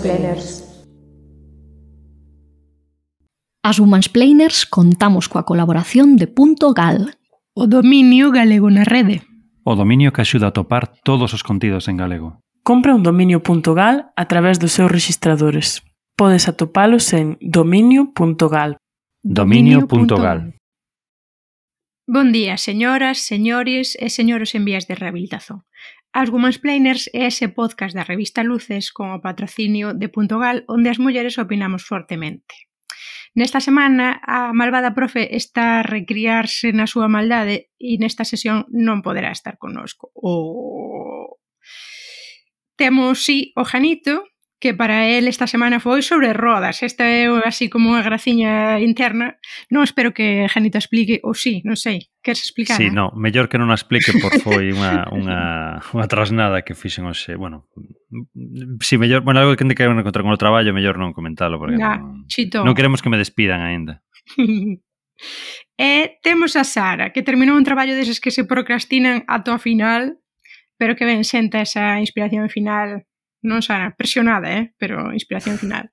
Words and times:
Womansplainers. 0.00 0.64
As 3.62 3.78
Womansplainers 3.78 4.64
contamos 4.64 5.28
coa 5.28 5.44
colaboración 5.44 6.16
de 6.16 6.26
Punto 6.26 6.72
Gal. 6.72 7.20
O 7.52 7.68
dominio 7.68 8.32
galego 8.32 8.72
na 8.72 8.88
rede. 8.88 9.20
O 9.66 9.76
dominio 9.76 10.16
que 10.16 10.24
axuda 10.24 10.48
a 10.48 10.56
topar 10.56 10.88
todos 11.04 11.36
os 11.36 11.44
contidos 11.44 11.84
en 11.92 12.00
galego. 12.00 12.40
Compra 12.64 12.96
un 12.96 13.04
dominio.gal 13.04 14.08
a 14.16 14.24
través 14.24 14.56
dos 14.56 14.72
seus 14.72 14.88
registradores. 14.88 15.84
Podes 16.16 16.48
atopalos 16.48 17.12
en 17.12 17.36
dominio.gal. 17.40 18.80
Dominio.gal 19.20 20.56
Bon 22.08 22.32
día, 22.32 22.56
señoras, 22.56 23.22
señores 23.22 23.94
e 24.00 24.08
señores 24.08 24.56
en 24.56 24.64
vías 24.64 24.88
de 24.88 24.96
rehabilitación. 24.96 25.62
As 26.12 26.28
Women's 26.28 26.58
Planers 26.58 27.06
é 27.14 27.30
ese 27.30 27.46
podcast 27.46 27.94
da 27.94 28.02
revista 28.02 28.42
Luces 28.42 28.90
con 28.90 29.14
o 29.14 29.22
patrocinio 29.22 29.94
de 29.94 30.10
Puntogal 30.10 30.66
onde 30.66 30.90
as 30.90 30.98
mulleres 30.98 31.38
opinamos 31.38 31.86
fortemente. 31.86 32.66
Nesta 33.38 33.62
semana 33.62 34.18
a 34.26 34.50
malvada 34.50 34.90
profe 34.90 35.30
está 35.38 35.78
a 35.78 35.86
recriarse 35.86 36.74
na 36.74 36.90
súa 36.90 37.06
maldade 37.06 37.70
e 37.78 37.94
nesta 38.02 38.26
sesión 38.26 38.66
non 38.74 39.06
poderá 39.06 39.30
estar 39.30 39.54
connosco. 39.54 40.10
O... 40.18 41.38
Temos, 42.74 43.22
sí, 43.22 43.54
o 43.54 43.62
Janito, 43.62 44.26
que 44.60 44.74
para 44.74 45.08
él 45.08 45.26
esta 45.26 45.46
semana 45.48 45.80
foi 45.80 46.04
sobre 46.04 46.36
rodas. 46.36 46.84
Esta 46.84 47.08
é 47.08 47.24
así 47.48 47.72
como 47.72 47.96
unha 47.96 48.04
graciña 48.04 48.76
interna. 48.76 49.40
Non 49.72 49.80
espero 49.80 50.12
que 50.12 50.44
Janito 50.52 50.76
explique, 50.76 51.24
ou 51.24 51.32
sí, 51.32 51.64
non 51.64 51.80
sei, 51.80 52.12
queres 52.20 52.44
explicar? 52.44 52.76
Sí, 52.76 52.92
non, 52.92 53.08
mellor 53.16 53.48
que 53.48 53.56
non 53.56 53.72
a 53.72 53.76
explique 53.80 54.12
por 54.20 54.36
foi 54.44 54.68
unha, 54.76 55.08
unha, 55.16 55.80
unha 55.80 56.06
trasnada 56.06 56.60
que 56.60 56.76
fixen 56.76 57.08
hoxe. 57.08 57.40
Bueno, 57.40 57.72
si 58.84 59.00
mellor, 59.00 59.24
bueno, 59.24 59.40
algo 59.40 59.56
que 59.56 59.64
te 59.64 59.72
quero 59.72 59.96
encontrar 59.96 60.28
con 60.28 60.36
o 60.36 60.38
traballo, 60.38 60.76
mellor 60.76 61.00
non 61.00 61.16
comentalo 61.16 61.56
porque 61.56 61.80
Na, 61.80 61.96
non, 61.96 62.28
chito. 62.28 62.60
non 62.60 62.76
queremos 62.76 63.00
que 63.00 63.08
me 63.08 63.16
despidan 63.16 63.64
aínda. 63.64 64.04
e 65.80 65.88
eh, 65.88 66.06
temos 66.20 66.52
a 66.60 66.68
Sara, 66.68 67.16
que 67.16 67.24
terminou 67.24 67.56
un 67.56 67.64
traballo 67.64 67.96
deses 67.96 68.20
que 68.20 68.28
se 68.28 68.44
procrastinan 68.44 69.24
ata 69.24 69.56
o 69.56 69.58
final, 69.58 70.20
pero 70.76 70.92
que 71.00 71.08
ben 71.08 71.24
senta 71.24 71.64
esa 71.64 71.96
inspiración 71.96 72.52
final 72.52 73.08
non 73.40 73.64
xa 73.64 73.92
presionada, 73.96 74.48
eh? 74.52 74.72
pero 74.76 75.12
inspiración 75.12 75.56
final. 75.56 75.92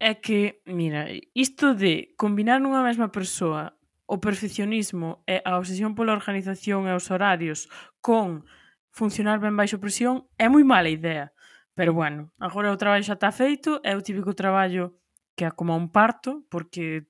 É 0.00 0.16
que, 0.16 0.64
mira, 0.64 1.10
isto 1.36 1.76
de 1.76 2.14
combinar 2.16 2.62
nunha 2.62 2.80
mesma 2.80 3.12
persoa 3.12 3.76
o 4.10 4.18
perfeccionismo 4.18 5.22
e 5.28 5.38
a 5.46 5.54
obsesión 5.54 5.94
pola 5.94 6.16
organización 6.16 6.90
e 6.90 6.92
os 6.96 7.14
horarios 7.14 7.70
con 8.02 8.42
funcionar 8.90 9.38
ben 9.38 9.54
baixo 9.54 9.78
presión 9.78 10.26
é 10.34 10.50
moi 10.50 10.66
mala 10.66 10.90
idea. 10.90 11.30
Pero 11.78 11.94
bueno, 11.94 12.34
agora 12.42 12.74
o 12.74 12.80
traballo 12.80 13.06
xa 13.06 13.14
está 13.14 13.30
feito, 13.30 13.78
é 13.86 13.94
o 13.94 14.02
típico 14.02 14.34
traballo 14.34 14.98
que 15.38 15.46
é 15.46 15.50
como 15.54 15.78
un 15.78 15.94
parto, 15.94 16.42
porque, 16.50 17.06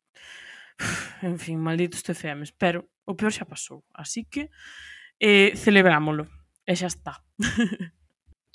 en 1.25 1.41
fin, 1.41 1.57
malditos 1.57 2.05
TFMs, 2.05 2.53
pero 2.53 2.87
o 3.09 3.17
peor 3.17 3.33
xa 3.33 3.49
pasou. 3.49 3.83
Así 3.97 4.29
que, 4.29 4.53
eh, 5.19 5.57
celebrámolo. 5.57 6.29
E 6.69 6.77
xa 6.77 6.93
está. 6.93 7.25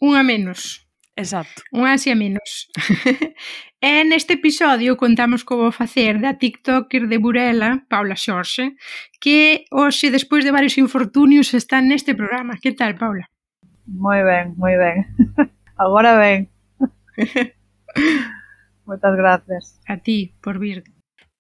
Unha 0.06 0.22
menos. 0.22 0.85
Exacto. 1.16 1.64
Un 1.72 1.88
así 1.88 2.12
a 2.12 2.16
menos. 2.16 2.68
e 3.80 4.04
neste 4.04 4.36
episodio 4.36 5.00
contamos 5.00 5.48
como 5.48 5.72
facer 5.72 6.20
da 6.20 6.36
TikToker 6.36 7.08
de 7.08 7.18
Burela, 7.18 7.88
Paula 7.88 8.20
Xorxe, 8.20 8.76
que 9.24 9.64
hoxe, 9.72 10.12
despois 10.12 10.44
de 10.44 10.52
varios 10.52 10.76
infortunios, 10.76 11.56
está 11.56 11.80
neste 11.80 12.14
programa. 12.20 12.60
Que 12.60 12.76
tal, 12.76 13.00
Paula? 13.00 13.32
Moi 13.88 14.24
ben, 14.28 14.60
moi 14.60 14.76
ben. 14.76 15.08
Agora 15.80 16.20
ben. 16.20 16.52
Moitas 18.86 19.16
gracias. 19.16 19.80
A 19.88 19.98
ti, 19.98 20.36
por 20.44 20.60
vir. 20.60 20.84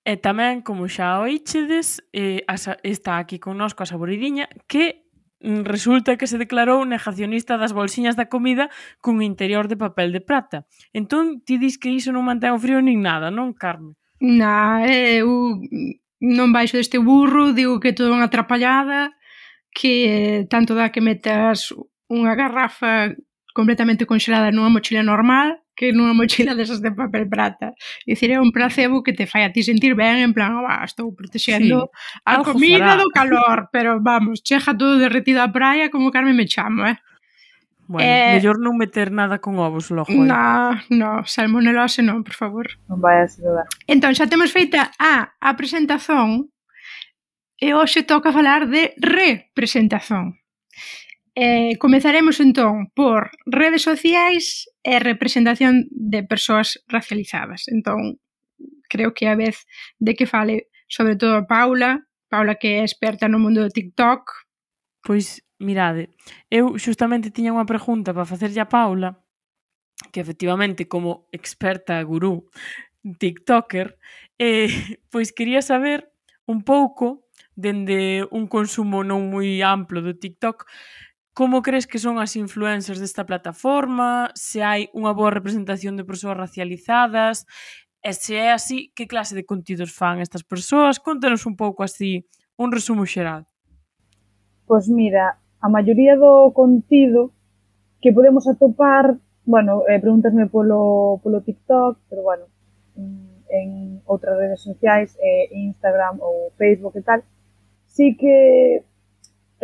E 0.05 0.15
tamén, 0.21 0.61
como 0.61 0.85
xa 0.85 1.19
oíxedes, 1.19 1.99
eh, 2.13 2.45
está 2.85 3.17
aquí 3.17 3.41
connosco 3.41 3.81
a 3.83 3.89
Saboridinha, 3.89 4.45
que 4.69 5.04
Mm, 5.45 5.61
resulta 5.63 6.17
que 6.17 6.25
se 6.25 6.41
declarou 6.41 6.81
negacionista 6.89 7.53
das 7.61 7.69
bolsiñas 7.69 8.17
da 8.17 8.25
comida 8.25 8.73
cun 8.97 9.21
interior 9.21 9.69
de 9.69 9.77
papel 9.77 10.09
de 10.09 10.21
prata. 10.25 10.65
Entón, 10.89 11.45
ti 11.45 11.61
dis 11.61 11.77
que 11.77 11.93
iso 11.93 12.09
non 12.09 12.25
mantén 12.25 12.57
o 12.57 12.61
frío 12.61 12.81
nin 12.81 13.05
nada, 13.05 13.29
non, 13.29 13.53
Carme? 13.53 13.93
Na, 14.17 14.81
eh, 14.89 15.21
eu 15.21 15.61
non 16.17 16.49
baixo 16.49 16.81
deste 16.81 16.97
burro, 16.97 17.53
digo 17.53 17.77
que 17.77 17.93
todo 17.93 18.09
unha 18.09 18.25
atrapallada, 18.25 19.13
que 19.69 19.93
eh, 20.09 20.41
tanto 20.49 20.73
dá 20.73 20.89
que 20.89 21.05
metas 21.05 21.69
unha 22.09 22.33
garrafa 22.33 23.13
completamente 23.53 24.09
conxelada 24.09 24.49
nunha 24.49 24.73
mochila 24.73 25.05
normal, 25.05 25.61
que 25.75 25.91
nunha 25.91 26.15
mochila 26.15 26.55
desas 26.55 26.79
de 26.79 26.95
papel 26.95 27.27
prata. 27.27 27.75
E 28.07 28.15
dicir, 28.15 28.31
é 28.31 28.39
un 28.39 28.55
placebo 28.55 29.03
que 29.03 29.11
te 29.11 29.27
fai 29.27 29.43
a 29.43 29.51
ti 29.51 29.61
sentir 29.61 29.93
ben, 29.93 30.23
en 30.23 30.31
plan, 30.31 30.55
oh, 30.55 30.83
estou 30.87 31.11
protexendo 31.11 31.91
sí. 31.91 32.21
a 32.23 32.39
Algo 32.39 32.55
comida 32.55 32.95
fará. 32.95 33.03
do 33.03 33.07
calor, 33.11 33.57
pero 33.75 33.99
vamos, 33.99 34.41
chega 34.41 34.71
todo 34.71 34.97
derretido 34.97 35.43
a 35.43 35.51
praia 35.51 35.91
como 35.91 36.09
Carmen 36.09 36.35
me 36.35 36.47
chamo, 36.47 36.87
eh? 36.87 36.97
Bueno, 37.87 38.09
eh, 38.09 38.41
mellor 38.41 38.57
non 38.57 38.81
meter 38.81 39.13
nada 39.13 39.37
con 39.37 39.61
ovos 39.61 39.93
logo. 39.93 40.09
Eh? 40.09 40.17
No, 40.17 40.73
no, 40.89 41.21
salmonelose 41.29 42.01
non, 42.01 42.25
por 42.25 42.33
favor. 42.33 42.65
Non 42.89 42.97
vai 42.97 43.21
a 43.21 43.29
ser 43.29 43.45
Entón, 43.85 44.17
xa 44.17 44.25
temos 44.25 44.49
feita 44.49 44.89
a, 44.97 45.37
a 45.37 45.49
presentación 45.53 46.49
e 47.61 47.77
hoxe 47.77 48.01
toca 48.01 48.33
falar 48.33 48.65
de 48.65 48.97
representación. 48.97 50.41
Eh, 51.35 51.75
comezaremos 51.77 52.39
entón 52.39 52.87
por 52.95 53.29
redes 53.45 53.83
sociais 53.83 54.71
e 54.87 55.03
representación 55.03 55.91
de 55.91 56.23
persoas 56.23 56.79
racializadas. 56.87 57.67
Entón, 57.67 58.23
creo 58.87 59.11
que 59.13 59.27
a 59.27 59.35
vez 59.35 59.67
de 59.99 60.15
que 60.15 60.25
fale 60.25 60.71
sobre 60.87 61.15
todo 61.15 61.35
a 61.35 61.47
Paula, 61.47 62.07
Paula 62.29 62.55
que 62.55 62.79
é 62.79 62.87
experta 62.87 63.27
no 63.27 63.39
mundo 63.39 63.59
do 63.59 63.69
TikTok. 63.69 64.47
Pois, 65.03 65.43
mirade, 65.59 66.15
eu 66.47 66.79
xustamente 66.79 67.35
tiña 67.35 67.51
unha 67.51 67.67
pregunta 67.67 68.15
para 68.15 68.27
facerlle 68.27 68.63
a 68.63 68.71
Paula, 68.71 69.19
que 70.15 70.23
efectivamente 70.23 70.87
como 70.87 71.27
experta 71.35 71.99
gurú 72.07 72.47
TikToker, 73.03 73.99
eh, 74.39 74.71
pois 75.11 75.35
quería 75.35 75.59
saber 75.59 76.11
un 76.47 76.63
pouco 76.63 77.27
dende 77.55 78.27
un 78.35 78.51
consumo 78.51 79.03
non 79.03 79.31
moi 79.31 79.63
amplo 79.63 80.03
do 80.03 80.15
TikTok, 80.15 80.67
Como 81.35 81.61
crees 81.61 81.85
que 81.85 81.99
son 81.99 82.15
as 82.17 82.37
influencers 82.39 83.03
desta 83.03 83.27
plataforma? 83.27 84.31
Se 84.39 84.63
hai 84.63 84.87
unha 84.95 85.11
boa 85.11 85.35
representación 85.35 85.99
de 85.99 86.07
persoas 86.07 86.39
racializadas? 86.39 87.43
E 87.99 88.15
se 88.15 88.39
é 88.39 88.55
así, 88.55 88.95
que 88.95 89.03
clase 89.03 89.35
de 89.35 89.43
contidos 89.43 89.91
fan 89.91 90.23
estas 90.23 90.47
persoas? 90.47 90.95
Contanos 90.95 91.43
un 91.43 91.59
pouco 91.59 91.83
así, 91.83 92.23
un 92.55 92.71
resumo 92.71 93.03
xeral. 93.03 93.43
Pois 94.63 94.87
mira, 94.87 95.35
a 95.59 95.67
maioría 95.67 96.15
do 96.15 96.55
contido 96.55 97.35
que 97.99 98.15
podemos 98.15 98.47
atopar, 98.47 99.19
bueno, 99.43 99.83
eh, 99.91 99.99
pregúntasme 99.99 100.47
polo, 100.47 101.19
polo 101.19 101.43
TikTok, 101.43 101.99
pero 102.07 102.23
bueno, 102.23 102.47
mm, 102.95 103.51
en 103.51 103.67
outras 104.07 104.39
redes 104.39 104.63
sociais, 104.63 105.19
eh, 105.19 105.51
Instagram 105.51 106.23
ou 106.23 106.55
Facebook 106.55 106.95
e 106.95 107.03
tal, 107.03 107.27
sí 107.91 108.15
que 108.15 108.87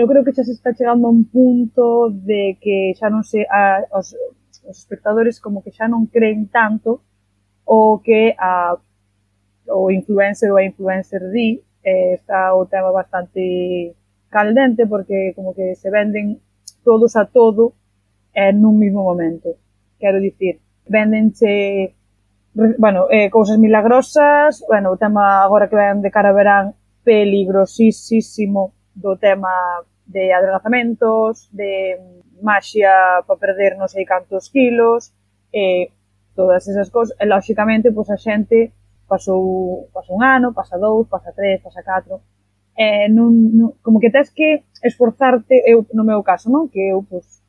eu 0.02 0.08
creo 0.10 0.24
que 0.26 0.34
xa 0.34 0.44
se 0.44 0.58
está 0.58 0.74
chegando 0.74 1.06
a 1.06 1.14
un 1.14 1.26
punto 1.30 2.10
de 2.10 2.58
que 2.58 2.98
xa 2.98 3.14
non 3.14 3.22
se 3.22 3.46
a, 3.46 3.86
os, 3.94 4.18
os 4.66 4.78
espectadores 4.82 5.38
como 5.38 5.62
que 5.62 5.70
xa 5.70 5.86
non 5.86 6.10
creen 6.10 6.50
tanto 6.50 7.06
o 7.70 8.02
que 8.02 8.34
a 8.34 8.74
o 9.70 9.94
influencer 9.94 10.50
ou 10.50 10.58
a 10.58 10.66
influencer 10.66 11.22
di 11.30 11.62
eh, 11.86 12.18
está 12.18 12.58
o 12.58 12.66
tema 12.66 12.90
bastante 12.90 13.94
caldente 14.34 14.90
porque 14.90 15.38
como 15.38 15.54
que 15.54 15.78
se 15.78 15.94
venden 15.94 16.42
todos 16.82 17.14
a 17.14 17.30
todo 17.30 17.78
eh, 18.34 18.50
nun 18.58 18.82
mismo 18.82 19.06
momento. 19.06 19.54
Quero 20.02 20.18
dicir, 20.18 20.58
vendenche 20.90 21.94
bueno, 22.54 23.06
eh, 23.14 23.30
cousas 23.30 23.62
milagrosas, 23.62 24.66
bueno, 24.68 24.92
o 24.92 24.98
tema 24.98 25.46
agora 25.46 25.70
que 25.70 25.78
ven 25.78 26.02
de 26.02 26.10
cara 26.10 26.34
a 26.34 26.34
verán 26.34 26.66
peligrosísimo 27.06 28.74
do 28.96 29.18
tema 29.18 29.52
de 30.06 30.34
adelgazamentos, 30.34 31.50
de 31.52 31.98
maxia 32.42 33.24
para 33.28 33.40
perder 33.40 33.78
non 33.78 33.88
sei 33.88 34.04
cantos 34.04 34.50
kilos, 34.50 35.14
e 35.54 35.92
todas 36.36 36.68
esas 36.68 36.90
cousas. 36.90 37.16
E, 37.20 37.26
lóxicamente, 37.26 37.92
pois 37.92 38.10
a 38.10 38.18
xente 38.18 38.74
pasou, 39.08 39.90
pasou 39.94 40.18
un 40.18 40.24
ano, 40.24 40.54
pasa 40.54 40.78
dous, 40.78 41.08
pasa 41.08 41.32
tres, 41.36 41.62
pasa 41.62 41.84
catro. 41.84 42.22
E 42.76 43.08
non, 43.12 43.32
non, 43.56 43.70
como 43.84 44.00
que 44.00 44.12
tens 44.12 44.32
que 44.32 44.64
esforzarte, 44.84 45.64
eu, 45.68 45.86
no 45.94 46.04
meu 46.04 46.24
caso, 46.24 46.50
non? 46.50 46.68
Que 46.72 46.92
eu, 46.92 47.04
pois, 47.04 47.44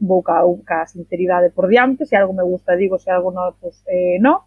vou 0.00 0.22
ca, 0.22 0.42
ca 0.64 0.86
sinceridade 0.86 1.52
por 1.52 1.68
diante, 1.68 2.04
se 2.04 2.16
algo 2.16 2.32
me 2.32 2.44
gusta 2.44 2.76
digo, 2.76 2.98
se 2.98 3.10
algo 3.10 3.30
non, 3.32 3.54
pois, 3.60 3.84
eh, 3.88 4.18
non. 4.20 4.44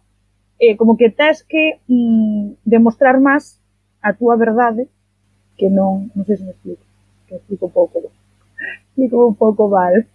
E 0.60 0.76
como 0.76 0.98
que 0.98 1.08
tens 1.10 1.40
que 1.42 1.80
mm, 1.88 2.60
demostrar 2.66 3.16
máis 3.18 3.58
a 4.02 4.12
túa 4.12 4.36
verdade 4.36 4.90
que 5.60 5.68
non, 5.68 6.08
non 6.16 6.24
sei 6.24 6.40
se 6.40 6.44
me 6.48 6.56
explico, 6.56 6.80
que 7.28 7.36
explico 7.36 7.68
pouco, 7.68 8.08
explico 8.96 9.28
un 9.28 9.36
pouco 9.36 9.68
mal. 9.68 10.08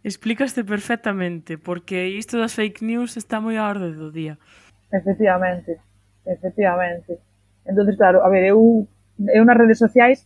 Explícaste 0.00 0.64
perfectamente, 0.64 1.60
porque 1.60 2.08
isto 2.08 2.40
das 2.40 2.56
fake 2.56 2.80
news 2.80 3.20
está 3.20 3.44
moi 3.44 3.60
á 3.60 3.68
orde 3.68 3.92
do 3.92 4.08
día. 4.08 4.40
Efectivamente, 4.88 5.76
efectivamente. 6.24 7.20
entonces 7.68 8.00
claro, 8.00 8.24
a 8.24 8.28
ver, 8.32 8.48
eu, 8.48 8.88
eu 9.20 9.44
nas 9.44 9.60
redes 9.60 9.76
sociais 9.76 10.24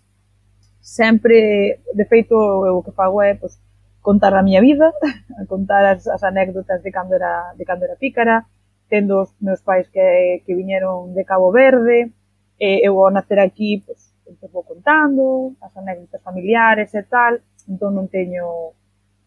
sempre, 0.79 1.83
de 1.83 2.05
feito, 2.07 2.39
eu 2.39 2.79
o 2.79 2.85
que 2.87 2.95
fago 2.95 3.19
é 3.19 3.35
pues, 3.35 3.59
contar 3.99 4.31
a 4.35 4.47
miña 4.47 4.63
vida, 4.63 4.95
contar 5.51 5.83
as, 5.85 6.07
as 6.07 6.23
anécdotas 6.23 6.83
de 6.87 6.91
cando 6.95 7.19
era, 7.19 7.51
de 7.59 7.65
cando 7.67 7.85
era 7.85 7.99
pícara, 7.99 8.47
tendo 8.87 9.27
os 9.27 9.35
meus 9.43 9.61
pais 9.61 9.91
que, 9.91 10.43
que 10.47 10.55
viñeron 10.55 11.15
de 11.15 11.27
Cabo 11.27 11.51
Verde, 11.51 12.15
eh, 12.59 12.81
eu 12.83 12.99
ao 13.01 13.11
nacer 13.11 13.39
aquí, 13.39 13.83
pues, 13.87 14.09
te 14.41 14.47
vou 14.49 14.63
contando, 14.63 15.57
as 15.61 15.75
anécdotas 15.77 16.23
familiares 16.23 16.95
e 16.95 17.03
tal, 17.03 17.41
entón 17.69 17.95
non 17.95 18.07
teño 18.09 18.75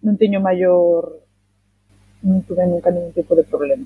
non 0.02 0.18
teño 0.18 0.42
maior 0.42 1.22
non 2.22 2.46
tuve 2.46 2.66
nunca 2.70 2.94
ningún 2.94 3.14
tipo 3.14 3.34
de 3.34 3.44
problema. 3.44 3.86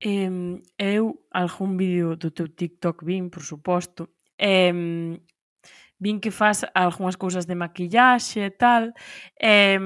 Eh, 0.00 0.60
eu 0.78 1.18
algún 1.32 1.76
vídeo 1.76 2.16
do 2.16 2.30
teu 2.30 2.48
TikTok 2.48 3.04
vin, 3.04 3.30
por 3.30 3.42
suposto. 3.42 4.08
Eh, 4.38 5.18
vin 5.98 6.20
que 6.20 6.30
faz 6.30 6.64
algunhas 6.74 7.16
cousas 7.16 7.44
de 7.46 7.56
maquillaxe 7.56 8.44
e 8.46 8.52
tal. 8.52 8.94
Eh, 9.40 9.80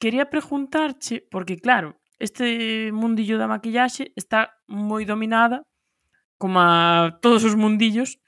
quería 0.00 0.26
preguntarche, 0.26 1.22
porque 1.30 1.56
claro, 1.60 1.96
este 2.18 2.90
mundillo 2.92 3.38
da 3.38 3.46
maquillaxe 3.46 4.12
está 4.16 4.50
moi 4.68 5.04
dominada 5.04 5.62
como 6.44 6.60
a 6.60 7.16
todos 7.22 7.40
os 7.48 7.56
mundillos, 7.56 8.20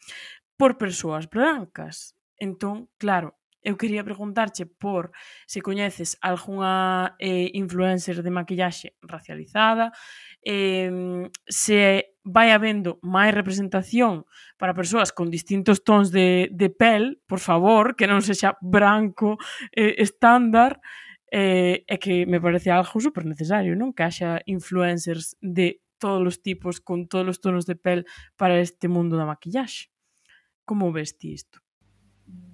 por 0.57 0.79
persoas 0.79 1.29
brancas. 1.29 2.17
Entón, 2.41 2.89
claro, 2.97 3.37
eu 3.61 3.77
quería 3.77 4.01
preguntarche 4.01 4.65
por 4.65 5.13
se 5.45 5.61
coñeces 5.61 6.17
algunha 6.25 7.13
eh, 7.21 7.53
influencer 7.53 8.25
de 8.25 8.33
maquillaxe 8.33 8.97
racializada, 9.05 9.93
eh, 10.41 11.29
se 11.45 12.17
vai 12.25 12.57
habendo 12.57 12.97
máis 13.05 13.37
representación 13.37 14.25
para 14.57 14.73
persoas 14.73 15.13
con 15.13 15.29
distintos 15.29 15.85
tons 15.85 16.09
de, 16.09 16.49
de 16.57 16.73
pel, 16.73 17.21
por 17.29 17.45
favor, 17.45 18.01
que 18.01 18.09
non 18.09 18.25
sexa 18.25 18.57
branco 18.65 19.37
eh, 19.77 20.01
estándar, 20.01 20.81
eh, 21.29 21.85
é 21.85 21.97
que 22.01 22.25
me 22.25 22.41
parece 22.41 22.73
algo 22.73 22.97
super 22.97 23.29
necesario, 23.29 23.77
non? 23.77 23.93
Que 23.93 24.09
haxa 24.09 24.41
influencers 24.49 25.37
de 25.45 25.85
todos 25.99 26.23
os 26.27 26.43
tipos, 26.43 26.81
con 26.81 27.09
todos 27.09 27.37
os 27.37 27.41
tonos 27.41 27.67
de 27.67 27.77
pel 27.77 28.05
para 28.37 28.61
este 28.61 28.89
mundo 28.89 29.17
da 29.17 29.27
maquillaxe. 29.27 29.89
Como 30.65 30.93
ves 30.93 31.17
ti 31.19 31.33
isto? 31.33 31.61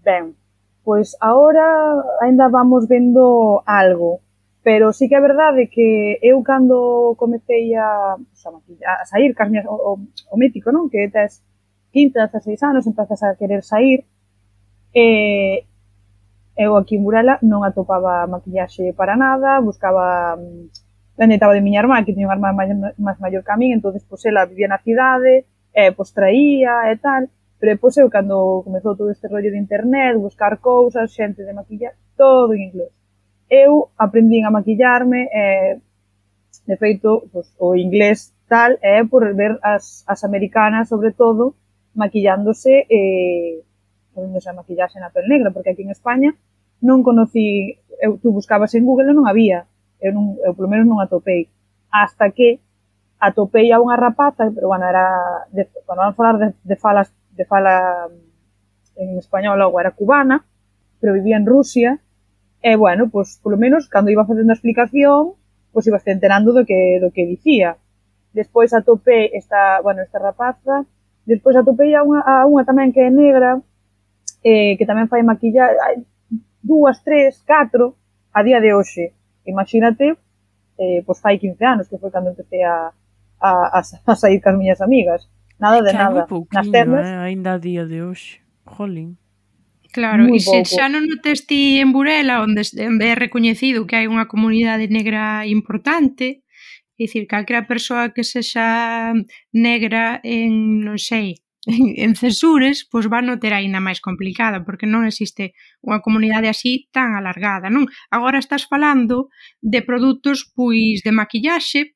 Ben, 0.04 0.36
pois 0.84 1.16
agora 1.20 1.64
aínda 2.20 2.48
vamos 2.48 2.86
vendo 2.86 3.62
algo, 3.66 4.20
pero 4.62 4.92
sí 4.92 5.08
que 5.08 5.16
é 5.16 5.20
verdade 5.20 5.68
que 5.68 6.18
eu 6.22 6.42
cando 6.42 7.16
comecei 7.18 7.74
a, 7.74 8.14
a 8.16 9.04
sair 9.06 9.34
cas 9.34 9.50
minhas, 9.50 9.66
o, 9.66 9.74
o, 9.74 9.92
o 10.30 10.36
mítico, 10.36 10.70
non? 10.70 10.92
Que 10.92 11.08
tes 11.08 11.42
15, 11.92 12.14
16 12.14 12.62
anos, 12.62 12.86
empezas 12.86 13.22
a 13.22 13.36
querer 13.36 13.62
sair, 13.62 14.04
e 14.94 15.64
eu 16.56 16.76
aquí 16.76 16.96
en 16.96 17.04
Burela 17.04 17.40
non 17.40 17.64
atopaba 17.64 18.28
maquillaxe 18.28 18.92
para 18.92 19.16
nada, 19.16 19.60
buscaba 19.64 20.36
mm, 20.36 20.68
onde 21.18 21.34
estaba 21.34 21.54
de 21.54 21.60
miña 21.60 21.80
irmá, 21.80 22.04
que 22.04 22.12
tiña 22.12 22.28
unha 22.28 22.36
irmá 22.38 22.50
máis 22.52 23.18
maior 23.20 23.42
que 23.44 23.52
a 23.52 23.56
min, 23.60 23.76
entón, 23.76 23.96
pois, 24.08 24.24
ela 24.24 24.48
vivía 24.48 24.68
na 24.68 24.80
cidade, 24.80 25.44
e, 25.72 25.92
pois, 25.92 26.10
traía 26.12 26.88
e 26.92 26.96
tal, 26.96 27.28
pero 27.60 27.76
depois 27.76 27.94
eu, 28.00 28.08
cando 28.08 28.62
comezou 28.64 28.96
todo 28.96 29.10
este 29.12 29.28
rollo 29.28 29.52
de 29.52 29.60
internet, 29.60 30.16
buscar 30.16 30.58
cousas, 30.58 31.12
xente 31.12 31.44
de 31.44 31.52
maquillar, 31.52 31.94
todo 32.16 32.52
en 32.56 32.72
inglés. 32.72 32.92
Eu 33.48 33.92
aprendín 33.96 34.48
a 34.48 34.50
maquillarme, 34.50 35.28
e, 35.28 35.44
de 36.66 36.76
feito, 36.76 37.28
pois, 37.32 37.52
o 37.58 37.76
inglés 37.76 38.32
tal, 38.48 38.76
é 38.82 39.04
por 39.04 39.24
ver 39.34 39.58
as, 39.62 40.04
as 40.06 40.24
americanas, 40.24 40.88
sobre 40.88 41.12
todo, 41.12 41.54
maquillándose, 41.94 42.86
eh, 42.88 43.60
ponéndose 44.14 44.48
a 44.50 44.56
maquillaxe 44.56 45.00
na 45.00 45.10
pel 45.10 45.28
negra, 45.28 45.50
porque 45.52 45.72
aquí 45.72 45.82
en 45.82 45.92
España 45.92 46.36
non 46.82 47.00
conocí, 47.06 47.78
eu, 48.02 48.18
tú 48.18 48.32
buscabas 48.32 48.74
en 48.74 48.84
Google 48.84 49.12
e 49.12 49.16
non 49.16 49.24
había, 49.24 49.70
eu, 50.02 50.10
non, 50.10 50.34
eu 50.42 50.52
polo 50.52 50.68
menos 50.68 50.90
non 50.90 50.98
atopei. 50.98 51.46
Hasta 51.94 52.34
que 52.34 52.58
atopei 53.22 53.70
a 53.70 53.78
unha 53.78 53.94
rapaza, 53.94 54.50
pero 54.50 54.66
bueno, 54.66 54.82
era 54.90 55.06
de, 55.54 55.70
bueno, 55.86 56.02
vamos 56.02 56.14
a 56.14 56.18
falar 56.18 56.36
de, 56.42 56.48
de 56.66 56.76
falas 56.76 57.08
de 57.32 57.44
fala 57.46 58.10
mm, 58.10 59.00
en 59.00 59.18
español 59.18 59.58
logo 59.58 59.80
era 59.80 59.94
cubana, 59.94 60.44
pero 61.00 61.14
vivía 61.14 61.36
en 61.38 61.46
Rusia, 61.46 62.02
e 62.60 62.76
bueno, 62.76 63.08
pois 63.10 63.38
polo 63.42 63.56
menos 63.56 63.88
cando 63.88 64.10
iba 64.10 64.26
facendo 64.26 64.50
a 64.52 64.58
explicación, 64.58 65.38
pois 65.72 65.86
iba 65.86 66.02
enterando 66.04 66.52
do 66.52 66.66
que 66.66 66.98
do 66.98 67.14
que 67.14 67.26
dicía. 67.26 67.78
Despois 68.34 68.74
atopei 68.74 69.30
esta, 69.32 69.80
bueno, 69.82 70.02
esta 70.02 70.18
rapaza, 70.18 70.84
despois 71.26 71.54
atopei 71.54 71.94
a 71.94 72.02
unha, 72.02 72.20
a 72.26 72.34
unha 72.46 72.66
tamén 72.66 72.90
que 72.90 73.06
é 73.06 73.10
negra, 73.10 73.62
eh, 74.42 74.74
que 74.78 74.86
tamén 74.86 75.06
fai 75.06 75.22
maquillar, 75.22 75.74
dúas, 76.62 77.02
tres, 77.02 77.42
catro, 77.46 77.94
a 78.32 78.42
día 78.42 78.58
de 78.58 78.74
hoxe 78.74 79.14
imagínate, 79.46 80.16
eh, 80.78 81.02
pois 81.06 81.20
fai 81.20 81.38
15 81.38 81.64
anos 81.64 81.88
que 81.88 81.98
foi 81.98 82.10
cando 82.10 82.30
empecé 82.30 82.62
a, 82.64 82.92
a, 83.40 83.50
a, 83.78 83.80
a 83.80 84.14
sair 84.16 84.40
cas 84.40 84.56
miñas 84.56 84.80
amigas. 84.80 85.28
Nada 85.58 85.82
de 85.82 85.92
nada. 85.92 86.26
Nas 86.26 86.68
termas. 86.70 87.06
Eh? 87.06 87.16
Ainda 87.30 87.54
a 87.54 87.58
día 87.58 87.86
de 87.86 88.02
hoxe. 88.02 88.42
Jolín. 88.64 89.18
Claro, 89.92 90.24
e 90.32 90.40
se 90.40 90.64
xa 90.64 90.88
non 90.88 91.04
o 91.04 91.20
testi 91.20 91.76
en 91.76 91.92
Burela, 91.92 92.40
onde 92.40 92.64
é 92.80 93.12
recoñecido 93.12 93.84
que 93.84 94.00
hai 94.00 94.08
unha 94.08 94.24
comunidade 94.24 94.88
negra 94.88 95.44
importante, 95.44 96.40
é 96.96 97.04
dicir, 97.04 97.28
calquera 97.28 97.68
persoa 97.68 98.08
que 98.08 98.24
sexa 98.24 99.12
negra 99.52 100.16
en, 100.24 100.80
non 100.80 100.96
sei, 100.96 101.36
en, 101.66 101.94
en 101.96 102.14
Cesures, 102.16 102.86
pois 102.90 103.06
van 103.06 103.26
no 103.26 103.38
ter 103.38 103.54
aínda 103.54 103.80
máis 103.80 104.00
complicada, 104.00 104.64
porque 104.64 104.86
non 104.86 105.06
existe 105.06 105.54
unha 105.82 106.02
comunidade 106.02 106.50
así 106.50 106.88
tan 106.90 107.14
alargada, 107.14 107.70
non? 107.70 107.86
Agora 108.10 108.42
estás 108.42 108.66
falando 108.66 109.30
de 109.62 109.82
produtos 109.82 110.50
pois 110.50 111.02
de 111.06 111.12
maquillaxe, 111.14 111.94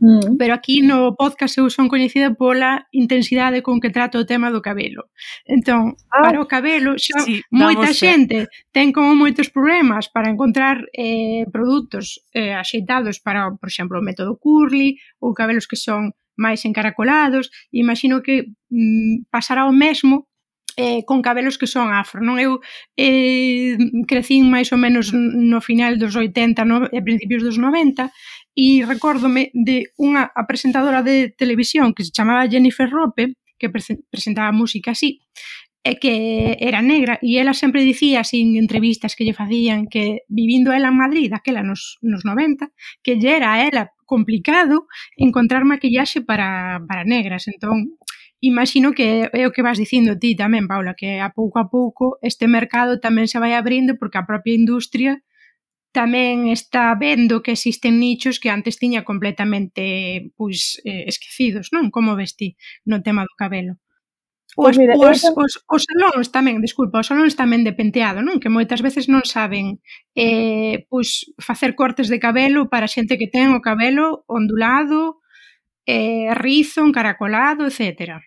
mm. 0.00 0.36
pero 0.40 0.56
aquí 0.56 0.80
no 0.80 1.12
podcast 1.12 1.60
eu 1.60 1.68
son 1.68 1.92
coñecida 1.92 2.32
pola 2.32 2.88
intensidade 2.92 3.60
con 3.60 3.80
que 3.80 3.92
trato 3.92 4.16
o 4.16 4.28
tema 4.28 4.48
do 4.48 4.64
cabelo. 4.64 5.12
Entón, 5.44 5.96
ah, 6.08 6.24
para 6.24 6.40
o 6.40 6.48
cabelo, 6.48 6.96
xa 6.96 7.20
sí, 7.20 7.44
moita 7.52 7.92
xente 7.92 8.48
ten 8.72 8.96
como 8.96 9.12
moitos 9.12 9.52
problemas 9.52 10.08
para 10.08 10.32
encontrar 10.32 10.88
eh, 10.96 11.44
produtos 11.52 12.24
eh, 12.32 12.56
axeitados 12.56 13.20
para, 13.20 13.52
por 13.60 13.68
exemplo, 13.68 14.00
o 14.00 14.04
método 14.04 14.40
curly 14.40 14.96
ou 15.20 15.36
cabelos 15.36 15.68
que 15.68 15.76
son 15.76 16.16
máis 16.36 16.64
encaracolados, 16.64 17.50
imagino 17.72 18.22
que 18.22 18.52
mm, 18.70 19.28
pasará 19.30 19.66
o 19.66 19.72
mesmo 19.72 20.28
eh, 20.76 21.04
con 21.04 21.20
cabelos 21.20 21.58
que 21.58 21.66
son 21.68 21.92
afro, 21.92 22.24
non? 22.24 22.40
Eu 22.40 22.64
eh, 22.96 23.76
crecín 24.08 24.48
máis 24.48 24.72
ou 24.72 24.80
menos 24.80 25.12
no 25.12 25.60
final 25.60 26.00
dos 26.00 26.16
80 26.16 26.64
no, 26.64 26.88
e 26.88 26.98
principios 27.04 27.44
dos 27.44 27.60
90 27.60 28.08
e 28.56 28.84
recórdome 28.84 29.52
de 29.52 29.92
unha 30.00 30.32
presentadora 30.48 31.04
de 31.04 31.32
televisión 31.36 31.92
que 31.92 32.04
se 32.04 32.12
chamaba 32.12 32.48
Jennifer 32.48 32.88
Rope, 32.88 33.36
que 33.60 33.68
presentaba 33.68 34.52
música 34.52 34.92
así, 34.92 35.20
e 35.82 35.98
que 35.98 36.56
era 36.62 36.78
negra 36.78 37.18
e 37.18 37.42
ela 37.42 37.58
sempre 37.58 37.82
dicía 37.82 38.22
así 38.22 38.38
en 38.38 38.54
entrevistas 38.54 39.18
que 39.18 39.26
lle 39.26 39.34
facían 39.34 39.90
que 39.90 40.22
vivindo 40.30 40.70
ela 40.70 40.94
en 40.94 40.96
Madrid 40.96 41.26
daquela 41.34 41.66
nos, 41.66 41.98
nos 42.06 42.22
90 42.22 42.70
que 43.02 43.18
lle 43.18 43.34
era 43.34 43.58
a 43.58 43.66
ela 43.66 43.90
complicado 44.12 44.76
encontrar 45.16 45.64
maquillaxe 45.64 46.20
para, 46.20 46.84
para 46.88 47.08
negras, 47.08 47.48
entón 47.48 47.96
imagino 48.42 48.92
que 48.92 49.30
é 49.32 49.42
o 49.46 49.54
que 49.54 49.64
vas 49.66 49.78
dicindo 49.78 50.18
ti 50.22 50.34
tamén, 50.34 50.66
Paula, 50.66 50.98
que 50.98 51.22
a 51.22 51.30
pouco 51.30 51.56
a 51.62 51.70
pouco 51.70 52.04
este 52.30 52.46
mercado 52.50 52.98
tamén 52.98 53.30
se 53.30 53.40
vai 53.42 53.52
abrindo 53.54 53.96
porque 53.96 54.18
a 54.18 54.28
propia 54.28 54.58
industria 54.60 55.12
tamén 55.92 56.48
está 56.48 56.96
vendo 56.96 57.44
que 57.44 57.52
existen 57.52 58.00
nichos 58.00 58.40
que 58.42 58.50
antes 58.50 58.80
tiña 58.82 59.04
completamente 59.04 60.32
pois 60.36 60.80
eh, 60.88 61.04
esquecidos, 61.06 61.70
non? 61.70 61.92
Como 61.94 62.18
vesti 62.18 62.58
no 62.88 63.04
tema 63.06 63.22
do 63.28 63.34
cabelo? 63.38 63.81
Os, 64.56 64.76
mira, 64.76 64.92
pois 64.94 65.24
os, 65.24 65.32
os, 65.32 65.52
os 65.64 65.82
salóns 65.88 66.28
tamén, 66.28 66.60
desculpa, 66.60 67.00
os 67.00 67.08
salóns 67.08 67.32
tamén 67.32 67.64
de 67.64 67.72
penteado, 67.72 68.20
non? 68.20 68.36
Que 68.36 68.52
moitas 68.52 68.84
veces 68.84 69.08
non 69.08 69.24
saben 69.24 69.80
eh, 70.12 70.84
pois, 70.92 71.24
facer 71.40 71.72
cortes 71.72 72.12
de 72.12 72.20
cabelo 72.20 72.68
para 72.68 72.90
xente 72.90 73.16
que 73.16 73.32
ten 73.32 73.56
o 73.56 73.64
cabelo 73.64 74.28
ondulado, 74.28 75.24
eh, 75.88 76.28
rizo, 76.36 76.84
encaracolado, 76.84 77.64
etcétera. 77.64 78.20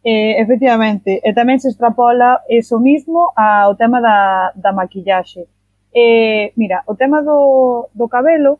Eh, 0.00 0.40
efectivamente, 0.40 1.20
e 1.20 1.30
tamén 1.36 1.60
se 1.60 1.68
extrapola 1.68 2.40
eso 2.48 2.80
mismo 2.80 3.36
ao 3.36 3.76
tema 3.76 4.00
da, 4.00 4.48
da 4.56 4.72
maquillaxe. 4.72 5.44
Eh, 5.92 6.56
mira, 6.56 6.80
o 6.88 6.96
tema 6.96 7.20
do, 7.20 7.92
do 7.92 8.08
cabelo, 8.08 8.56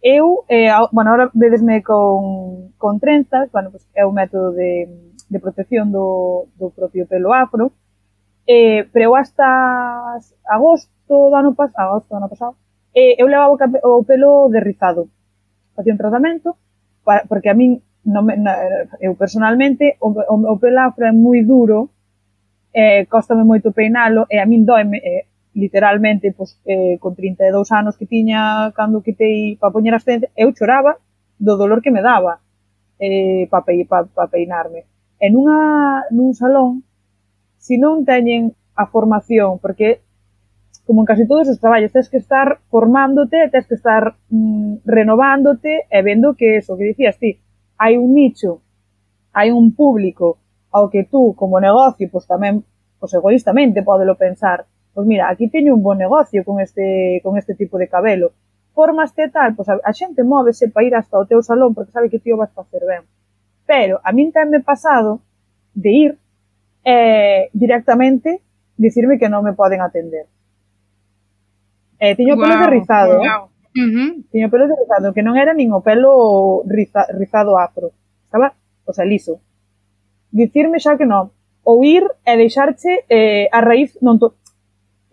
eu, 0.00 0.48
eh, 0.48 0.72
bueno, 0.96 1.12
ahora 1.12 1.28
vedesme 1.36 1.84
con, 1.84 2.72
con 2.80 2.96
trenzas, 2.96 3.52
bueno, 3.52 3.68
pues, 3.68 3.84
é 3.92 4.08
o 4.08 4.16
método 4.16 4.56
de, 4.56 4.88
de 5.30 5.38
protección 5.38 5.92
do, 5.94 6.50
do 6.58 6.70
propio 6.70 7.06
pelo 7.06 7.32
afro. 7.32 7.72
Eh, 8.46 8.90
pero 8.92 9.14
hasta 9.14 10.18
agosto 10.50 11.30
do 11.30 11.36
ano 11.38 11.54
pasado, 11.54 12.02
agosto 12.02 12.10
do 12.10 12.18
ano 12.18 12.28
pasado, 12.28 12.54
eh, 12.92 13.14
eu 13.16 13.30
levaba 13.30 13.54
o, 13.54 14.02
o 14.02 14.04
pelo 14.04 14.50
derrizado. 14.50 15.08
Facía 15.74 15.94
un 15.94 16.02
tratamento, 16.02 16.58
para, 17.04 17.24
porque 17.30 17.48
a 17.48 17.54
min, 17.54 17.78
non 18.04 18.26
me, 18.26 18.34
na, 18.36 18.58
eu 18.98 19.14
personalmente, 19.14 19.96
o, 20.02 20.10
o, 20.10 20.34
o 20.50 20.58
pelo 20.58 20.82
afro 20.82 21.06
é 21.06 21.12
moi 21.14 21.46
duro, 21.46 21.94
eh, 22.74 23.06
costame 23.06 23.46
moito 23.46 23.70
peinalo, 23.70 24.26
e 24.26 24.42
a 24.42 24.46
min 24.46 24.66
doeme, 24.66 24.98
eh, 24.98 25.30
literalmente, 25.54 26.34
pois, 26.34 26.58
eh, 26.66 26.98
con 26.98 27.14
32 27.14 27.70
anos 27.70 27.94
que 27.94 28.06
tiña, 28.06 28.72
cando 28.74 29.02
quitei 29.02 29.56
para 29.62 29.70
poñer 29.70 29.94
as 29.94 30.02
tendas, 30.02 30.30
eu 30.34 30.50
choraba 30.54 30.98
do 31.38 31.54
dolor 31.56 31.80
que 31.82 31.94
me 31.94 32.02
daba 32.02 32.42
eh, 32.98 33.46
para 33.50 33.64
pe, 33.64 33.86
pa, 33.86 34.04
pa 34.04 34.26
peinarme. 34.28 34.84
E 35.20 35.28
nunha, 35.28 36.08
nun 36.16 36.32
salón, 36.32 36.80
se 37.60 37.76
non 37.76 38.08
teñen 38.08 38.56
a 38.72 38.88
formación, 38.88 39.60
porque 39.60 40.00
como 40.88 41.02
en 41.02 41.06
casi 41.06 41.28
todos 41.28 41.46
os 41.46 41.60
traballos, 41.60 41.92
tens 41.92 42.08
que 42.08 42.16
estar 42.16 42.58
formándote, 42.72 43.52
tens 43.52 43.68
que 43.68 43.76
estar 43.76 44.16
mm, 44.32 44.82
renovándote 44.88 45.86
e 45.86 45.98
vendo 46.02 46.34
que 46.34 46.56
eso 46.56 46.74
que 46.80 46.88
dicías 46.90 47.20
ti, 47.20 47.38
hai 47.76 48.00
un 48.00 48.16
nicho, 48.16 48.64
hai 49.36 49.52
un 49.52 49.76
público 49.76 50.40
ao 50.72 50.88
que 50.88 51.04
tú 51.04 51.36
como 51.36 51.60
negocio, 51.60 52.08
pois 52.10 52.26
tamén, 52.26 52.64
pois 52.98 53.12
egoístamente 53.14 53.84
podelo 53.84 54.16
pensar, 54.16 54.64
pois 54.96 55.06
mira, 55.06 55.28
aquí 55.28 55.52
teño 55.52 55.76
un 55.76 55.84
bon 55.84 56.00
negocio 56.00 56.42
con 56.48 56.58
este, 56.58 57.20
con 57.22 57.36
este 57.36 57.54
tipo 57.54 57.78
de 57.78 57.86
cabelo, 57.86 58.32
formaste 58.72 59.28
tal, 59.28 59.54
pois 59.54 59.68
a, 59.68 59.78
a 59.84 59.92
xente 59.92 60.24
móvese 60.24 60.72
para 60.72 60.86
ir 60.88 60.94
hasta 60.96 61.20
o 61.20 61.28
teu 61.28 61.44
salón 61.44 61.76
porque 61.76 61.92
sabe 61.92 62.10
que 62.10 62.18
ti 62.18 62.32
o 62.32 62.40
vas 62.40 62.50
facer 62.56 62.82
ben. 62.88 63.04
Pero 63.70 64.00
a 64.02 64.10
min 64.10 64.34
tenme 64.34 64.58
pasado 64.66 65.22
de 65.78 65.90
ir 65.94 66.18
eh, 66.82 67.50
directamente 67.52 68.42
dicirme 68.74 69.14
que 69.14 69.30
non 69.30 69.46
me 69.46 69.54
poden 69.54 69.78
atender. 69.78 70.26
Eh, 72.02 72.18
tiño 72.18 72.34
wow, 72.34 72.42
pelo 72.42 72.54
de 72.58 72.66
rizado. 72.66 73.14
Wow. 73.22 73.42
Eh. 73.70 73.78
Uh 73.78 73.90
-huh. 73.94 74.10
Tiño 74.34 74.50
pelo 74.50 74.66
de 74.66 74.74
rizado, 74.74 75.14
que 75.14 75.22
non 75.22 75.38
era 75.38 75.54
nin 75.54 75.70
o 75.70 75.86
pelo 75.86 76.66
riza, 76.66 77.06
rizado 77.14 77.54
afro. 77.62 77.94
Estaba, 78.26 78.58
o 78.82 78.90
sea, 78.90 79.06
liso. 79.06 79.38
Dicirme 80.34 80.82
xa 80.82 80.98
que 80.98 81.06
non. 81.06 81.30
Ou 81.62 81.86
ir 81.86 82.02
eh, 82.26 82.34
e 82.34 82.40
deixarche 82.42 83.06
eh, 83.06 83.46
a 83.54 83.62
raíz 83.62 83.94
non 84.02 84.18
to... 84.18 84.34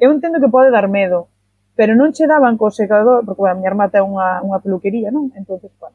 Eu 0.02 0.10
entendo 0.10 0.42
que 0.42 0.50
pode 0.50 0.74
dar 0.74 0.90
medo, 0.90 1.30
pero 1.78 1.94
non 1.94 2.10
che 2.10 2.26
daban 2.26 2.58
co 2.58 2.74
secador, 2.74 3.22
porque 3.22 3.46
bueno, 3.46 3.54
a 3.54 3.58
miña 3.62 3.70
irmá 3.70 3.86
ten 3.94 4.02
unha, 4.02 4.42
unha 4.42 4.58
peluquería, 4.66 5.14
non? 5.14 5.30
Entonces, 5.38 5.70
bueno, 5.78 5.94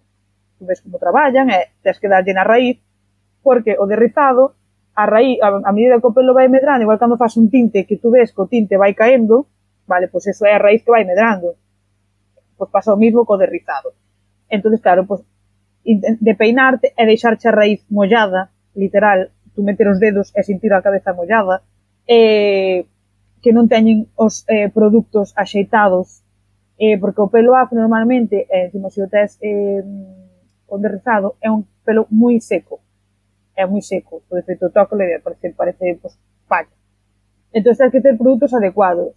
tú 0.62 0.66
ves 0.70 0.80
como 0.80 1.02
traballan 1.02 1.50
e 1.50 1.58
eh, 1.58 1.64
tens 1.82 1.98
que 1.98 2.06
darlle 2.06 2.30
na 2.30 2.46
raíz, 2.46 2.78
porque 3.42 3.74
o 3.74 3.90
de 3.90 3.98
rizado, 3.98 4.54
a 4.94 5.10
raíz, 5.10 5.42
a, 5.42 5.58
a 5.58 5.72
medida 5.74 5.98
que 5.98 6.06
o 6.06 6.14
pelo 6.14 6.38
vai 6.38 6.46
medrando, 6.46 6.86
igual 6.86 7.02
cando 7.02 7.18
faz 7.18 7.34
un 7.34 7.50
tinte 7.50 7.82
que 7.82 7.98
tú 7.98 8.14
ves 8.14 8.30
que 8.30 8.38
o 8.38 8.46
tinte 8.46 8.78
vai 8.78 8.94
caendo, 8.94 9.50
vale, 9.90 10.06
pois 10.06 10.22
eso 10.30 10.46
é 10.46 10.54
a 10.54 10.62
raíz 10.62 10.86
que 10.86 10.94
vai 10.94 11.02
medrando. 11.02 11.58
Pois 12.54 12.70
pasa 12.70 12.94
o 12.94 12.96
mismo 12.96 13.26
co 13.26 13.34
de 13.34 13.50
rizado. 13.50 13.90
Entonces, 14.46 14.78
claro, 14.78 15.02
pois 15.02 15.26
de 15.82 16.34
peinarte 16.38 16.94
e 16.94 17.02
deixarche 17.02 17.50
a 17.50 17.56
raíz 17.58 17.82
mollada, 17.90 18.54
literal, 18.78 19.34
tú 19.50 19.66
meter 19.66 19.90
os 19.90 19.98
dedos 19.98 20.30
e 20.30 20.46
sentir 20.46 20.70
a 20.70 20.78
cabeza 20.78 21.10
mollada, 21.10 21.66
eh, 22.06 22.86
que 23.42 23.50
non 23.50 23.66
teñen 23.66 24.06
os 24.14 24.46
eh, 24.46 24.70
produtos 24.70 25.34
axeitados 25.34 26.22
eh, 26.82 26.98
porque 26.98 27.20
o 27.20 27.28
pelo 27.28 27.54
afro 27.54 27.78
normalmente, 27.78 28.46
eh, 28.50 28.66
encima 28.66 28.90
se 28.90 29.02
o 29.02 29.08
tes 29.08 29.38
eh, 29.40 29.82
onde 30.72 30.88
rizado 30.88 31.36
é 31.44 31.52
un 31.52 31.68
pelo 31.84 32.08
moi 32.08 32.40
seco. 32.40 32.80
É 33.52 33.68
moi 33.68 33.84
seco, 33.84 34.24
por 34.28 34.40
defecto 34.40 34.72
toco 34.72 34.96
le 34.96 35.20
parece, 35.20 35.52
parece 35.52 36.00
pues, 36.00 36.16
palla. 36.48 36.72
Entón, 37.52 37.76
tens 37.76 37.92
que 37.92 38.00
ter 38.00 38.16
produtos 38.16 38.56
adecuados. 38.56 39.12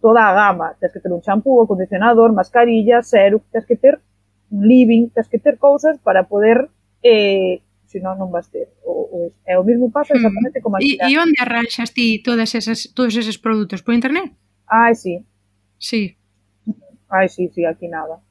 Toda 0.00 0.28
a 0.28 0.32
gama, 0.32 0.72
tens 0.80 0.92
que 0.92 1.00
ter 1.00 1.12
un 1.12 1.20
champú, 1.20 1.60
acondicionador, 1.60 2.32
mascarilla, 2.32 3.02
serum, 3.02 3.40
tens 3.52 3.66
que 3.68 3.76
ter 3.76 4.00
un 4.50 4.64
living, 4.64 5.08
tens 5.12 5.28
que 5.28 5.38
ter 5.38 5.58
cousas 5.58 6.00
para 6.00 6.24
poder 6.24 6.68
eh, 7.02 7.60
se 7.84 8.00
non 8.00 8.32
vas 8.32 8.48
ter. 8.48 8.72
O, 8.82 9.06
o, 9.06 9.18
é 9.44 9.60
o 9.60 9.64
mesmo 9.64 9.92
pasa 9.92 10.16
hmm. 10.16 10.24
exactamente 10.24 10.58
como 10.64 10.76
a 10.76 10.78
E, 10.80 10.96
e 10.96 11.12
onde 11.20 11.36
arranxas 11.38 11.92
ti 11.92 12.24
todas 12.24 12.56
esas, 12.56 12.88
todos 12.96 13.12
eses 13.12 13.36
produtos? 13.36 13.84
Por 13.84 13.92
internet? 13.92 14.32
Ai, 14.66 14.96
sí. 14.96 15.20
Sí. 15.76 16.16
Ai, 17.12 17.28
sí, 17.28 17.52
sí, 17.52 17.62
aquí 17.68 17.86
nada 17.86 18.23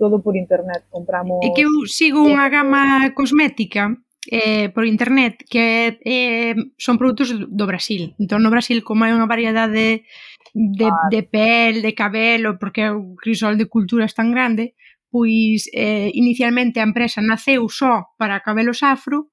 todo 0.00 0.24
por 0.24 0.32
internet, 0.40 0.88
compramos... 0.88 1.44
É 1.44 1.52
que 1.52 1.68
eu 1.68 1.84
sigo 1.84 2.24
unha 2.24 2.48
gama 2.48 3.12
cosmética 3.12 3.92
eh, 4.32 4.72
por 4.72 4.88
internet 4.88 5.44
que 5.44 6.00
eh, 6.00 6.56
son 6.80 6.96
produtos 6.96 7.36
do 7.36 7.68
Brasil. 7.68 8.16
Entón, 8.16 8.40
no 8.40 8.48
Brasil, 8.48 8.80
como 8.80 9.04
hai 9.04 9.12
unha 9.12 9.28
variedade 9.28 10.08
de, 10.56 10.88
ah. 10.88 11.12
de 11.12 11.20
pel, 11.20 11.84
de 11.84 11.92
cabelo, 11.92 12.56
porque 12.56 12.88
o 12.88 13.12
crisol 13.20 13.60
de 13.60 13.68
culturas 13.68 14.16
tan 14.16 14.32
grande, 14.32 14.72
pois 15.12 15.68
eh, 15.76 16.08
inicialmente 16.16 16.80
a 16.80 16.88
empresa 16.88 17.20
naceu 17.20 17.68
só 17.68 18.16
para 18.16 18.40
cabelos 18.40 18.80
afro, 18.80 19.28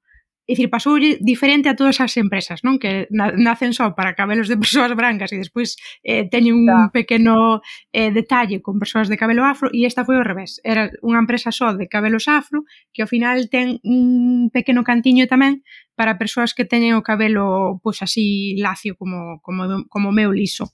É 0.48 0.56
dicir, 0.56 0.72
pasou 0.72 0.96
diferente 1.20 1.68
a 1.68 1.76
todas 1.76 2.00
as 2.00 2.16
empresas, 2.16 2.64
non? 2.64 2.80
Que 2.80 3.12
nacen 3.12 3.76
só 3.76 3.92
para 3.92 4.16
cabelos 4.16 4.48
de 4.48 4.56
persoas 4.64 4.96
brancas 4.96 5.36
e 5.36 5.44
despois 5.44 5.76
eh, 6.08 6.24
teñen 6.32 6.64
un 6.64 6.72
da. 6.72 6.88
pequeno 6.88 7.60
eh, 7.92 8.16
detalle 8.16 8.64
con 8.64 8.80
persoas 8.80 9.12
de 9.12 9.20
cabelo 9.20 9.44
afro 9.44 9.68
e 9.76 9.84
esta 9.84 10.08
foi 10.08 10.16
ao 10.16 10.24
revés. 10.24 10.64
Era 10.64 10.88
unha 11.04 11.20
empresa 11.20 11.52
só 11.52 11.76
de 11.76 11.92
cabelos 11.92 12.32
afro 12.32 12.64
que 12.96 13.04
ao 13.04 13.12
final 13.12 13.52
ten 13.52 13.84
un 13.84 14.48
pequeno 14.48 14.88
cantiño 14.88 15.28
tamén 15.28 15.68
para 16.00 16.16
persoas 16.16 16.56
que 16.56 16.64
teñen 16.64 16.96
o 16.96 17.04
cabelo 17.04 17.84
pois 17.84 18.00
así 18.00 18.56
lacio 18.56 18.96
como, 18.96 19.44
como, 19.44 19.84
como 19.92 20.16
meu 20.16 20.32
liso 20.32 20.72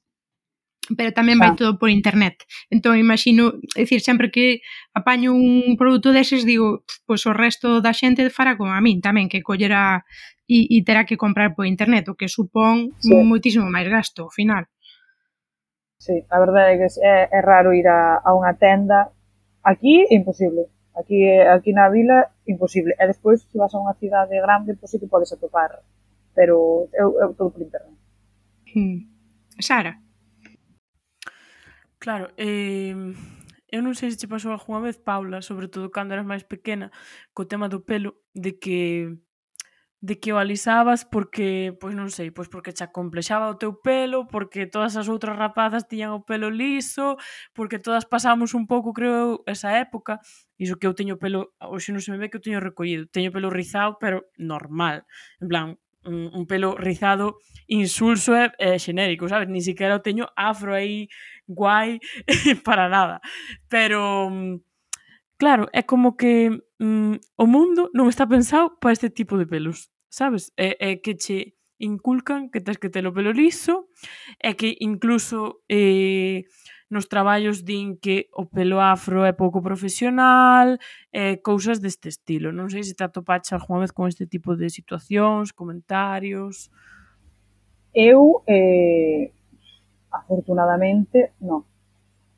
pero 0.97 1.15
tamén 1.15 1.39
vai 1.39 1.55
todo 1.55 1.79
por 1.79 1.87
internet. 1.87 2.43
Entón, 2.67 2.99
imagino, 2.99 3.55
é 3.75 3.87
dicir, 3.87 4.03
sempre 4.03 4.27
que 4.27 4.59
apaño 4.91 5.31
un 5.31 5.79
produto 5.79 6.11
deses, 6.11 6.43
digo, 6.43 6.83
pois 7.07 7.23
o 7.23 7.31
resto 7.31 7.79
da 7.79 7.95
xente 7.95 8.27
fará 8.27 8.59
como 8.59 8.75
a 8.75 8.83
min 8.83 8.99
tamén, 8.99 9.31
que 9.31 9.39
collera 9.39 10.03
e, 10.43 10.67
e 10.67 10.83
terá 10.83 11.07
que 11.07 11.15
comprar 11.15 11.55
por 11.55 11.63
internet, 11.63 12.11
o 12.11 12.19
que 12.19 12.27
supón 12.27 12.91
sí. 12.99 13.15
moitísimo 13.15 13.71
máis 13.71 13.87
gasto, 13.87 14.27
ao 14.27 14.33
final. 14.33 14.67
Sí, 16.03 16.19
a 16.27 16.37
verdade 16.43 16.75
é 16.75 16.77
que 16.83 16.87
é, 16.99 17.31
é 17.31 17.39
raro 17.39 17.71
ir 17.71 17.87
a, 17.87 18.19
a 18.19 18.35
unha 18.35 18.51
tenda. 18.59 19.07
Aquí 19.63 20.03
é 20.03 20.19
imposible. 20.19 20.67
Aquí, 20.99 21.23
aquí 21.47 21.71
na 21.71 21.87
vila, 21.87 22.35
imposible. 22.43 22.91
E 22.99 23.03
despois, 23.07 23.47
se 23.47 23.55
vas 23.55 23.71
a 23.71 23.79
unha 23.79 23.95
cidade 23.95 24.35
grande, 24.35 24.75
pois 24.75 24.91
sí 24.91 24.99
que 24.99 25.07
podes 25.07 25.31
atopar. 25.31 25.79
Pero 26.35 26.91
eu, 26.91 27.15
eu 27.23 27.31
todo 27.39 27.55
por 27.55 27.63
internet. 27.63 27.95
Hmm. 28.75 29.07
Sara? 29.63 30.02
Claro, 32.03 32.27
eh, 32.35 32.91
eu 33.71 33.79
non 33.81 33.95
sei 33.95 34.11
se 34.11 34.19
che 34.19 34.27
pasou 34.27 34.51
algunha 34.51 34.83
vez, 34.83 34.97
Paula, 34.99 35.39
sobre 35.39 35.67
todo 35.71 35.87
cando 35.95 36.11
eras 36.13 36.27
máis 36.27 36.43
pequena, 36.43 36.91
co 37.35 37.47
tema 37.47 37.71
do 37.71 37.79
pelo, 37.87 38.09
de 38.35 38.59
que 38.59 39.15
de 40.03 40.19
que 40.19 40.33
o 40.33 40.37
alisabas 40.37 41.05
porque, 41.07 41.73
pois 41.79 41.95
non 41.95 42.11
sei, 42.11 42.27
pois 42.35 42.51
porque 42.51 42.75
cha 42.75 42.91
complexaba 42.91 43.47
o 43.47 43.55
teu 43.61 43.79
pelo, 43.79 44.27
porque 44.27 44.67
todas 44.67 44.99
as 44.99 45.07
outras 45.07 45.39
rapazas 45.39 45.87
tiñan 45.87 46.11
o 46.11 46.27
pelo 46.27 46.51
liso, 46.51 47.15
porque 47.55 47.79
todas 47.79 48.03
pasamos 48.03 48.51
un 48.53 48.67
pouco, 48.67 48.91
creo, 48.91 49.41
esa 49.47 49.79
época, 49.79 50.19
iso 50.59 50.75
que 50.79 50.87
eu 50.91 50.93
teño 50.99 51.15
pelo, 51.23 51.55
hoxe 51.63 51.95
non 51.95 52.03
se 52.03 52.11
me 52.11 52.19
ve 52.19 52.27
que 52.27 52.37
eu 52.39 52.43
teño 52.43 52.59
recollido, 52.59 53.07
teño 53.07 53.31
pelo 53.31 53.47
rizado, 53.47 53.95
pero 54.03 54.27
normal, 54.35 55.07
en 55.39 55.47
plan, 55.47 55.67
un 56.05 56.45
pelo 56.45 56.75
rizado 56.75 57.37
insulso 57.67 58.35
e, 58.35 58.51
e 58.59 58.79
xenérico, 58.79 59.27
sabes? 59.27 59.47
Ni 59.49 59.61
siquiera 59.61 59.95
o 59.95 60.03
teño 60.03 60.27
afro 60.35 60.75
aí 60.75 61.07
guai 61.47 61.99
para 62.65 62.89
nada. 62.89 63.21
Pero 63.69 64.29
mm, 64.29 64.61
claro, 65.37 65.67
é 65.73 65.83
como 65.83 66.15
que 66.15 66.51
mm, 66.79 67.15
o 67.37 67.45
mundo 67.45 67.89
non 67.93 68.09
está 68.09 68.27
pensado 68.27 68.75
para 68.79 68.93
este 68.93 69.09
tipo 69.09 69.37
de 69.37 69.47
pelos, 69.47 69.91
sabes? 70.09 70.51
É, 70.57 70.75
é 70.79 70.99
que 70.99 71.15
che 71.15 71.55
inculcan 71.79 72.49
que 72.49 72.61
tens 72.61 72.79
que 72.79 72.89
ter 72.89 73.03
o 73.07 73.13
pelo 73.13 73.31
liso, 73.31 73.89
é 74.39 74.53
que 74.53 74.77
incluso 74.79 75.63
eh, 75.67 76.47
nos 76.93 77.09
traballos 77.09 77.65
din 77.65 77.97
que 77.97 78.29
o 78.37 78.45
pelo 78.45 78.77
afro 78.77 79.25
é 79.25 79.33
pouco 79.33 79.65
profesional, 79.65 80.77
eh, 81.09 81.41
cousas 81.41 81.81
deste 81.81 82.13
estilo. 82.13 82.53
Non 82.53 82.69
sei 82.69 82.85
se 82.85 82.93
te 82.93 83.01
atopaches 83.01 83.57
algunha 83.57 83.81
vez 83.81 83.91
con 83.91 84.05
este 84.05 84.29
tipo 84.29 84.53
de 84.53 84.69
situacións, 84.69 85.49
comentarios... 85.49 86.69
Eu, 87.93 88.41
eh, 88.49 89.29
afortunadamente, 90.09 91.33
non. 91.41 91.65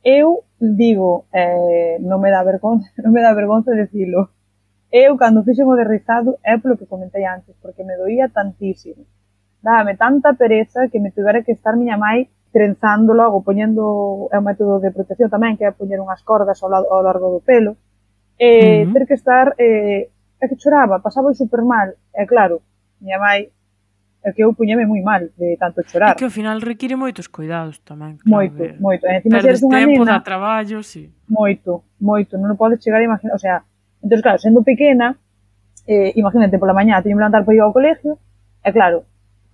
Eu 0.04 0.44
digo, 0.60 1.28
eh, 1.32 1.96
non 2.00 2.20
me 2.20 2.32
dá 2.32 2.44
vergonza, 2.52 2.88
non 3.04 3.12
me 3.12 3.24
dá 3.24 3.36
vergonza 3.36 3.76
decirlo. 3.76 4.32
Eu, 4.92 5.20
cando 5.20 5.44
fixen 5.44 5.68
o 5.68 5.76
de 5.76 5.84
rizado, 5.84 6.40
é 6.44 6.56
polo 6.56 6.80
que 6.80 6.88
comentei 6.88 7.28
antes, 7.28 7.56
porque 7.60 7.84
me 7.84 8.00
doía 8.00 8.32
tantísimo. 8.32 9.04
Dábame 9.60 9.98
tanta 9.98 10.38
pereza 10.38 10.88
que 10.88 11.00
me 11.00 11.12
tuvera 11.12 11.44
que 11.44 11.52
estar 11.52 11.76
miña 11.76 11.98
mai 11.98 12.30
trenzando 12.56 13.14
logo, 13.14 13.44
poñendo, 13.44 14.32
é 14.32 14.40
un 14.40 14.48
método 14.48 14.80
de 14.80 14.88
protección 14.96 15.28
tamén, 15.28 15.60
que 15.60 15.68
é 15.68 15.76
poñer 15.76 16.00
unhas 16.00 16.24
cordas 16.24 16.64
ao, 16.64 16.72
lado, 16.72 16.88
ao 16.88 17.04
largo 17.04 17.28
do 17.36 17.44
pelo, 17.44 17.76
e 18.40 18.48
uh 18.48 18.88
-huh. 18.88 18.94
ter 18.96 19.04
que 19.04 19.16
estar, 19.20 19.52
eh, 19.60 20.08
é 20.40 20.46
que 20.48 20.56
choraba, 20.56 21.04
pasaba 21.04 21.36
super 21.36 21.68
mal, 21.68 21.92
é 22.16 22.24
claro, 22.24 22.64
miña 23.04 23.20
mãe, 23.20 23.52
é 24.24 24.32
que 24.32 24.40
eu 24.40 24.56
puñeme 24.56 24.88
moi 24.88 25.04
mal 25.04 25.28
de 25.36 25.60
tanto 25.60 25.84
chorar. 25.84 26.16
É 26.16 26.16
que 26.16 26.24
ao 26.24 26.32
final 26.32 26.64
require 26.64 26.96
moitos 26.96 27.28
cuidados 27.28 27.84
tamén. 27.84 28.24
Claro, 28.24 28.32
moito, 28.32 28.56
ver. 28.56 28.80
moito. 28.80 29.04
E 29.04 29.20
encima 29.20 29.44
Perdes 29.44 29.60
unha 29.60 29.84
tempo, 29.84 30.08
nena, 30.08 30.16
dá 30.16 30.20
traballo, 30.24 30.80
sí. 30.80 31.12
Moito, 31.28 31.84
moito. 32.00 32.40
Non 32.40 32.56
podes 32.56 32.80
chegar 32.80 33.04
a 33.04 33.06
imaginar, 33.06 33.36
o 33.36 33.42
sea, 33.44 33.68
entón, 34.00 34.24
claro, 34.24 34.40
sendo 34.40 34.64
pequena, 34.64 35.20
eh, 35.92 36.16
imagínate, 36.16 36.56
pola 36.56 36.72
mañá 36.72 37.04
teño 37.04 37.20
que 37.20 37.28
levantar 37.28 37.44
para 37.44 37.52
ir 37.52 37.62
ao 37.68 37.76
colegio, 37.76 38.16
e 38.64 38.72
claro, 38.72 39.04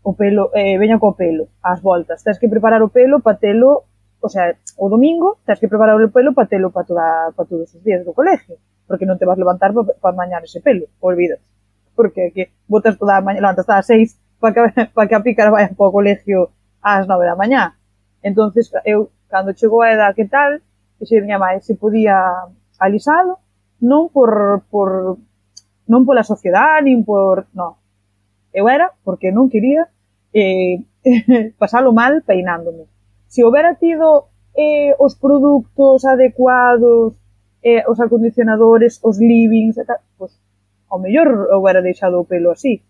o 0.03 0.15
pelo, 0.15 0.49
eh, 0.53 0.77
veño 0.77 0.99
co 0.99 1.13
pelo, 1.13 1.47
ás 1.61 1.81
voltas. 1.81 2.23
Tens 2.23 2.39
que 2.39 2.49
preparar 2.49 2.81
o 2.81 2.89
pelo 2.89 3.19
para 3.21 3.37
telo, 3.37 3.85
o 4.19 4.29
sea, 4.29 4.55
o 4.77 4.89
domingo 4.89 5.37
tens 5.45 5.59
que 5.59 5.67
preparar 5.69 6.01
o 6.01 6.09
pelo 6.09 6.33
para 6.33 6.47
telo 6.49 6.71
para 6.71 6.85
toda, 6.85 7.31
para 7.35 7.47
todos 7.47 7.73
os 7.75 7.83
días 7.83 8.05
do 8.05 8.13
colegio, 8.13 8.57
porque 8.89 9.05
non 9.05 9.21
te 9.21 9.25
vas 9.29 9.37
levantar 9.37 9.73
para 9.77 9.93
pa 9.93 10.11
mañar 10.11 10.41
ese 10.41 10.61
pelo, 10.61 10.89
olvidas. 10.99 11.37
Porque 11.93 12.33
que 12.33 12.49
botas 12.65 12.97
toda 12.97 13.17
a 13.17 13.21
mañá, 13.21 13.45
levantas 13.45 13.69
ás 13.69 13.85
a 13.85 13.85
seis 13.85 14.17
para 14.41 14.53
que, 14.57 14.61
pa 14.95 15.05
que 15.05 15.15
a 15.15 15.21
pícara 15.21 15.53
vaya 15.53 15.69
para 15.69 15.89
o 15.89 15.93
colegio 15.93 16.49
ás 16.81 17.05
nove 17.05 17.29
da 17.29 17.37
mañá. 17.37 17.77
Entonces 18.25 18.73
eu, 18.85 19.13
cando 19.29 19.53
chegou 19.53 19.85
a 19.85 19.93
edad 19.93 20.17
que 20.17 20.25
tal, 20.25 20.61
que 20.97 21.05
se 21.05 21.21
miña 21.21 21.37
mãe 21.37 21.61
se 21.61 21.77
podía 21.77 22.49
alisalo, 22.81 23.37
non 23.77 24.09
por, 24.09 24.65
por 24.73 25.21
non 25.85 26.05
pola 26.09 26.25
sociedade, 26.25 26.89
nin 26.89 27.05
por... 27.05 27.45
No. 27.53 27.81
eu 28.53 28.67
era 28.67 28.91
porque 29.03 29.31
non 29.31 29.47
quería 29.47 29.87
eh, 30.33 30.83
pasalo 31.57 31.93
mal 31.93 32.23
peinándome. 32.23 32.85
Se 33.27 33.43
houbera 33.43 33.75
tido 33.75 34.27
eh, 34.55 34.93
os 34.99 35.15
produtos 35.15 36.05
adecuados, 36.05 37.15
eh, 37.63 37.83
os 37.87 37.99
acondicionadores, 37.99 38.99
os 39.03 39.19
livings, 39.19 39.77
e 39.77 39.85
tal, 39.85 39.99
pues, 40.17 40.37
ao 40.89 40.99
mellor 40.99 41.47
houbera 41.51 41.81
deixado 41.81 42.19
o 42.19 42.25
pelo 42.25 42.51
así. 42.51 42.83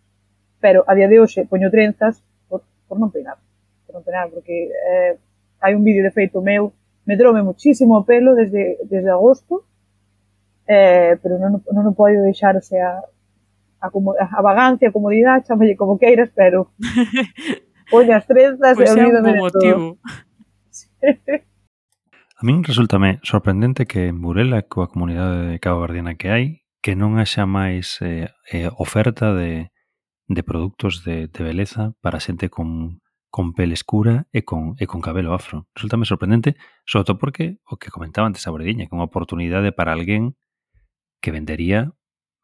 Pero 0.59 0.83
a 0.87 0.95
día 0.95 1.07
de 1.07 1.19
hoxe 1.19 1.45
poño 1.45 1.69
trenzas 1.69 2.23
por, 2.49 2.61
por 2.87 2.97
non 2.97 3.13
peinar. 3.13 3.37
Por 3.85 3.93
non 3.97 4.05
peinar, 4.05 4.29
porque 4.33 4.69
eh, 4.73 5.17
hai 5.61 5.77
un 5.77 5.85
vídeo 5.85 6.01
de 6.01 6.13
feito 6.13 6.41
meu, 6.41 6.73
me 7.05 7.17
drome 7.17 7.41
muchísimo 7.45 7.97
o 7.97 8.05
pelo 8.05 8.33
desde, 8.33 8.81
desde 8.85 9.09
agosto, 9.09 9.65
eh, 10.65 11.17
pero 11.21 11.37
non, 11.37 11.61
non 11.61 11.85
o 11.85 11.93
podo 11.93 12.25
deixar, 12.25 12.57
o 12.57 12.63
sea, 12.65 13.01
Eh, 13.81 13.85
a, 13.85 13.89
como, 13.89 14.13
a 14.13 14.41
vagancia, 14.41 14.89
a 14.89 14.91
comodidade, 14.91 15.43
chamalle 15.43 15.75
como 15.75 15.97
queiras, 15.97 16.31
pero 16.35 16.71
poña 17.89 18.17
as 18.17 18.27
trenzas 18.27 18.77
pois 18.77 18.89
e 18.89 18.93
olvídame 18.93 19.33
de 19.33 19.39
motivo. 19.39 19.97
todo. 19.97 19.97
a 22.37 22.41
min 22.45 22.63
resultame 22.63 23.19
sorprendente 23.21 23.85
que 23.85 24.07
en 24.07 24.21
Burela, 24.21 24.61
coa 24.65 24.87
comunidade 24.87 25.49
de 25.49 25.57
Cabo 25.59 25.81
Verdiana 25.81 26.15
que 26.15 26.29
hai, 26.29 26.45
que 26.81 26.93
non 26.97 27.17
haxa 27.17 27.45
máis 27.45 28.01
eh, 28.01 28.29
eh, 28.49 28.69
oferta 28.77 29.33
de, 29.33 29.69
de 30.29 30.41
produtos 30.41 31.01
de, 31.05 31.29
de 31.29 31.41
beleza 31.41 31.93
para 32.01 32.21
xente 32.21 32.49
con, 32.49 33.01
con 33.29 33.53
pele 33.53 33.73
escura 33.73 34.25
e 34.33 34.41
con, 34.41 34.73
e 34.81 34.85
con 34.89 35.01
cabelo 35.01 35.33
afro. 35.33 35.69
Resultame 35.77 36.09
sorprendente, 36.09 36.57
sobre 36.85 37.05
todo 37.05 37.17
porque 37.21 37.61
o 37.65 37.77
que 37.77 37.93
comentaba 37.93 38.25
antes 38.25 38.45
a 38.45 38.53
Brediña, 38.53 38.89
que 38.89 38.93
é 38.93 38.97
unha 38.97 39.09
oportunidade 39.09 39.69
para 39.69 39.93
alguén 39.93 40.33
que 41.21 41.29
vendería 41.29 41.93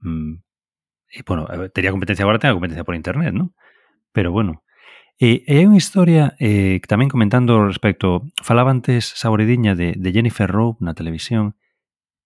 mm, 0.06 0.47
eh, 1.12 1.24
bueno, 1.26 1.48
tenía 1.74 1.92
competencia 1.92 2.26
ahora, 2.26 2.40
tenga 2.40 2.54
competencia 2.54 2.84
por 2.84 2.96
Internet, 2.96 3.34
¿no? 3.34 3.54
Pero 4.12 4.32
bueno. 4.32 4.64
Eh, 5.20 5.44
e, 5.48 5.54
e 5.54 5.54
hai 5.58 5.66
unha 5.66 5.82
historia 5.82 6.38
eh, 6.38 6.78
tamén 6.86 7.10
comentando 7.10 7.66
respecto, 7.66 8.30
falaba 8.46 8.70
antes 8.70 9.18
Saborediña 9.18 9.74
de, 9.74 9.98
de 9.98 10.10
Jennifer 10.14 10.46
Rowe 10.46 10.78
na 10.78 10.94
televisión. 10.94 11.58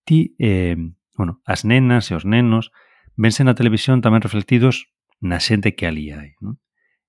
Ti, 0.03 0.35
eh, 0.43 0.75
bueno, 1.15 1.39
as 1.47 1.63
nenas 1.63 2.11
e 2.11 2.19
os 2.19 2.27
nenos 2.27 2.75
vense 3.15 3.47
na 3.47 3.55
televisión 3.55 4.03
tamén 4.03 4.19
reflectidos 4.19 4.91
na 5.23 5.39
xente 5.39 5.71
que 5.71 5.87
ali 5.87 6.11
hai. 6.11 6.35
Non? 6.43 6.59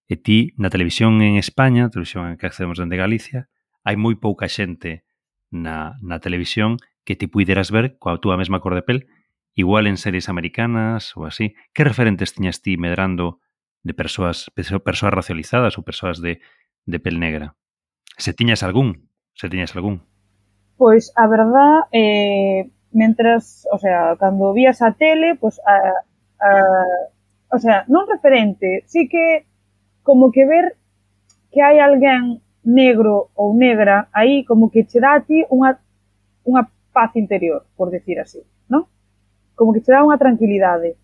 E 0.07 0.15
ti, 0.15 0.55
na 0.55 0.71
televisión 0.71 1.19
en 1.19 1.35
España, 1.35 1.91
televisión 1.91 2.39
que 2.39 2.47
accedemos 2.47 2.79
dende 2.79 3.01
Galicia, 3.01 3.51
hai 3.83 3.99
moi 3.99 4.15
pouca 4.15 4.47
xente 4.47 5.03
na, 5.51 5.99
na 5.99 6.23
televisión 6.23 6.79
que 7.03 7.19
ti 7.19 7.27
puideras 7.27 7.75
ver 7.75 7.99
coa 7.99 8.23
túa 8.23 8.39
mesma 8.39 8.63
cor 8.63 8.79
de 8.79 8.87
pel 8.87 9.11
igual 9.55 9.87
en 9.87 9.97
series 9.97 10.29
americanas 10.29 11.17
ou 11.17 11.29
así, 11.29 11.55
que 11.73 11.85
referentes 11.85 12.33
tiñas 12.33 12.62
ti 12.62 12.77
medrando 12.77 13.41
de 13.83 13.95
persoas, 13.95 14.51
persoas 14.55 15.12
racializadas 15.12 15.77
ou 15.77 15.85
persoas 15.85 16.23
de, 16.23 16.41
de 16.87 16.99
pel 16.99 17.21
negra? 17.21 17.57
Se 18.17 18.33
tiñas 18.33 18.62
algún, 18.62 19.09
se 19.35 19.49
tiñas 19.49 19.75
algún. 19.77 20.05
Pois 20.77 21.12
a 21.17 21.27
verdad, 21.29 21.87
eh, 21.93 22.71
mentras, 22.93 23.67
o 23.73 23.79
sea, 23.79 24.17
cando 24.19 24.53
vías 24.53 24.83
a 24.83 24.93
tele, 24.93 25.37
pois 25.37 25.61
a, 25.67 25.77
a, 26.41 26.51
o 27.53 27.59
sea, 27.59 27.85
non 27.88 28.09
referente, 28.09 28.85
sí 28.88 29.09
que 29.09 29.47
como 30.03 30.33
que 30.33 30.45
ver 30.47 30.77
que 31.53 31.61
hai 31.61 31.79
alguén 31.79 32.41
negro 32.65 33.31
ou 33.35 33.53
negra 33.53 34.09
aí 34.15 34.45
como 34.47 34.71
que 34.71 34.87
che 34.87 35.03
dá 35.03 35.19
a 35.19 35.25
ti 35.27 35.45
unha, 35.51 35.77
unha 36.47 36.67
paz 36.95 37.12
interior, 37.19 37.67
por 37.77 37.91
decir 37.91 38.19
así 38.19 38.41
como 39.62 39.70
que 39.70 39.87
che 39.87 39.94
dá 39.94 40.03
unha 40.03 40.18
tranquilidade. 40.18 40.98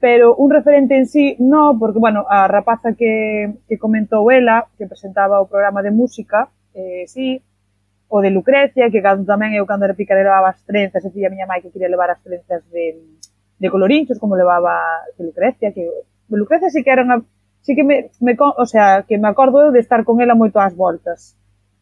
Pero 0.00 0.32
un 0.40 0.48
referente 0.48 0.96
en 0.96 1.04
sí, 1.04 1.36
no, 1.36 1.76
porque, 1.76 2.00
bueno, 2.00 2.24
a 2.24 2.48
rapaza 2.48 2.96
que, 2.96 3.60
que 3.68 3.76
comentou 3.76 4.32
ela, 4.32 4.64
que 4.80 4.88
presentaba 4.88 5.44
o 5.44 5.48
programa 5.52 5.84
de 5.84 5.92
música, 5.92 6.48
eh, 6.72 7.04
sí, 7.04 7.44
o 8.08 8.24
de 8.24 8.32
Lucrecia, 8.32 8.88
que 8.88 9.04
cando 9.04 9.28
tamén 9.28 9.52
eu 9.52 9.68
cando 9.68 9.84
era 9.84 9.92
picara 9.92 10.24
levaba 10.24 10.56
as 10.56 10.64
trenzas, 10.64 11.04
e 11.04 11.20
a 11.20 11.28
miña 11.28 11.44
mãe 11.44 11.60
que 11.60 11.68
quería 11.68 11.92
levar 11.92 12.08
as 12.08 12.24
trenzas 12.24 12.64
de, 12.72 12.96
de 13.60 13.68
colorinchos, 13.68 14.16
como 14.16 14.40
levaba 14.40 15.04
de 15.20 15.28
Lucrecia, 15.28 15.76
que 15.76 15.84
Lucrecia 16.32 16.72
sí 16.72 16.80
que 16.80 16.96
era 16.96 17.04
unha, 17.04 17.20
sí 17.60 17.76
que 17.76 17.84
me, 17.84 18.08
me, 18.24 18.32
o 18.40 18.64
sea, 18.64 19.04
que 19.04 19.20
me 19.20 19.28
acordo 19.28 19.60
eu 19.60 19.70
de 19.70 19.84
estar 19.84 20.00
con 20.08 20.24
ela 20.24 20.32
moito 20.32 20.56
ás 20.56 20.72
voltas 20.72 21.36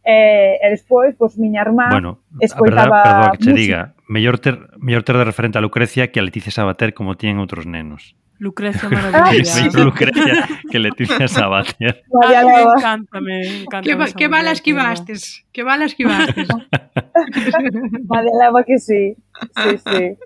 eh, 0.09 0.57
e 0.65 0.67
despois, 0.73 1.13
pois, 1.21 1.37
miña 1.37 1.61
irmá 1.61 1.93
bueno, 1.93 2.25
escoitaba... 2.41 2.89
Verdad, 2.89 3.05
perdoa 3.05 3.31
que 3.37 3.45
te 3.45 3.51
música. 3.53 3.61
diga, 3.61 3.81
mellor 4.09 4.41
ter, 4.41 4.57
mellor 4.81 5.05
ter 5.05 5.21
de 5.21 5.25
referente 5.29 5.59
a 5.59 5.61
Lucrecia 5.61 6.09
que 6.09 6.17
a 6.17 6.25
Leticia 6.25 6.49
Sabater 6.49 6.97
como 6.97 7.21
tiñen 7.21 7.37
outros 7.37 7.69
nenos. 7.69 8.17
Lucrecia 8.41 8.89
maravillosa. 8.95 9.69
Sí, 9.69 9.69
Lucrecia, 9.77 10.49
que 10.71 10.79
Leticia 10.81 11.29
Sabater. 11.37 12.01
Vaya, 12.09 12.41
ah, 12.41 12.45
me 12.49 12.63
encanta, 12.65 13.21
me 13.21 13.37
encanta. 13.45 13.85
Que, 13.85 13.95
va, 13.95 14.07
que 14.09 14.29
bala 14.33 14.51
esquivastes, 14.57 15.45
que 15.53 15.63
bala 15.63 15.85
esquivastes. 15.85 16.49
Vale, 18.09 18.31
lava 18.41 18.65
que 18.65 18.79
sí. 18.79 19.13
Sí, 19.61 19.77
sí. 19.77 20.17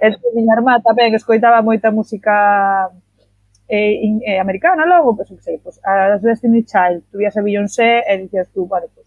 E 0.00 0.06
miña 0.34 0.56
irmá 0.56 0.80
tamén 0.80 1.12
escoitaba 1.12 1.60
moita 1.60 1.92
música 1.92 2.88
eh, 3.68 4.00
in, 4.02 4.20
eh, 4.24 4.38
americana 4.38 4.86
logo, 4.86 5.16
pois, 5.16 5.28
pues, 5.28 5.44
sei, 5.44 5.58
pois, 5.58 5.80
as 5.84 6.22
Destiny 6.22 6.64
Child, 6.64 7.04
tú 7.10 7.18
vías 7.18 7.36
a 7.36 7.42
Beyoncé 7.42 8.02
e 8.06 8.18
dicías 8.18 8.48
tú, 8.52 8.66
vale, 8.66 8.88
pois, 8.94 9.06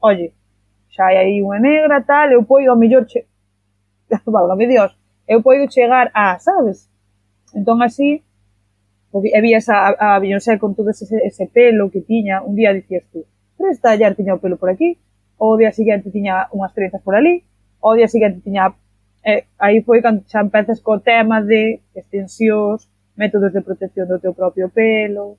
oye, 0.00 0.32
xa 0.90 1.06
hai 1.06 1.16
aí 1.16 1.42
unha 1.42 1.58
negra, 1.58 2.02
tal, 2.02 2.32
eu 2.32 2.44
poido 2.44 2.70
ao 2.70 2.78
mellor 2.78 3.06
che... 3.06 3.26
Válgame 4.26 4.66
Dios, 4.66 4.96
eu 5.26 5.42
poido 5.42 5.70
chegar 5.70 6.10
a, 6.14 6.38
sabes? 6.38 6.88
Entón 7.54 7.82
así, 7.82 8.22
e 9.12 9.40
vías 9.40 9.68
a, 9.68 9.96
a 9.98 10.18
Beyoncé 10.18 10.58
con 10.58 10.74
todo 10.74 10.90
ese, 10.90 11.04
ese 11.24 11.46
pelo 11.46 11.90
que 11.90 12.00
tiña, 12.00 12.42
un 12.42 12.54
día 12.54 12.72
dicías 12.72 13.04
tú, 13.12 13.24
pero 13.56 13.70
esta 13.70 13.94
ya 13.96 14.12
tiña 14.14 14.34
o 14.34 14.40
pelo 14.40 14.56
por 14.56 14.70
aquí, 14.70 14.98
o 15.38 15.56
día 15.56 15.72
seguinte 15.72 16.10
tiña 16.10 16.48
unhas 16.52 16.72
trenzas 16.74 17.00
por 17.02 17.16
ali, 17.16 17.44
o 17.80 17.94
día 17.94 18.08
seguinte 18.08 18.40
tiña... 18.40 18.74
Eh, 19.26 19.42
aí 19.58 19.82
foi 19.82 19.98
cando 20.00 20.22
xa 20.30 20.38
empezas 20.38 20.78
co 20.78 21.02
tema 21.02 21.42
de 21.42 21.82
extensións, 21.98 22.86
métodos 23.16 23.52
de 23.52 23.62
protección 23.62 24.06
do 24.08 24.20
teu 24.20 24.32
propio 24.34 24.68
pelo, 24.68 25.38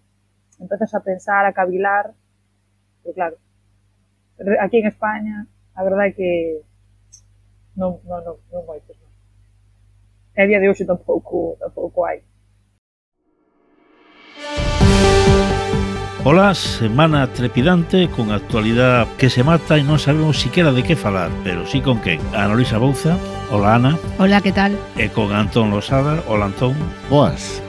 empezas 0.60 0.94
a 0.94 1.00
pensar, 1.00 1.46
a 1.46 1.54
cavilar, 1.54 2.14
pero 3.04 3.14
claro, 3.14 3.38
aquí 4.60 4.78
en 4.78 4.88
España 4.88 5.48
a 5.78 5.84
verdade 5.84 6.10
é 6.10 6.18
que 6.18 6.32
non, 7.78 8.02
non, 8.10 8.26
non, 8.26 8.36
non 8.50 8.66
moitos, 8.66 8.98
non. 8.98 9.14
E 10.34 10.42
a 10.42 10.48
día 10.50 10.60
de 10.60 10.70
hoxe 10.70 10.90
tampouco, 10.90 11.58
tampouco 11.62 12.06
hai. 12.06 12.26
Ola, 16.24 16.54
semana 16.56 17.28
trepidante 17.28 18.10
con 18.10 18.32
actualidade 18.32 19.08
que 19.18 19.30
se 19.30 19.44
mata 19.44 19.78
e 19.78 19.84
non 19.86 20.02
sabemos 20.02 20.42
siquiera 20.42 20.76
de 20.76 20.84
que 20.84 21.00
falar, 21.00 21.32
pero 21.46 21.64
sí 21.64 21.80
con 21.80 22.04
quen. 22.04 22.20
Ana 22.36 22.52
Luisa 22.52 22.82
Bouza, 22.82 23.16
hola 23.48 23.80
Ana. 23.80 23.94
Hola, 24.20 24.42
que 24.44 24.52
tal? 24.52 24.76
E 25.00 25.08
con 25.08 25.32
Antón 25.32 25.72
Losada, 25.72 26.20
hola 26.28 26.52
Antón. 26.52 26.76
Boas. 27.08 27.64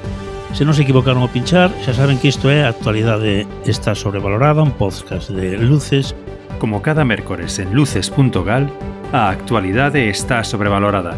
Se 0.56 0.66
non 0.66 0.74
se 0.74 0.82
equivocaron 0.82 1.22
ao 1.22 1.30
pinchar, 1.30 1.70
xa 1.84 1.94
saben 1.94 2.18
que 2.18 2.32
isto 2.32 2.50
é 2.50 2.66
Actualidade 2.66 3.46
está 3.68 3.94
sobrevalorada, 3.94 4.64
un 4.64 4.74
podcast 4.74 5.30
de 5.30 5.54
luces. 5.60 6.16
Como 6.58 6.82
cada 6.82 7.06
mércores 7.06 7.62
en 7.62 7.70
luces.gal, 7.70 8.66
a 9.14 9.30
actualidade 9.30 10.10
está 10.10 10.42
sobrevalorada. 10.42 11.14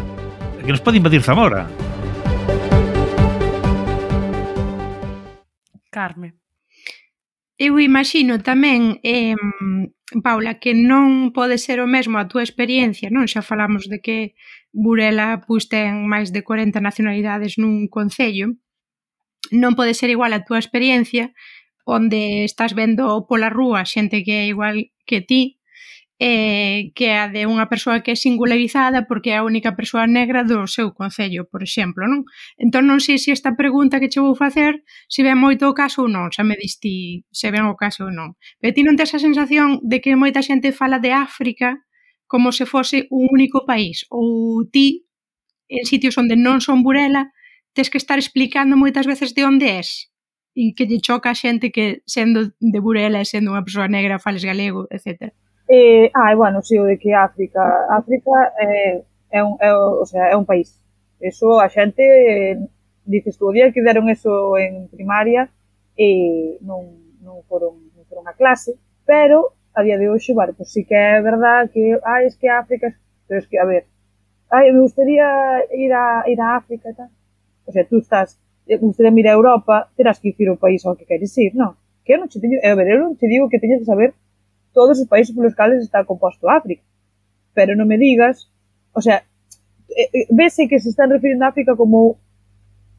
Que 0.61 0.69
nos 0.69 0.83
pode 0.83 1.01
invadir 1.01 1.25
Zamora. 1.25 1.65
Carme. 5.89 6.40
Eu 7.67 7.73
imagino 7.89 8.33
tamén, 8.49 8.97
eh, 9.05 9.37
Paula, 10.25 10.57
que 10.57 10.73
non 10.73 11.29
pode 11.29 11.61
ser 11.61 11.77
o 11.77 11.85
mesmo 11.85 12.17
a 12.17 12.25
túa 12.25 12.41
experiencia, 12.41 13.13
non? 13.13 13.29
Xa 13.29 13.45
falamos 13.45 13.85
de 13.85 14.01
que 14.01 14.17
Burela 14.73 15.45
pois, 15.45 15.69
ten 15.69 16.09
máis 16.09 16.33
de 16.33 16.41
40 16.41 16.81
nacionalidades 16.81 17.61
nun 17.61 17.85
concello. 17.85 18.57
Non 19.53 19.77
pode 19.77 19.93
ser 19.93 20.09
igual 20.09 20.33
a 20.33 20.41
túa 20.41 20.57
experiencia 20.57 21.37
onde 21.85 22.49
estás 22.49 22.73
vendo 22.73 23.29
pola 23.29 23.53
rúa 23.53 23.85
xente 23.85 24.25
que 24.25 24.33
é 24.41 24.45
igual 24.49 24.89
que 25.05 25.21
ti, 25.21 25.60
eh, 26.23 26.91
que 26.93 27.05
é 27.09 27.17
a 27.17 27.27
de 27.33 27.49
unha 27.49 27.65
persoa 27.65 28.05
que 28.05 28.13
é 28.13 28.17
singularizada 28.17 29.09
porque 29.09 29.33
é 29.33 29.41
a 29.41 29.47
única 29.47 29.73
persoa 29.73 30.05
negra 30.05 30.45
do 30.45 30.69
seu 30.69 30.93
concello, 30.93 31.49
por 31.49 31.65
exemplo, 31.65 32.05
non? 32.05 32.29
Entón 32.61 32.85
non 32.85 33.01
sei 33.01 33.17
se 33.17 33.33
esta 33.33 33.57
pregunta 33.57 33.97
que 33.97 34.05
che 34.05 34.21
vou 34.21 34.37
facer 34.37 34.85
se 35.09 35.25
ven 35.25 35.41
moito 35.41 35.65
o 35.65 35.73
caso 35.73 36.05
ou 36.05 36.09
non, 36.13 36.29
xa 36.29 36.45
me 36.45 36.53
diste 36.61 37.25
se 37.33 37.49
ven 37.49 37.65
o 37.65 37.73
caso 37.73 38.05
ou 38.05 38.13
non. 38.13 38.37
Pero 38.61 38.69
ti 38.77 38.85
non 38.85 38.93
tes 38.93 39.17
a 39.17 39.19
sensación 39.19 39.81
de 39.81 39.97
que 39.97 40.13
moita 40.13 40.45
xente 40.45 40.69
fala 40.69 41.01
de 41.01 41.09
África 41.09 41.81
como 42.29 42.53
se 42.53 42.69
fose 42.69 43.09
un 43.09 43.25
único 43.33 43.65
país 43.65 44.05
ou 44.13 44.61
ti 44.69 45.09
en 45.73 45.89
sitios 45.89 46.21
onde 46.21 46.37
non 46.37 46.61
son 46.61 46.85
burela 46.85 47.33
tes 47.73 47.89
que 47.89 47.97
estar 47.97 48.21
explicando 48.21 48.77
moitas 48.77 49.09
veces 49.09 49.33
de 49.33 49.41
onde 49.41 49.81
és 49.81 50.13
e 50.53 50.77
que 50.77 50.85
lle 50.85 51.01
choca 51.01 51.33
a 51.33 51.39
xente 51.41 51.73
que 51.73 52.05
sendo 52.05 52.53
de 52.61 52.79
Burela 52.83 53.17
e 53.23 53.25
sendo 53.25 53.57
unha 53.57 53.65
persoa 53.65 53.89
negra 53.89 54.21
fales 54.21 54.45
galego, 54.45 54.85
etcétera. 54.91 55.33
Eh, 55.73 56.11
ah, 56.13 56.35
bueno, 56.35 56.61
si 56.61 56.77
o 56.77 56.83
de 56.83 56.99
que 56.99 57.13
África, 57.15 57.61
África 57.89 58.31
é, 58.59 58.97
eh, 58.97 59.03
é, 59.31 59.41
un, 59.43 59.55
é, 59.61 59.73
o 59.73 60.05
sea, 60.05 60.27
é 60.27 60.35
un 60.35 60.45
país. 60.45 60.77
Eso 61.21 61.61
a 61.61 61.69
xente 61.69 62.03
eh, 62.03 62.59
dices 63.05 63.37
tú, 63.37 63.47
o 63.47 63.53
día 63.55 63.71
que 63.71 63.81
deron 63.81 64.09
eso 64.09 64.57
en 64.57 64.89
primaria 64.89 65.47
e 65.95 66.57
non, 66.59 67.15
non 67.23 67.39
foron, 67.47 67.73
non 67.95 68.03
foron 68.09 68.27
a 68.27 68.35
clase, 68.35 68.75
pero 69.07 69.55
a 69.71 69.79
día 69.85 69.95
de 69.95 70.11
hoxe, 70.11 70.35
vale, 70.35 70.51
pues, 70.51 70.67
sí 70.75 70.83
que 70.83 70.95
é 70.95 71.21
verdad 71.23 71.71
que, 71.71 71.95
ah, 72.03 72.19
es 72.27 72.35
que 72.35 72.49
África, 72.49 72.91
pero 73.27 73.39
es 73.39 73.47
que, 73.47 73.57
a 73.57 73.63
ver, 73.63 73.87
ai, 74.51 74.71
me 74.75 74.81
gustaría 74.83 75.63
ir 75.71 75.93
a, 75.93 76.27
ir 76.27 76.39
a 76.41 76.57
África 76.59 76.89
e 76.91 76.95
tal. 76.99 77.09
O 77.65 77.71
sea, 77.71 77.87
tú 77.87 77.99
estás, 78.03 78.35
eh, 78.67 78.75
me 78.75 78.91
gustaría 78.91 79.15
ir 79.15 79.27
a 79.29 79.39
Europa, 79.39 79.87
terás 79.95 80.19
que 80.19 80.35
ir 80.37 80.49
o 80.51 80.59
país 80.59 80.83
ao 80.83 80.99
que 80.99 81.07
queres 81.07 81.31
ir, 81.39 81.55
non? 81.55 81.79
Que 82.03 82.13
eu 82.15 82.19
non 82.19 82.27
te 82.27 82.43
digo, 82.43 82.59
a 82.59 82.75
ver, 82.75 82.87
eu 82.91 82.99
non 82.99 83.15
te 83.15 83.27
digo 83.31 83.47
que 83.47 83.61
teñes 83.63 83.79
que 83.79 83.87
saber 83.87 84.11
todos 84.73 84.99
os 84.99 85.07
países 85.07 85.35
polos 85.35 85.55
cales 85.55 85.83
está 85.83 86.03
composto 86.05 86.49
África. 86.49 86.83
Pero 87.53 87.75
non 87.75 87.87
me 87.87 87.99
digas, 87.99 88.47
o 88.95 89.01
sea, 89.03 89.27
eh, 89.91 90.09
eh, 90.13 90.27
vese 90.31 90.67
que 90.67 90.79
se 90.79 90.89
están 90.89 91.11
refirindo 91.11 91.43
a 91.43 91.51
África 91.51 91.75
como 91.75 92.19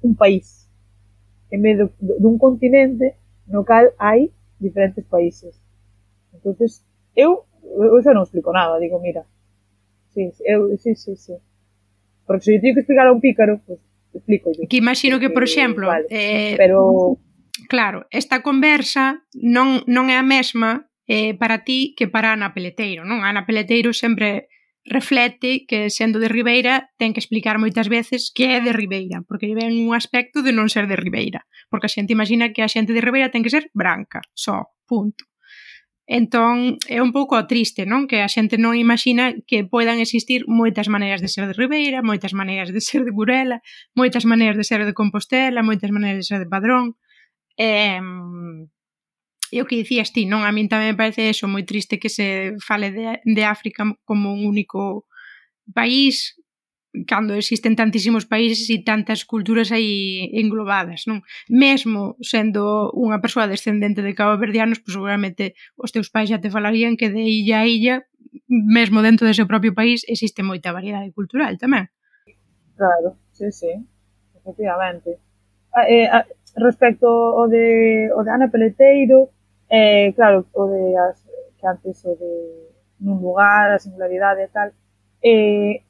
un 0.02 0.14
país, 0.16 0.68
en 1.50 1.62
vez 1.62 1.78
de, 1.78 1.87
dun 2.20 2.37
continente 2.37 3.16
no 3.46 3.64
cal 3.64 3.92
hai 3.96 4.30
diferentes 4.61 5.04
países. 5.06 5.56
entonces 6.32 6.85
eu, 7.14 7.44
eu 7.62 8.02
xa 8.02 8.12
non 8.12 8.24
explico 8.24 8.50
nada, 8.50 8.80
digo, 8.80 8.98
mira, 8.98 9.22
sí, 10.11 10.32
eu, 10.44 10.74
sí, 10.78 10.96
sí, 10.96 11.16
sí. 11.16 11.37
Porque 12.26 12.44
se 12.44 12.56
eu 12.56 12.61
teño 12.61 12.74
que 12.74 12.82
explicar 12.82 13.06
a 13.06 13.12
un 13.12 13.20
pícaro, 13.20 13.61
pues, 13.66 13.78
explico 14.14 14.50
yo. 14.52 14.66
Que 14.68 14.80
imagino 14.80 15.20
que, 15.20 15.30
por 15.30 15.42
eh, 15.42 15.48
exemplo, 15.48 15.87
vale, 15.88 16.06
eh, 16.11 16.54
pero... 16.56 17.18
Claro, 17.68 18.06
esta 18.11 18.42
conversa 18.42 19.22
non, 19.37 19.85
non 19.87 20.08
é 20.08 20.16
a 20.16 20.24
mesma 20.24 20.88
eh, 21.12 21.35
para 21.35 21.62
ti 21.62 21.92
que 21.94 22.09
para 22.09 22.33
Ana 22.33 22.55
Peleteiro, 22.57 23.05
non? 23.05 23.20
Ana 23.20 23.44
Peleteiro 23.44 23.92
sempre 23.92 24.48
reflete 24.81 25.68
que 25.68 25.92
sendo 25.92 26.16
de 26.16 26.33
Ribeira 26.33 26.88
ten 26.96 27.12
que 27.12 27.20
explicar 27.20 27.61
moitas 27.61 27.92
veces 27.92 28.33
que 28.33 28.57
é 28.57 28.64
de 28.64 28.72
Ribeira, 28.72 29.20
porque 29.29 29.44
lle 29.44 29.61
ven 29.61 29.77
un 29.77 29.92
aspecto 29.92 30.40
de 30.40 30.57
non 30.57 30.72
ser 30.72 30.88
de 30.88 30.96
Ribeira, 30.96 31.44
porque 31.68 31.92
a 31.92 31.92
xente 31.92 32.16
imagina 32.16 32.57
que 32.57 32.64
a 32.64 32.72
xente 32.72 32.96
de 32.96 33.05
Ribeira 33.05 33.29
ten 33.29 33.44
que 33.44 33.53
ser 33.53 33.68
branca, 33.77 34.25
só, 34.33 34.72
punto. 34.88 35.29
Entón, 36.09 36.81
é 36.88 36.98
un 37.05 37.12
pouco 37.12 37.37
triste, 37.44 37.85
non? 37.85 38.09
Que 38.09 38.25
a 38.25 38.29
xente 38.33 38.57
non 38.57 38.72
imagina 38.72 39.37
que 39.44 39.68
poidan 39.68 40.01
existir 40.01 40.48
moitas 40.48 40.88
maneiras 40.88 41.20
de 41.20 41.29
ser 41.29 41.44
de 41.44 41.55
Ribeira, 41.55 42.01
moitas 42.01 42.33
maneiras 42.33 42.72
de 42.72 42.81
ser 42.81 43.05
de 43.05 43.12
Burela, 43.12 43.61
moitas 43.92 44.25
maneiras 44.25 44.57
de 44.57 44.64
ser 44.64 44.81
de 44.88 44.96
Compostela, 44.96 45.61
moitas 45.61 45.92
maneiras 45.92 46.25
de 46.25 46.27
ser 46.27 46.40
de 46.40 46.48
Padrón. 46.48 46.96
Eh, 47.61 48.01
E 49.53 49.61
o 49.61 49.69
que 49.69 49.77
dicías 49.77 50.17
ti, 50.17 50.25
non? 50.25 50.49
A 50.49 50.51
min 50.57 50.73
tamén 50.73 50.97
me 50.97 50.99
parece 50.99 51.29
eso 51.29 51.45
moi 51.45 51.61
triste 51.69 52.01
que 52.01 52.09
se 52.09 52.57
fale 52.65 52.88
de, 52.88 53.21
de 53.21 53.43
África 53.45 53.85
como 54.09 54.33
un 54.33 54.49
único 54.49 55.05
país 55.77 56.41
cando 57.07 57.35
existen 57.35 57.77
tantísimos 57.77 58.25
países 58.25 58.69
e 58.69 58.85
tantas 58.85 59.25
culturas 59.25 59.73
aí 59.73 60.29
englobadas, 60.33 61.05
non? 61.09 61.25
Mesmo 61.49 62.17
sendo 62.25 62.93
unha 62.97 63.21
persoa 63.21 63.49
descendente 63.49 64.01
de 64.01 64.17
Cabo 64.17 64.41
Verdianos, 64.41 64.81
pois 64.81 64.97
seguramente 64.97 65.53
os 65.77 65.93
teus 65.93 66.09
pais 66.09 66.29
xa 66.33 66.41
te 66.41 66.53
falarían 66.53 66.97
que 66.97 67.12
de 67.12 67.21
illa 67.21 67.65
a 67.65 67.69
illa, 67.69 68.09
mesmo 68.49 69.05
dentro 69.05 69.29
do 69.29 69.37
seu 69.37 69.49
propio 69.49 69.73
país, 69.73 70.05
existe 70.05 70.45
moita 70.45 70.73
variedade 70.73 71.12
cultural 71.12 71.57
tamén. 71.57 71.88
Claro, 72.77 73.21
sí, 73.33 73.49
sí, 73.53 73.73
efectivamente. 74.37 75.17
A, 75.73 75.88
eh, 75.88 76.09
a, 76.09 76.29
respecto 76.61 77.09
ao 77.09 77.49
de, 77.49 78.12
o 78.12 78.21
de 78.21 78.31
Ana 78.33 78.53
Peleteiro, 78.53 79.33
Eh, 79.72 80.12
claro, 80.14 80.44
o 80.52 80.68
de 80.68 80.96
as, 81.00 81.24
que 81.56 81.66
antes 81.66 82.04
o 82.04 82.12
de 82.12 82.32
nun 83.00 83.24
lugar, 83.24 83.72
a 83.72 83.80
singularidade 83.80 84.44
e 84.44 84.50
tal. 84.52 84.68
Eh, 85.24 85.80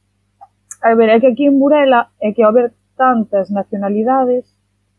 a 0.86 0.94
ver, 0.94 1.10
é 1.10 1.18
que 1.18 1.34
aquí 1.34 1.50
en 1.50 1.58
Burela 1.58 2.14
é 2.22 2.30
que 2.30 2.46
ao 2.46 2.54
haber 2.54 2.70
tantas 2.94 3.50
nacionalidades 3.50 4.46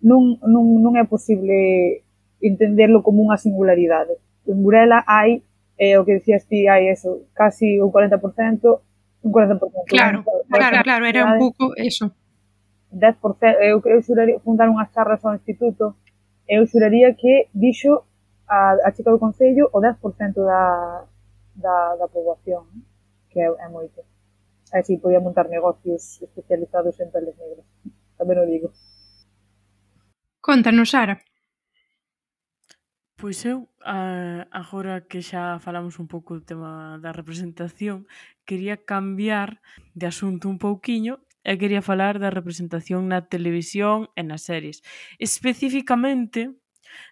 non, 0.04 0.36
non, 0.44 0.84
non 0.84 1.00
é 1.00 1.08
posible 1.08 2.04
entenderlo 2.44 3.00
como 3.08 3.24
unha 3.24 3.40
singularidade. 3.40 4.20
En 4.44 4.60
Burela 4.60 5.00
hai, 5.08 5.40
eh, 5.80 5.96
o 5.96 6.04
que 6.04 6.20
decías 6.20 6.44
ti, 6.44 6.68
hai 6.68 6.92
eso, 6.92 7.32
casi 7.32 7.80
un 7.80 7.88
40%, 7.88 8.20
un 9.24 9.32
40%. 9.32 9.88
Claro, 9.88 10.28
claro, 10.52 10.84
claro, 10.84 11.04
era 11.08 11.24
un 11.24 11.40
pouco 11.40 11.72
eso. 11.80 12.12
10%, 12.92 13.64
eu, 13.64 13.80
eu 13.80 14.00
xuraría, 14.04 14.44
fundar 14.44 14.68
unhas 14.68 14.92
charras 14.92 15.24
ao 15.24 15.40
instituto, 15.40 15.96
eu 16.52 16.68
xuraría 16.68 17.16
que 17.16 17.48
dixo 17.56 18.04
a, 18.48 18.76
a 18.84 18.90
chica 18.92 19.12
do 19.12 19.20
Concello 19.20 19.70
o 19.72 19.80
10% 19.80 20.36
da, 20.44 21.06
da, 21.56 21.96
da 21.96 22.08
poboación, 22.08 22.66
que 23.30 23.40
é, 23.40 23.48
é 23.48 23.68
moito. 23.70 24.02
Así 24.74 24.98
podía 24.98 25.20
montar 25.20 25.50
negocios 25.50 26.22
especializados 26.22 27.00
en 27.00 27.12
peles 27.12 27.38
negras. 27.38 27.68
tamén 28.18 28.40
o 28.40 28.46
digo. 28.48 28.72
Contanos, 30.40 30.96
Sara. 30.96 31.20
Pois 33.20 33.40
eu, 33.48 33.72
agora 34.52 35.08
que 35.08 35.24
xa 35.24 35.60
falamos 35.64 35.96
un 36.00 36.08
pouco 36.12 36.36
do 36.36 36.44
tema 36.44 37.00
da 37.00 37.16
representación, 37.16 38.04
quería 38.44 38.76
cambiar 38.84 39.64
de 39.96 40.12
asunto 40.12 40.52
un 40.52 40.60
pouquiño 40.60 41.24
e 41.44 41.56
quería 41.56 41.84
falar 41.84 42.20
da 42.20 42.32
representación 42.32 43.08
na 43.08 43.24
televisión 43.28 44.12
e 44.20 44.28
nas 44.28 44.44
series. 44.44 44.84
Especificamente, 45.20 46.52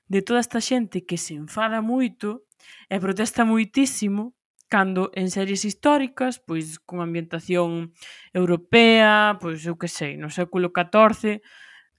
de 0.07 0.21
toda 0.21 0.39
esta 0.39 0.61
xente 0.61 1.05
que 1.05 1.17
se 1.17 1.33
enfada 1.35 1.81
moito 1.81 2.45
e 2.89 2.99
protesta 2.99 3.45
moitísimo 3.45 4.33
cando 4.71 5.11
en 5.19 5.27
series 5.27 5.67
históricas, 5.67 6.39
pois 6.39 6.79
con 6.79 7.03
ambientación 7.03 7.91
europea, 8.31 9.35
pois 9.43 9.67
eu 9.67 9.75
que 9.75 9.91
sei, 9.91 10.15
no 10.15 10.31
século 10.31 10.71
XIV, 10.71 11.43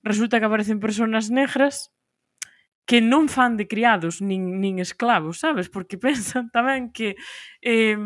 resulta 0.00 0.40
que 0.40 0.48
aparecen 0.48 0.80
persoas 0.80 1.28
negras 1.28 1.92
que 2.88 3.04
non 3.04 3.30
fan 3.30 3.60
de 3.60 3.68
criados 3.68 4.24
nin, 4.24 4.58
nin 4.58 4.80
esclavos, 4.80 5.44
sabes? 5.44 5.68
Porque 5.68 6.00
pensan 6.06 6.48
tamén 6.48 6.90
que 6.90 7.14
eh, 7.60 7.98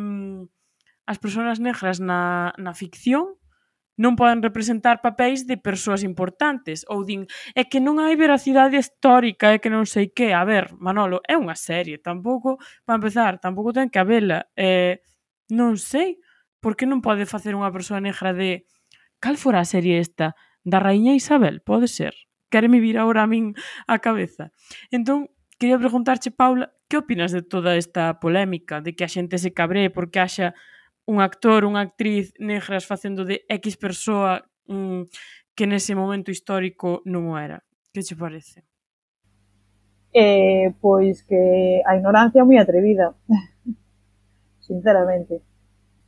as 1.06 1.18
persoas 1.22 1.62
negras 1.62 2.02
na, 2.02 2.50
na 2.58 2.74
ficción 2.74 3.38
non 3.96 4.14
poden 4.14 4.44
representar 4.44 5.00
papéis 5.00 5.48
de 5.48 5.56
persoas 5.56 6.04
importantes 6.04 6.84
ou 6.86 7.02
din, 7.02 7.24
é 7.56 7.64
que 7.64 7.80
non 7.80 7.96
hai 7.96 8.14
veracidade 8.14 8.76
histórica, 8.76 9.56
é 9.56 9.58
que 9.58 9.72
non 9.72 9.88
sei 9.88 10.12
que. 10.12 10.36
A 10.36 10.44
ver, 10.44 10.76
Manolo, 10.76 11.24
é 11.24 11.34
unha 11.34 11.56
serie, 11.56 11.96
tampouco, 11.96 12.60
para 12.84 13.00
empezar, 13.00 13.40
tampouco 13.40 13.72
ten 13.72 13.88
que 13.88 14.00
habela. 14.00 14.52
Eh, 14.54 15.00
non 15.48 15.80
sei, 15.80 16.20
por 16.60 16.76
que 16.76 16.84
non 16.84 17.00
pode 17.00 17.24
facer 17.24 17.56
unha 17.56 17.72
persoa 17.72 17.98
negra 18.04 18.36
de 18.36 18.68
cal 19.16 19.40
fora 19.40 19.64
a 19.64 19.68
serie 19.68 19.96
esta? 19.96 20.36
Da 20.60 20.82
Raíña 20.82 21.16
Isabel, 21.16 21.64
pode 21.64 21.88
ser. 21.88 22.12
Quereme 22.52 22.82
vir 22.84 23.00
agora 23.00 23.24
a 23.24 23.30
min 23.30 23.56
a 23.88 23.96
cabeza. 24.02 24.52
Entón, 24.92 25.32
quería 25.56 25.78
preguntarche, 25.78 26.34
Paula, 26.34 26.74
que 26.88 26.98
opinas 26.98 27.32
de 27.32 27.42
toda 27.42 27.76
esta 27.76 28.20
polémica, 28.20 28.80
de 28.80 28.94
que 28.94 29.06
a 29.06 29.10
xente 29.10 29.38
se 29.38 29.54
cabree 29.54 29.90
porque 29.90 30.20
haxa 30.20 30.54
un 31.06 31.22
actor, 31.22 31.62
unha 31.62 31.86
actriz 31.86 32.34
negras 32.42 32.82
facendo 32.82 33.22
de 33.22 33.46
X 33.46 33.78
persoa 33.78 34.42
mm, 34.66 35.06
que 35.54 35.64
nese 35.64 35.94
momento 35.94 36.34
histórico 36.34 37.00
non 37.06 37.30
o 37.30 37.38
era. 37.38 37.62
Que 37.94 38.02
che 38.02 38.18
parece? 38.18 38.66
Eh, 40.10 40.74
pois 40.82 41.22
que 41.22 41.82
a 41.86 41.94
ignorancia 41.94 42.42
é 42.42 42.44
moi 42.44 42.58
atrevida, 42.58 43.14
sinceramente. 44.66 45.40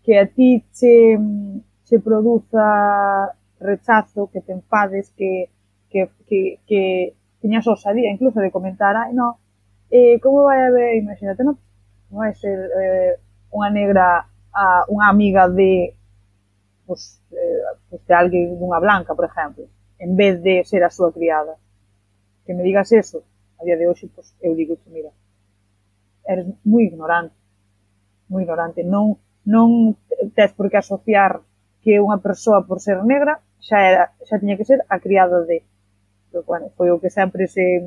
Que 0.02 0.18
a 0.18 0.26
ti 0.26 0.66
che, 0.74 1.16
che 1.86 1.96
produza 2.02 3.30
rechazo, 3.60 4.28
que 4.32 4.40
te 4.42 4.52
enfades, 4.52 5.14
que, 5.14 5.50
que, 5.90 6.10
que, 6.26 6.58
que 6.66 7.14
tiñas 7.40 7.66
osadía 7.66 8.10
incluso 8.10 8.40
de 8.40 8.50
comentar, 8.50 8.96
ai, 8.96 9.14
no, 9.14 9.38
eh, 9.90 10.18
como 10.20 10.42
vai 10.42 10.58
haber, 10.66 10.96
imagínate, 10.98 11.44
no, 11.44 11.58
non 12.10 12.18
vai 12.24 12.34
ser 12.34 12.58
eh, 12.58 13.20
unha 13.52 13.70
negra 13.70 14.26
a 14.52 14.84
unha 14.88 15.08
amiga 15.08 15.48
de 15.48 15.94
pues, 16.86 17.20
eh, 17.32 17.62
pues 17.90 18.00
de 18.06 18.14
alguén 18.14 18.56
dunha 18.56 18.80
blanca, 18.80 19.14
por 19.14 19.28
exemplo, 19.28 19.68
en 20.00 20.16
vez 20.16 20.40
de 20.42 20.64
ser 20.64 20.82
a 20.84 20.90
súa 20.90 21.12
criada. 21.12 21.60
Que 22.46 22.56
me 22.56 22.64
digas 22.64 22.92
eso, 22.92 23.24
a 23.60 23.64
día 23.64 23.76
de 23.76 23.86
hoxe, 23.86 24.08
pues, 24.08 24.32
eu 24.40 24.56
digo, 24.56 24.80
mira, 24.88 25.12
eres 26.24 26.48
moi 26.64 26.88
ignorante, 26.88 27.36
moi 28.32 28.44
ignorante, 28.44 28.80
non, 28.84 29.20
non 29.44 29.96
tes 30.32 30.52
por 30.56 30.72
que 30.72 30.80
asociar 30.80 31.44
que 31.84 32.00
unha 32.00 32.20
persoa 32.24 32.64
por 32.64 32.80
ser 32.80 33.04
negra 33.04 33.40
xa 33.60 33.78
era, 33.84 34.04
xa 34.24 34.40
tiña 34.40 34.56
que 34.56 34.68
ser 34.68 34.80
a 34.88 34.96
criada 35.00 35.44
de 35.44 35.64
pero, 36.30 36.44
bueno, 36.44 36.68
foi 36.76 36.92
o 36.92 37.00
que 37.00 37.08
sempre 37.08 37.48
se 37.48 37.80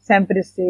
sempre 0.00 0.42
se 0.42 0.64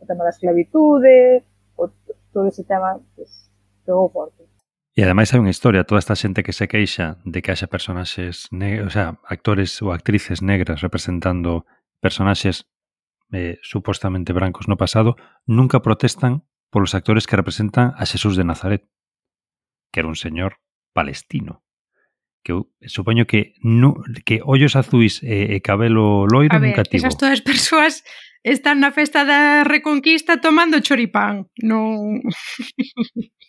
o 0.00 0.04
tema 0.06 0.26
da 0.26 0.34
esclavitude 0.34 1.46
o, 1.78 1.86
todo 2.32 2.46
ese 2.50 2.64
tema 2.64 2.98
pues, 3.14 3.49
pegou 3.84 4.10
forte. 4.10 4.50
E 4.96 5.06
ademais 5.06 5.30
hai 5.30 5.38
unha 5.38 5.54
historia, 5.54 5.86
toda 5.86 6.02
esta 6.02 6.18
xente 6.18 6.42
que 6.42 6.52
se 6.52 6.66
queixa 6.66 7.22
de 7.22 7.40
que 7.40 7.54
haxa 7.54 7.70
personaxes, 7.70 8.50
o 8.50 8.90
sea, 8.90 9.22
actores 9.24 9.78
ou 9.80 9.94
actrices 9.94 10.42
negras 10.42 10.82
representando 10.82 11.64
personaxes 12.02 12.66
eh, 13.30 13.62
supostamente 13.62 14.34
brancos 14.34 14.66
no 14.66 14.76
pasado, 14.76 15.14
nunca 15.46 15.80
protestan 15.80 16.42
polos 16.74 16.98
actores 16.98 17.30
que 17.30 17.38
representan 17.38 17.94
a 17.94 18.04
Xesús 18.04 18.34
de 18.34 18.44
Nazaret, 18.44 18.82
que 19.94 20.02
era 20.02 20.10
un 20.10 20.18
señor 20.18 20.58
palestino. 20.92 21.62
Que 22.42 22.52
eu 22.52 22.72
supoño 22.88 23.28
que 23.30 23.54
nu, 23.62 23.94
que 24.24 24.40
ollos 24.42 24.74
azuis 24.74 25.22
e, 25.22 25.54
e 25.54 25.60
cabelo 25.60 26.24
loiro 26.26 26.56
a 26.56 26.58
ver, 26.58 26.72
nunca 26.72 26.88
tivo. 26.88 27.04
Esas 27.04 27.20
todas 27.20 27.44
persoas 27.44 28.02
están 28.42 28.80
na 28.80 28.90
festa 28.90 29.28
da 29.28 29.62
Reconquista 29.62 30.40
tomando 30.40 30.80
choripán. 30.80 31.52
Non... 31.60 32.24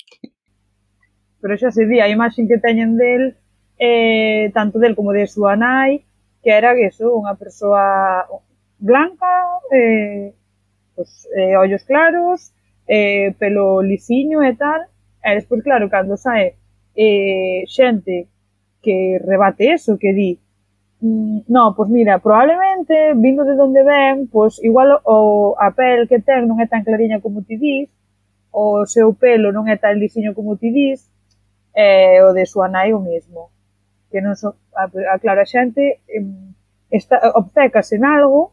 pero 1.42 1.58
xa 1.58 1.72
se 1.72 1.86
di 1.90 2.00
a 2.00 2.08
imaxen 2.08 2.48
que 2.48 2.62
teñen 2.62 2.96
del, 2.96 3.36
eh, 3.78 4.52
tanto 4.54 4.80
del 4.80 4.96
como 4.96 5.12
de 5.12 5.26
súa 5.28 5.58
nai, 5.58 6.06
que 6.44 6.52
era 6.54 6.74
que 6.78 6.94
eso, 6.94 7.10
unha 7.18 7.34
persoa 7.36 8.30
blanca, 8.78 9.30
eh, 9.74 10.34
pues, 10.96 11.28
eh, 11.36 11.58
ollos 11.58 11.84
claros, 11.84 12.54
eh, 12.88 13.34
pelo 13.38 13.82
lisiño 13.82 14.42
e 14.44 14.54
tal, 14.56 14.86
e 15.24 15.30
despois, 15.38 15.62
claro, 15.64 15.90
cando 15.90 16.18
sae 16.18 16.58
eh, 16.96 17.64
xente 17.68 18.28
que 18.82 19.20
rebate 19.22 19.74
eso, 19.74 19.98
que 19.98 20.14
di, 20.14 20.40
mm, 21.02 21.46
no, 21.48 21.74
pois 21.76 21.88
pues 21.88 21.90
mira, 21.90 22.20
probablemente, 22.20 23.14
vindo 23.16 23.46
de 23.46 23.56
donde 23.56 23.84
ven, 23.84 24.28
pois 24.28 24.56
pues, 24.58 24.66
igual 24.66 25.00
o, 25.06 25.56
a 25.60 25.72
pel 25.72 26.08
que 26.10 26.20
ten 26.22 26.48
non 26.48 26.58
é 26.62 26.68
tan 26.68 26.84
clariña 26.84 27.22
como 27.22 27.46
ti 27.46 27.58
dis, 27.58 27.90
o 28.52 28.86
seu 28.86 29.14
pelo 29.14 29.54
non 29.54 29.70
é 29.70 29.78
tan 29.78 29.96
lisiño 30.02 30.34
como 30.34 30.58
ti 30.58 30.74
dis, 30.74 31.11
e 31.76 32.20
o 32.22 32.34
de 32.34 32.46
súa 32.46 32.68
nai 32.68 32.94
o 32.94 33.00
mesmo. 33.00 33.52
Que 34.12 34.20
non 34.20 34.36
so, 34.36 34.60
a, 34.76 34.92
a 34.92 35.46
xente 35.48 36.04
está, 36.92 37.32
obcecas 37.36 37.92
en 37.96 38.04
algo 38.04 38.52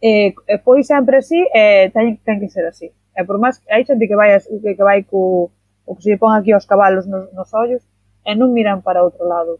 e, 0.00 0.34
e 0.34 0.54
foi 0.62 0.86
sempre 0.86 1.18
así 1.18 1.38
e 1.50 1.90
ten, 1.90 2.18
ten 2.22 2.38
que 2.38 2.48
ser 2.48 2.66
así. 2.66 2.94
E 3.16 3.20
por 3.26 3.42
máis 3.42 3.58
hai 3.66 3.82
xente 3.82 4.06
que 4.06 4.14
vai, 4.14 4.38
que, 4.38 4.74
que 4.78 4.84
vai 4.84 5.02
co, 5.02 5.50
o 5.84 5.92
que 5.98 6.02
se 6.02 6.16
pon 6.16 6.30
aquí 6.30 6.54
aos 6.54 6.66
cabalos 6.66 7.06
nos, 7.10 7.32
nos 7.34 7.50
ollos 7.54 7.82
e 8.22 8.32
non 8.38 8.54
miran 8.54 8.86
para 8.86 9.02
outro 9.02 9.26
lado. 9.26 9.58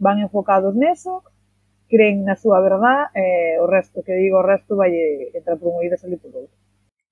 Van 0.00 0.18
enfocados 0.18 0.72
neso, 0.74 1.22
creen 1.88 2.24
na 2.24 2.34
súa 2.34 2.64
verdad 2.64 3.12
e 3.12 3.60
o 3.60 3.68
resto, 3.68 4.00
que 4.00 4.16
digo, 4.16 4.40
o 4.40 4.46
resto 4.46 4.74
vai 4.74 4.90
entrar 5.36 5.60
por 5.60 5.70
un 5.70 5.84
oído 5.84 5.94
e 5.94 6.00
salir 6.00 6.18
por 6.18 6.32
outro. 6.32 6.56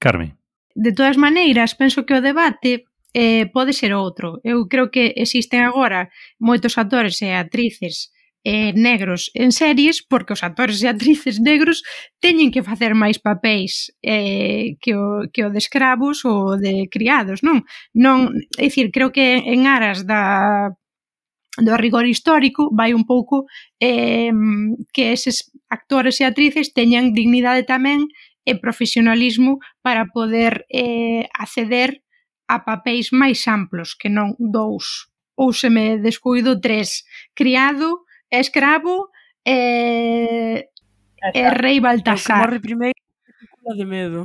Carmen. 0.01 0.35
De 0.75 0.97
todas 0.97 1.21
maneiras, 1.21 1.77
penso 1.77 2.09
que 2.09 2.17
o 2.17 2.25
debate 2.25 2.89
eh, 3.15 3.47
pode 3.53 3.73
ser 3.73 3.93
outro. 3.95 4.41
Eu 4.45 4.69
creo 4.69 4.91
que 4.91 5.15
existen 5.17 5.61
agora 5.65 6.11
moitos 6.41 6.77
actores 6.79 7.21
e 7.23 7.31
actrices 7.33 8.11
eh, 8.45 8.73
negros 8.75 9.31
en 9.35 9.53
series 9.53 10.03
porque 10.03 10.33
os 10.33 10.43
actores 10.43 10.83
e 10.83 10.89
actrices 10.89 11.39
negros 11.51 11.83
teñen 12.19 12.51
que 12.51 12.67
facer 12.67 12.95
máis 12.95 13.19
papéis 13.23 13.95
eh, 14.03 14.75
que, 14.83 14.95
o, 14.97 15.31
que 15.31 15.45
o 15.47 15.51
de 15.51 15.59
escravos 15.59 16.25
ou 16.25 16.59
de 16.59 16.89
criados, 16.91 17.43
non? 17.47 17.63
non 17.95 18.35
é 18.59 18.67
dicir, 18.67 18.91
creo 18.91 19.15
que 19.15 19.39
en 19.47 19.71
aras 19.71 20.03
da 20.03 20.75
do 21.61 21.77
rigor 21.77 22.09
histórico 22.09 22.73
vai 22.73 22.97
un 22.97 23.05
pouco 23.05 23.45
eh, 23.79 24.33
que 24.93 25.13
eses 25.13 25.53
actores 25.69 26.19
e 26.21 26.25
actrices 26.25 26.73
teñan 26.73 27.13
dignidade 27.13 27.63
tamén 27.69 28.09
e 28.43 28.59
profesionalismo 28.59 29.63
para 29.85 30.09
poder 30.11 30.67
eh, 30.73 31.29
acceder 31.37 32.03
a 32.53 32.59
papéis 32.61 33.09
máis 33.11 33.41
amplos 33.49 33.97
que 33.97 34.13
non 34.13 34.37
dous 34.39 35.09
ou 35.33 35.53
se 35.57 35.73
me 35.73 35.97
descuido 35.97 36.61
tres 36.61 37.05
criado, 37.33 38.05
escravo 38.29 39.09
eh, 39.45 40.69
e, 41.35 41.39
e 41.39 41.43
rei 41.51 41.81
pois 41.81 42.03
Baltasar. 42.05 42.49
Como 42.49 42.61
primeiro 42.61 43.01
de 43.77 43.85
medo. 43.87 44.21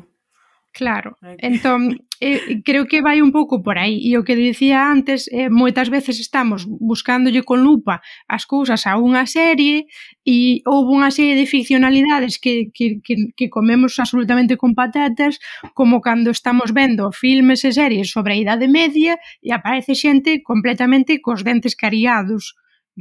Claro, 0.78 1.18
entón, 1.40 1.98
eh, 2.22 2.62
creo 2.63 2.86
que 2.86 3.02
vai 3.02 3.18
un 3.18 3.32
pouco 3.34 3.66
por 3.66 3.82
aí, 3.82 3.98
e 3.98 4.13
o 4.13 4.22
que 4.22 4.38
dicía 4.38 4.86
antes, 4.86 5.26
eh, 5.34 5.50
moitas 5.50 5.90
veces 5.90 6.22
estamos 6.22 6.70
buscándolle 6.70 7.42
con 7.42 7.66
lupa 7.66 7.98
as 8.30 8.46
cousas 8.46 8.86
a 8.86 8.94
unha 9.02 9.26
serie, 9.26 9.90
e 10.22 10.62
houve 10.70 10.94
unha 10.94 11.10
serie 11.10 11.34
de 11.34 11.50
ficcionalidades 11.50 12.38
que, 12.38 12.70
que, 12.70 13.02
que, 13.02 13.34
que 13.34 13.48
comemos 13.50 13.98
absolutamente 13.98 14.54
con 14.54 14.78
patatas, 14.78 15.42
como 15.74 15.98
cando 15.98 16.30
estamos 16.30 16.70
vendo 16.78 17.10
filmes 17.10 17.66
e 17.66 17.74
series 17.74 18.13
sobre 18.13 18.38
a 18.38 18.40
Idade 18.46 18.70
Media, 18.70 19.18
e 19.42 19.50
aparece 19.50 19.98
xente 19.98 20.46
completamente 20.46 21.18
cos 21.26 21.42
dentes 21.42 21.74
cariados, 21.74 22.54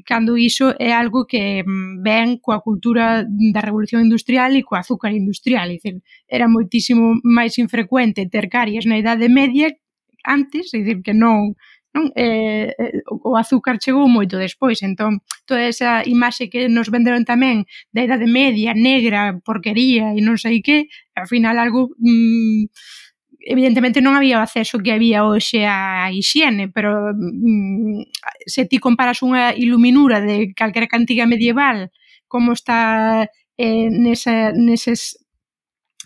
cando 0.04 0.36
iso 0.36 0.74
é 0.78 0.92
algo 0.92 1.24
que 1.24 1.64
mm, 1.64 2.02
ven 2.02 2.28
coa 2.42 2.60
cultura 2.60 3.24
da 3.24 3.62
revolución 3.64 4.04
industrial 4.04 4.52
e 4.56 4.66
coa 4.66 4.84
azúcar 4.84 5.12
industrial, 5.14 5.70
é 5.70 5.78
dicir, 5.78 6.02
era 6.28 6.46
moitísimo 6.48 7.16
máis 7.24 7.56
infrecuente 7.56 8.28
ter 8.28 8.50
caries 8.52 8.84
na 8.84 8.98
idade 8.98 9.28
media 9.32 9.72
antes, 10.26 10.74
é 10.74 10.82
dicir, 10.82 11.00
que 11.00 11.14
non 11.14 11.56
non? 11.96 12.12
Eh, 12.12 12.76
eh, 12.76 13.00
o 13.08 13.40
azúcar 13.40 13.80
chegou 13.80 14.04
moito 14.04 14.36
despois, 14.36 14.84
entón 14.84 15.24
toda 15.48 15.64
esa 15.64 16.04
imaxe 16.04 16.52
que 16.52 16.68
nos 16.68 16.92
venderon 16.92 17.24
tamén 17.24 17.64
da 17.88 18.04
idade 18.04 18.28
media, 18.28 18.76
negra, 18.76 19.40
porquería 19.40 20.12
e 20.12 20.20
non 20.20 20.36
sei 20.36 20.60
que, 20.60 20.92
ao 21.16 21.24
final 21.24 21.56
algo 21.56 21.96
mm, 21.96 22.68
evidentemente 23.46 24.02
non 24.02 24.18
había 24.18 24.42
o 24.42 24.44
acceso 24.44 24.82
que 24.82 24.90
había 24.90 25.22
hoxe 25.22 25.62
á 25.62 26.10
hixiene, 26.10 26.66
pero 26.66 27.14
mm, 27.14 28.10
se 28.42 28.66
ti 28.66 28.82
comparas 28.82 29.22
unha 29.22 29.54
iluminura 29.54 30.18
de 30.18 30.50
calquera 30.52 30.90
cantiga 30.90 31.30
medieval 31.30 31.94
como 32.26 32.52
está 32.52 33.30
eh, 33.54 33.88
nesa, 33.88 34.50
neses 34.50 35.22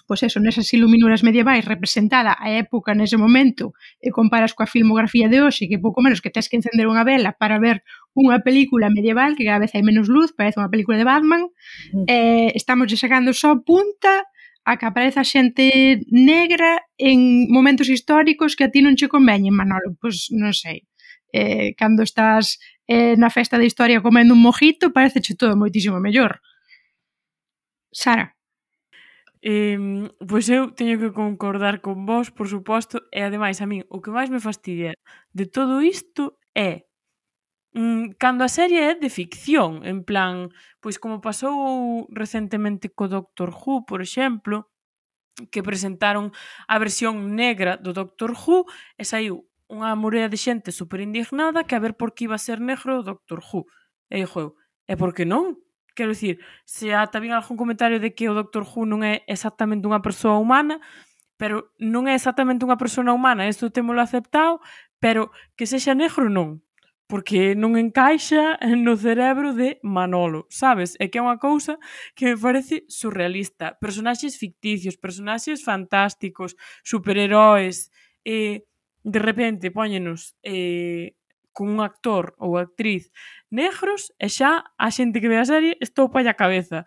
pois 0.05 0.27
eso, 0.27 0.43
nesas 0.43 0.67
iluminuras 0.75 1.23
medievais 1.23 1.63
representada 1.65 2.35
a 2.35 2.51
época 2.51 2.99
nese 2.99 3.15
momento 3.15 3.79
e 4.03 4.11
comparas 4.11 4.53
coa 4.59 4.67
filmografía 4.67 5.31
de 5.31 5.39
hoxe 5.39 5.71
que 5.71 5.79
pouco 5.79 6.03
menos 6.03 6.19
que 6.19 6.35
tens 6.35 6.51
que 6.51 6.59
encender 6.59 6.91
unha 6.91 7.07
vela 7.07 7.39
para 7.39 7.63
ver 7.63 7.87
unha 8.13 8.43
película 8.43 8.91
medieval 8.91 9.39
que 9.39 9.47
cada 9.47 9.63
vez 9.63 9.73
hai 9.73 9.87
menos 9.87 10.11
luz, 10.11 10.35
parece 10.35 10.59
unha 10.59 10.69
película 10.69 10.99
de 10.99 11.07
Batman 11.07 11.49
mm. 11.95 12.05
eh, 12.11 12.51
estamos 12.59 12.91
sacando 12.91 13.31
só 13.33 13.63
punta 13.63 14.27
a 14.71 14.79
que 14.79 14.87
apareza 14.87 15.27
xente 15.27 15.99
negra 16.07 16.87
en 16.97 17.51
momentos 17.51 17.89
históricos 17.91 18.55
que 18.55 18.65
a 18.65 18.71
ti 18.71 18.81
non 18.83 18.95
che 18.95 19.11
conveñen, 19.11 19.59
Manolo. 19.59 19.99
Pois 19.99 20.31
non 20.31 20.55
sei. 20.55 20.87
Eh, 21.35 21.75
cando 21.75 22.07
estás 22.07 22.63
eh, 22.87 23.19
na 23.19 23.31
festa 23.35 23.59
de 23.59 23.67
historia 23.67 24.03
comendo 24.07 24.35
un 24.35 24.43
mojito, 24.47 24.95
pareceche 24.95 25.35
todo 25.35 25.59
moitísimo 25.59 25.99
mellor. 25.99 26.39
Sara. 27.91 28.39
Eh, 29.43 30.07
pois 30.31 30.47
eu 30.53 30.71
teño 30.79 31.01
que 31.03 31.11
concordar 31.11 31.81
con 31.83 32.07
vos, 32.07 32.31
por 32.31 32.47
suposto, 32.47 33.03
e 33.11 33.27
ademais 33.27 33.59
a 33.59 33.67
min 33.67 33.83
o 33.91 33.99
que 34.03 34.15
máis 34.15 34.31
me 34.31 34.39
fastidia 34.39 34.95
de 35.35 35.45
todo 35.51 35.83
isto 35.83 36.39
é 36.55 36.90
Mm, 37.73 38.19
cando 38.19 38.43
a 38.43 38.51
serie 38.51 38.91
é 38.91 38.95
de 38.99 39.11
ficción, 39.11 39.87
en 39.87 40.03
plan, 40.03 40.51
pois 40.83 40.99
como 40.99 41.23
pasou 41.23 42.11
recentemente 42.11 42.91
co 42.91 43.07
Doctor 43.07 43.55
Who, 43.55 43.87
por 43.87 44.03
exemplo, 44.03 44.67
que 45.55 45.63
presentaron 45.63 46.35
a 46.67 46.77
versión 46.83 47.39
negra 47.39 47.79
do 47.79 47.95
Doctor 47.95 48.35
Who 48.35 48.67
e 48.99 49.07
saiu 49.07 49.47
unha 49.71 49.95
morea 49.95 50.27
de 50.27 50.35
xente 50.35 50.75
super 50.75 50.99
indignada 50.99 51.63
que 51.63 51.79
a 51.79 51.83
ver 51.85 51.95
por 51.95 52.11
que 52.11 52.27
iba 52.27 52.35
a 52.35 52.43
ser 52.43 52.59
negro 52.59 53.01
o 53.01 53.07
Doctor 53.07 53.39
Who. 53.39 53.71
E 54.11 54.19
dixo 54.19 54.39
eu, 54.43 54.51
e 54.91 54.99
por 54.99 55.15
que 55.15 55.23
non? 55.23 55.55
Quero 55.95 56.11
dicir, 56.11 56.43
se 56.67 56.91
ata 56.91 57.23
vin 57.23 57.31
algún 57.31 57.55
comentario 57.55 58.03
de 58.03 58.11
que 58.19 58.27
o 58.27 58.35
Doctor 58.35 58.67
Who 58.67 58.83
non 58.83 59.07
é 59.07 59.23
exactamente 59.31 59.87
unha 59.87 60.03
persoa 60.03 60.43
humana, 60.43 60.83
pero 61.39 61.71
non 61.79 62.11
é 62.11 62.19
exactamente 62.19 62.67
unha 62.67 62.75
persona 62.75 63.15
humana, 63.15 63.47
isto 63.47 63.71
temolo 63.71 64.03
aceptado, 64.03 64.59
pero 64.99 65.31
que 65.55 65.71
sexa 65.71 65.95
negro 65.95 66.27
non 66.27 66.67
porque 67.11 67.59
non 67.59 67.75
encaixa 67.75 68.55
no 68.87 68.95
cerebro 68.95 69.51
de 69.53 69.83
Manolo, 69.83 70.47
sabes? 70.47 70.95
É 71.03 71.11
que 71.11 71.19
é 71.19 71.23
unha 71.27 71.43
cousa 71.43 71.77
que 72.15 72.31
me 72.31 72.39
parece 72.39 72.87
surrealista. 72.87 73.75
Personaxes 73.83 74.39
ficticios, 74.39 74.95
personaxes 74.95 75.67
fantásticos, 75.67 76.55
superheróis, 76.87 77.91
e 78.23 78.63
de 79.03 79.19
repente 79.19 79.75
poñenos 79.75 80.37
eh, 80.47 81.19
con 81.53 81.69
un 81.69 81.81
actor 81.81 82.37
ou 82.39 82.57
actriz 82.57 83.11
negros 83.51 84.13
e 84.21 84.31
xa 84.31 84.71
a 84.79 84.89
xente 84.95 85.19
que 85.19 85.31
ve 85.33 85.41
a 85.41 85.49
serie 85.49 85.77
estou 85.81 86.13
pa 86.13 86.23
a 86.23 86.39
cabeza. 86.39 86.87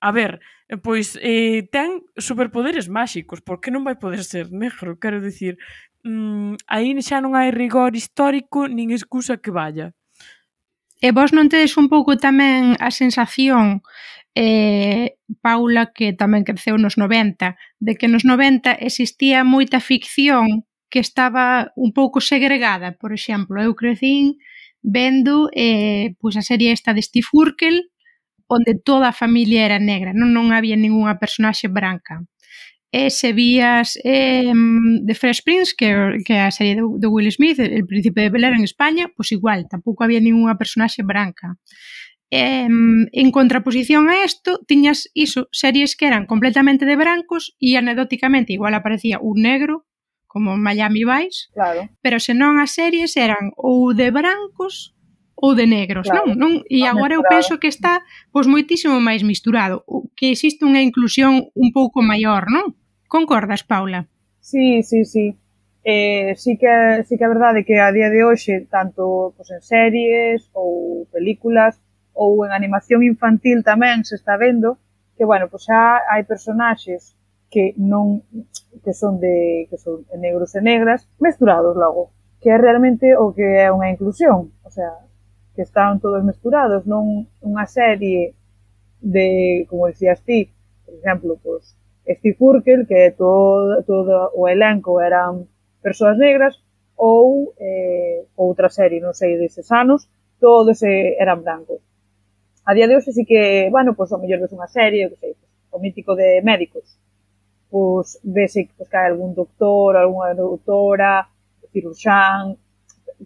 A 0.00 0.14
ver, 0.14 0.38
pois 0.86 1.18
eh, 1.18 1.66
ten 1.74 2.06
superpoderes 2.14 2.86
máxicos, 2.86 3.42
por 3.42 3.58
que 3.58 3.74
non 3.74 3.82
vai 3.82 3.98
poder 3.98 4.22
ser 4.22 4.46
negro? 4.54 4.96
Quero 5.02 5.18
dicir, 5.18 5.58
mm, 6.04 6.62
aí 6.66 6.94
xa 7.02 7.18
non 7.22 7.34
hai 7.38 7.50
rigor 7.50 7.94
histórico 7.96 8.68
nin 8.68 8.90
excusa 8.90 9.40
que 9.42 9.50
vaya. 9.50 9.94
E 10.98 11.08
vos 11.14 11.30
non 11.30 11.46
tedes 11.52 11.78
un 11.78 11.86
pouco 11.86 12.18
tamén 12.18 12.74
a 12.82 12.90
sensación 12.90 13.86
eh, 14.34 15.18
Paula, 15.42 15.90
que 15.96 16.14
tamén 16.14 16.46
creceu 16.46 16.78
nos 16.78 16.98
90, 16.98 17.58
de 17.78 17.92
que 17.98 18.10
nos 18.10 18.22
90 18.26 18.74
existía 18.82 19.42
moita 19.42 19.78
ficción 19.78 20.66
que 20.90 21.00
estaba 21.02 21.72
un 21.76 21.90
pouco 21.92 22.18
segregada, 22.20 22.96
por 22.96 23.12
exemplo, 23.12 23.60
eu 23.60 23.74
crecín 23.74 24.38
vendo 24.82 25.50
eh, 25.54 26.14
pois 26.20 26.34
a 26.38 26.42
serie 26.42 26.72
esta 26.72 26.94
de 26.94 27.02
Steve 27.02 27.28
Urkel, 27.34 27.90
onde 28.48 28.72
toda 28.78 29.10
a 29.10 29.18
familia 29.22 29.66
era 29.68 29.78
negra, 29.78 30.10
non, 30.16 30.32
non 30.32 30.54
había 30.56 30.78
ningunha 30.78 31.20
personaxe 31.20 31.68
branca 31.68 32.24
e 32.90 33.10
se 33.10 33.32
vías 33.32 33.98
eh, 34.02 34.52
The 35.06 35.14
Fresh 35.14 35.42
Prince, 35.42 35.74
que, 35.76 36.24
que 36.24 36.38
a 36.38 36.50
serie 36.50 36.76
de, 36.76 36.82
de 36.82 37.06
Will 37.06 37.30
Smith, 37.30 37.58
El 37.58 37.86
Príncipe 37.86 38.22
de 38.22 38.30
Belén 38.30 38.54
en 38.54 38.64
España, 38.64 39.12
pois 39.14 39.32
igual, 39.32 39.68
tampouco 39.68 40.04
había 40.04 40.20
ninguna 40.20 40.56
personaxe 40.56 41.02
branca. 41.02 41.60
E, 42.30 42.68
en 43.12 43.28
contraposición 43.32 44.08
a 44.08 44.24
isto, 44.24 44.60
tiñas 44.68 45.08
iso, 45.14 45.48
series 45.52 45.96
que 45.96 46.06
eran 46.06 46.26
completamente 46.26 46.84
de 46.84 46.96
brancos 46.96 47.56
e 47.60 47.76
anedóticamente 47.76 48.52
igual 48.52 48.76
aparecía 48.76 49.20
un 49.20 49.40
negro, 49.44 49.88
como 50.28 50.56
Miami 50.56 51.04
Vice, 51.04 51.48
claro. 51.52 51.88
pero 52.04 52.20
senón 52.20 52.60
as 52.60 52.76
series 52.76 53.16
eran 53.16 53.52
ou 53.56 53.96
de 53.96 54.12
brancos 54.12 54.92
ou 55.32 55.56
de 55.56 55.64
negros, 55.64 56.04
claro, 56.04 56.36
non? 56.36 56.36
non? 56.36 56.52
E 56.68 56.84
non 56.84 56.92
agora 56.92 57.16
misturado. 57.16 57.24
eu 57.24 57.32
penso 57.32 57.52
que 57.56 57.72
está 57.72 58.04
pois 58.28 58.44
moitísimo 58.44 59.00
máis 59.00 59.24
misturado, 59.24 59.88
que 60.12 60.28
existe 60.28 60.68
unha 60.68 60.84
inclusión 60.84 61.48
un 61.56 61.68
pouco 61.72 62.04
maior, 62.04 62.52
non? 62.52 62.76
Concordas, 63.08 63.64
Paula? 63.64 64.06
Sí, 64.40 64.82
sí, 64.82 65.04
sí. 65.04 65.36
Eh, 65.82 66.34
sí, 66.36 66.58
que, 66.58 67.04
sí 67.08 67.16
que 67.16 67.24
a 67.24 67.28
verdade 67.28 67.64
que 67.64 67.80
a 67.80 67.90
día 67.90 68.10
de 68.10 68.22
hoxe, 68.22 68.66
tanto 68.70 69.32
pues, 69.36 69.50
en 69.50 69.62
series 69.62 70.50
ou 70.52 71.08
películas 71.10 71.80
ou 72.12 72.44
en 72.44 72.52
animación 72.52 73.00
infantil 73.02 73.64
tamén 73.64 74.04
se 74.04 74.20
está 74.20 74.36
vendo 74.36 74.76
que, 75.16 75.24
bueno, 75.24 75.48
pues 75.48 75.64
xa 75.64 76.04
hai 76.12 76.28
personaxes 76.28 77.16
que 77.48 77.72
non 77.80 78.20
que 78.84 78.92
son 78.92 79.16
de 79.16 79.64
que 79.72 79.80
son 79.80 80.04
negros 80.20 80.52
e 80.52 80.60
negras 80.60 81.08
mesturados 81.16 81.72
logo, 81.72 82.12
que 82.44 82.52
é 82.52 82.58
realmente 82.60 83.16
o 83.16 83.32
que 83.32 83.64
é 83.64 83.72
unha 83.72 83.88
inclusión, 83.88 84.52
o 84.60 84.70
sea, 84.70 84.92
que 85.56 85.64
están 85.64 86.04
todos 86.04 86.20
mesturados, 86.20 86.84
non 86.84 87.24
unha 87.40 87.64
serie 87.64 88.36
de, 89.00 89.64
como 89.72 89.88
decías 89.88 90.20
ti, 90.20 90.52
por 90.84 90.92
exemplo, 91.00 91.40
pois 91.40 91.72
Steve 92.16 92.36
Urkel, 92.40 92.86
que 92.86 93.12
todo, 93.12 93.82
todo 93.84 94.32
o 94.32 94.48
elenco 94.48 95.00
eran 95.00 95.44
persoas 95.82 96.16
negras, 96.16 96.56
ou 96.96 97.54
eh, 97.60 98.26
outra 98.34 98.68
serie, 98.68 98.98
non 98.98 99.14
sei, 99.14 99.38
deses 99.38 99.70
anos, 99.70 100.08
todos 100.40 100.82
eh, 100.82 101.14
eran 101.20 101.44
brancos. 101.44 101.78
A 102.64 102.74
día 102.74 102.88
de 102.88 102.96
hoxe 102.96 103.12
sí 103.12 103.24
que, 103.24 103.68
bueno, 103.70 103.94
pois 103.94 104.10
o 104.10 104.18
mellor 104.18 104.42
ves 104.42 104.52
unha 104.52 104.66
serie, 104.66 105.08
que 105.14 105.18
sei, 105.20 105.32
o 105.70 105.78
mítico 105.78 106.18
de 106.18 106.42
médicos, 106.42 106.98
pois 107.70 108.18
vese 108.24 108.66
eh, 108.66 108.68
pois, 108.76 108.88
que 108.88 108.96
hai 108.96 109.08
algún 109.12 109.32
doctor, 109.36 109.94
algunha 109.94 110.34
doutora, 110.34 111.28
cirurxán, 111.70 112.56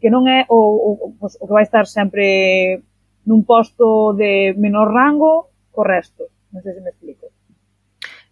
que 0.00 0.10
non 0.10 0.26
é 0.26 0.44
o, 0.50 0.58
o, 0.58 1.14
pois, 1.16 1.38
o 1.38 1.44
que 1.46 1.56
vai 1.56 1.64
estar 1.64 1.86
sempre 1.86 2.82
nun 3.28 3.46
posto 3.46 4.12
de 4.18 4.52
menor 4.58 4.90
rango 4.90 5.52
co 5.70 5.86
resto. 5.86 6.26
Non 6.52 6.60
sei 6.60 6.74
se 6.74 6.82
me 6.82 6.90
explico. 6.90 7.21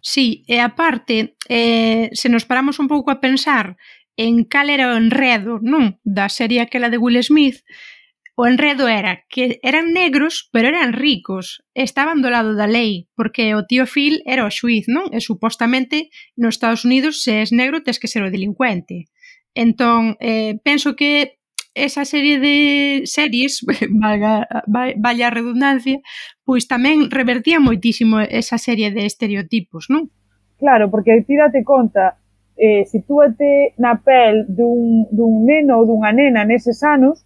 Sí, 0.01 0.43
e 0.47 0.59
aparte, 0.59 1.37
eh, 1.47 2.09
se 2.13 2.29
nos 2.29 2.45
paramos 2.45 2.79
un 2.81 2.87
pouco 2.89 3.11
a 3.11 3.21
pensar 3.21 3.77
en 4.17 4.43
cal 4.43 4.69
era 4.69 4.93
o 4.93 4.97
enredo, 4.97 5.61
non? 5.61 6.01
Da 6.03 6.27
serie 6.27 6.61
aquela 6.61 6.89
de 6.89 6.97
Will 6.97 7.21
Smith, 7.23 7.61
o 8.35 8.47
enredo 8.47 8.87
era 8.87 9.23
que 9.29 9.59
eran 9.61 9.93
negros, 9.93 10.49
pero 10.51 10.67
eran 10.67 10.93
ricos, 10.93 11.61
estaban 11.73 12.25
do 12.25 12.33
lado 12.33 12.57
da 12.57 12.65
lei, 12.65 13.05
porque 13.13 13.53
o 13.53 13.65
tío 13.69 13.85
Phil 13.85 14.25
era 14.25 14.47
o 14.47 14.51
xuiz, 14.51 14.89
non? 14.89 15.13
E 15.13 15.21
supostamente 15.21 16.09
nos 16.33 16.57
Estados 16.57 16.81
Unidos 16.81 17.21
se 17.21 17.45
és 17.45 17.53
negro 17.53 17.85
tes 17.85 18.01
que 18.01 18.09
ser 18.09 18.25
o 18.25 18.33
delincuente. 18.33 19.05
Entón, 19.53 20.17
eh, 20.17 20.57
penso 20.63 20.97
que 20.97 21.40
esa 21.73 22.05
serie 22.05 22.39
de 22.39 23.05
series, 23.05 23.65
valga, 24.01 24.47
vaya 24.67 25.27
a 25.27 25.35
redundancia, 25.35 25.99
pois 26.43 26.67
tamén 26.67 27.07
revertía 27.07 27.63
moitísimo 27.63 28.19
esa 28.19 28.59
serie 28.59 28.91
de 28.91 29.07
estereotipos, 29.07 29.87
non? 29.87 30.11
Claro, 30.59 30.91
porque 30.91 31.23
ti 31.25 31.39
date 31.39 31.63
conta, 31.63 32.21
eh, 32.59 32.85
sitúate 32.85 33.73
na 33.81 33.97
pel 33.97 34.45
dun, 34.45 35.07
dun 35.09 35.47
neno 35.47 35.81
ou 35.81 35.87
dunha 35.87 36.11
nena 36.13 36.45
neses 36.45 36.83
anos, 36.83 37.25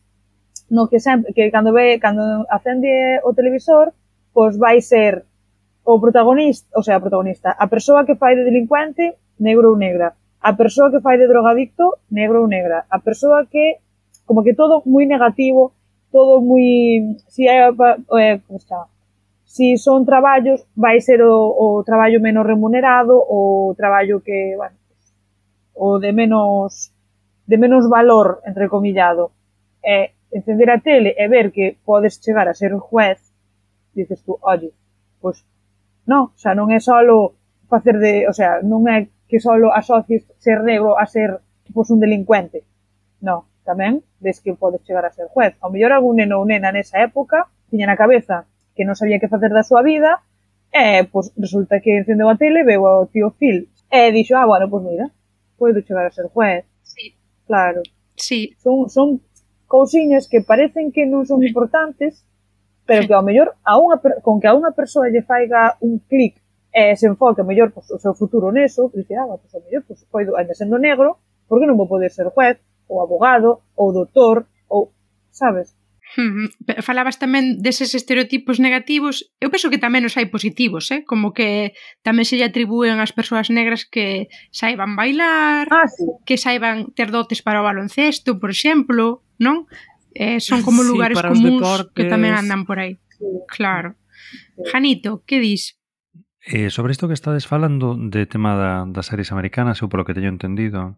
no 0.69 0.87
que 0.87 1.01
sempre, 1.01 1.33
que 1.33 1.51
cando 1.51 1.73
ve, 1.73 1.99
cando 1.99 2.45
acende 2.49 3.19
o 3.25 3.33
televisor, 3.33 3.93
pois 4.31 4.57
vai 4.57 4.81
ser 4.81 5.25
o 5.85 5.99
protagonista, 6.01 6.69
o 6.73 6.81
sea, 6.81 6.97
a 6.97 7.03
protagonista, 7.03 7.51
a 7.51 7.67
persoa 7.67 8.05
que 8.05 8.15
fai 8.15 8.35
de 8.35 8.45
delincuente, 8.45 9.17
negro 9.37 9.73
ou 9.73 9.77
negra, 9.77 10.15
a 10.41 10.53
persoa 10.53 10.89
que 10.89 11.01
fai 11.01 11.17
de 11.17 11.27
drogadicto, 11.27 12.01
negro 12.09 12.41
ou 12.41 12.47
negra, 12.47 12.85
a 12.89 12.97
persoa 13.01 13.45
que 13.45 13.84
como 14.25 14.43
que 14.43 14.53
todo 14.53 14.81
moi 14.85 15.05
negativo, 15.05 15.73
todo 16.11 16.41
moi, 16.41 17.15
si 17.29 17.47
é, 17.47 17.69
eh, 17.69 18.35
como 18.45 18.57
está, 18.57 18.89
si 19.45 19.77
son 19.77 20.05
traballos, 20.05 20.65
vai 20.75 20.99
ser 20.99 21.21
o, 21.23 21.53
o 21.55 21.83
traballo 21.85 22.19
menos 22.19 22.45
remunerado, 22.45 23.15
o 23.15 23.73
traballo 23.77 24.19
que, 24.19 24.53
bueno, 24.57 24.75
o 25.73 25.99
de 25.99 26.11
menos 26.11 26.91
de 27.47 27.57
menos 27.57 27.87
valor, 27.89 28.41
entre 28.45 28.67
comillado. 28.69 29.31
E 29.83 30.11
encender 30.31 30.69
a 30.71 30.81
tele 30.81 31.15
e 31.15 31.27
ver 31.29 31.51
que 31.51 31.77
podes 31.85 32.19
chegar 32.19 32.49
a 32.49 32.57
ser 32.57 32.73
un 32.73 32.81
juez, 32.81 33.31
dices 33.93 34.23
tú, 34.25 34.37
oye, 34.41 34.73
pois 35.21 35.45
non, 36.05 36.33
xa 36.35 36.51
non 36.57 36.73
é 36.73 36.81
solo 36.81 37.37
facer 37.69 38.01
de, 38.01 38.27
o 38.27 38.33
sea, 38.33 38.59
non 38.65 38.89
é 38.89 39.07
que 39.29 39.39
solo 39.39 39.71
asocies 39.71 40.25
ser 40.41 40.65
negro 40.65 40.97
a 40.97 41.05
ser 41.05 41.39
pois 41.71 41.89
un 41.89 42.01
delincuente. 42.01 42.65
Non, 43.21 43.45
tamén 43.65 44.05
ves 44.21 44.39
que 44.39 44.53
podes 44.53 44.85
chegar 44.85 45.03
a 45.03 45.11
ser 45.11 45.27
juez. 45.33 45.57
Ao 45.59 45.73
mellor 45.73 45.91
algún 45.91 46.21
neno 46.21 46.39
ou 46.39 46.45
nena 46.45 46.69
nesa 46.69 47.01
época 47.01 47.49
tiña 47.73 47.89
na 47.89 47.97
cabeza 47.97 48.45
que 48.77 48.85
non 48.85 48.93
sabía 48.93 49.17
que 49.17 49.31
facer 49.31 49.49
da 49.49 49.65
súa 49.65 49.81
vida 49.81 50.21
e, 50.69 51.07
pois, 51.09 51.33
resulta 51.35 51.81
que 51.81 52.05
encendeu 52.05 52.29
a 52.29 52.37
tele, 52.37 52.67
veu 52.67 52.85
ao 52.85 53.09
tío 53.09 53.33
Phil 53.35 53.67
e 53.89 54.11
dixo, 54.11 54.37
ah, 54.37 54.45
bueno, 54.45 54.69
pois 54.69 54.83
mira, 54.83 55.09
podo 55.57 55.81
chegar 55.81 56.05
a 56.05 56.11
ser 56.11 56.27
juez. 56.29 56.65
Sí. 56.83 57.15
Claro. 57.47 57.81
Sí. 58.15 58.53
Son, 58.59 58.89
son 58.89 59.21
cousiñas 59.67 60.27
que 60.27 60.41
parecen 60.41 60.91
que 60.91 61.07
non 61.07 61.25
son 61.25 61.41
importantes, 61.41 62.21
pero 62.85 63.07
que 63.07 63.15
ao 63.15 63.25
mellor 63.25 63.57
a 63.65 63.79
unha, 63.81 63.97
con 64.21 64.37
que 64.37 64.47
a 64.51 64.53
unha 64.53 64.75
persoa 64.75 65.09
lle 65.09 65.25
faiga 65.25 65.79
un 65.81 65.97
clic 66.05 66.37
e 66.75 66.93
se 66.99 67.07
enfoque 67.07 67.41
ao 67.41 67.47
mellor 67.47 67.71
pois, 67.71 67.87
o 67.89 67.97
seu 67.97 68.13
futuro 68.13 68.51
neso, 68.51 68.91
dice, 68.93 69.15
ah, 69.15 69.25
pois 69.31 69.53
ao 69.55 69.63
mellor 69.63 69.81
pois, 69.87 70.03
poido, 70.11 70.35
ainda 70.35 70.53
sendo 70.53 70.77
negro, 70.77 71.17
por 71.47 71.63
que 71.63 71.65
non 71.65 71.79
vou 71.79 71.87
poder 71.87 72.11
ser 72.11 72.27
juez? 72.29 72.59
ou 72.87 73.01
abogado, 73.01 73.61
ou 73.75 73.93
doutor, 73.93 74.47
ou, 74.69 74.93
sabes? 75.31 75.75
Falabas 76.85 77.19
tamén 77.19 77.59
deses 77.59 77.91
estereotipos 77.91 78.61
negativos, 78.61 79.27
eu 79.43 79.51
penso 79.51 79.67
que 79.67 79.81
tamén 79.81 80.07
os 80.07 80.15
hai 80.15 80.31
positivos, 80.31 80.87
eh? 80.93 81.03
como 81.03 81.35
que 81.35 81.75
tamén 82.07 82.23
se 82.23 82.39
lle 82.39 82.47
atribúen 82.47 83.01
ás 83.03 83.11
persoas 83.11 83.51
negras 83.51 83.83
que 83.83 84.31
saiban 84.53 84.95
bailar, 84.95 85.67
ah, 85.67 85.89
sí. 85.91 86.07
que 86.23 86.39
saiban 86.39 86.95
ter 86.95 87.11
dotes 87.11 87.43
para 87.43 87.59
o 87.59 87.67
baloncesto, 87.67 88.39
por 88.39 88.53
exemplo, 88.53 89.27
non? 89.41 89.67
Eh, 90.15 90.39
son 90.39 90.63
como 90.63 90.85
lugares 90.87 91.19
sí, 91.19 91.27
comuns 91.27 91.91
que 91.91 92.07
tamén 92.07 92.31
andan 92.31 92.63
por 92.63 92.79
aí. 92.79 92.95
Sí. 93.11 93.27
Claro. 93.51 93.99
Sí. 94.55 94.71
Janito, 94.71 95.25
que 95.27 95.43
dis? 95.43 95.75
Eh, 96.47 96.69
sobre 96.69 96.93
isto 96.93 97.09
que 97.09 97.17
estades 97.17 97.49
falando 97.49 97.97
de 97.97 98.23
tema 98.29 98.55
da, 98.55 98.85
das 98.85 99.09
series 99.09 99.33
americanas, 99.33 99.81
eu 99.81 99.89
polo 99.89 100.05
que 100.05 100.13
teño 100.13 100.29
entendido, 100.29 100.95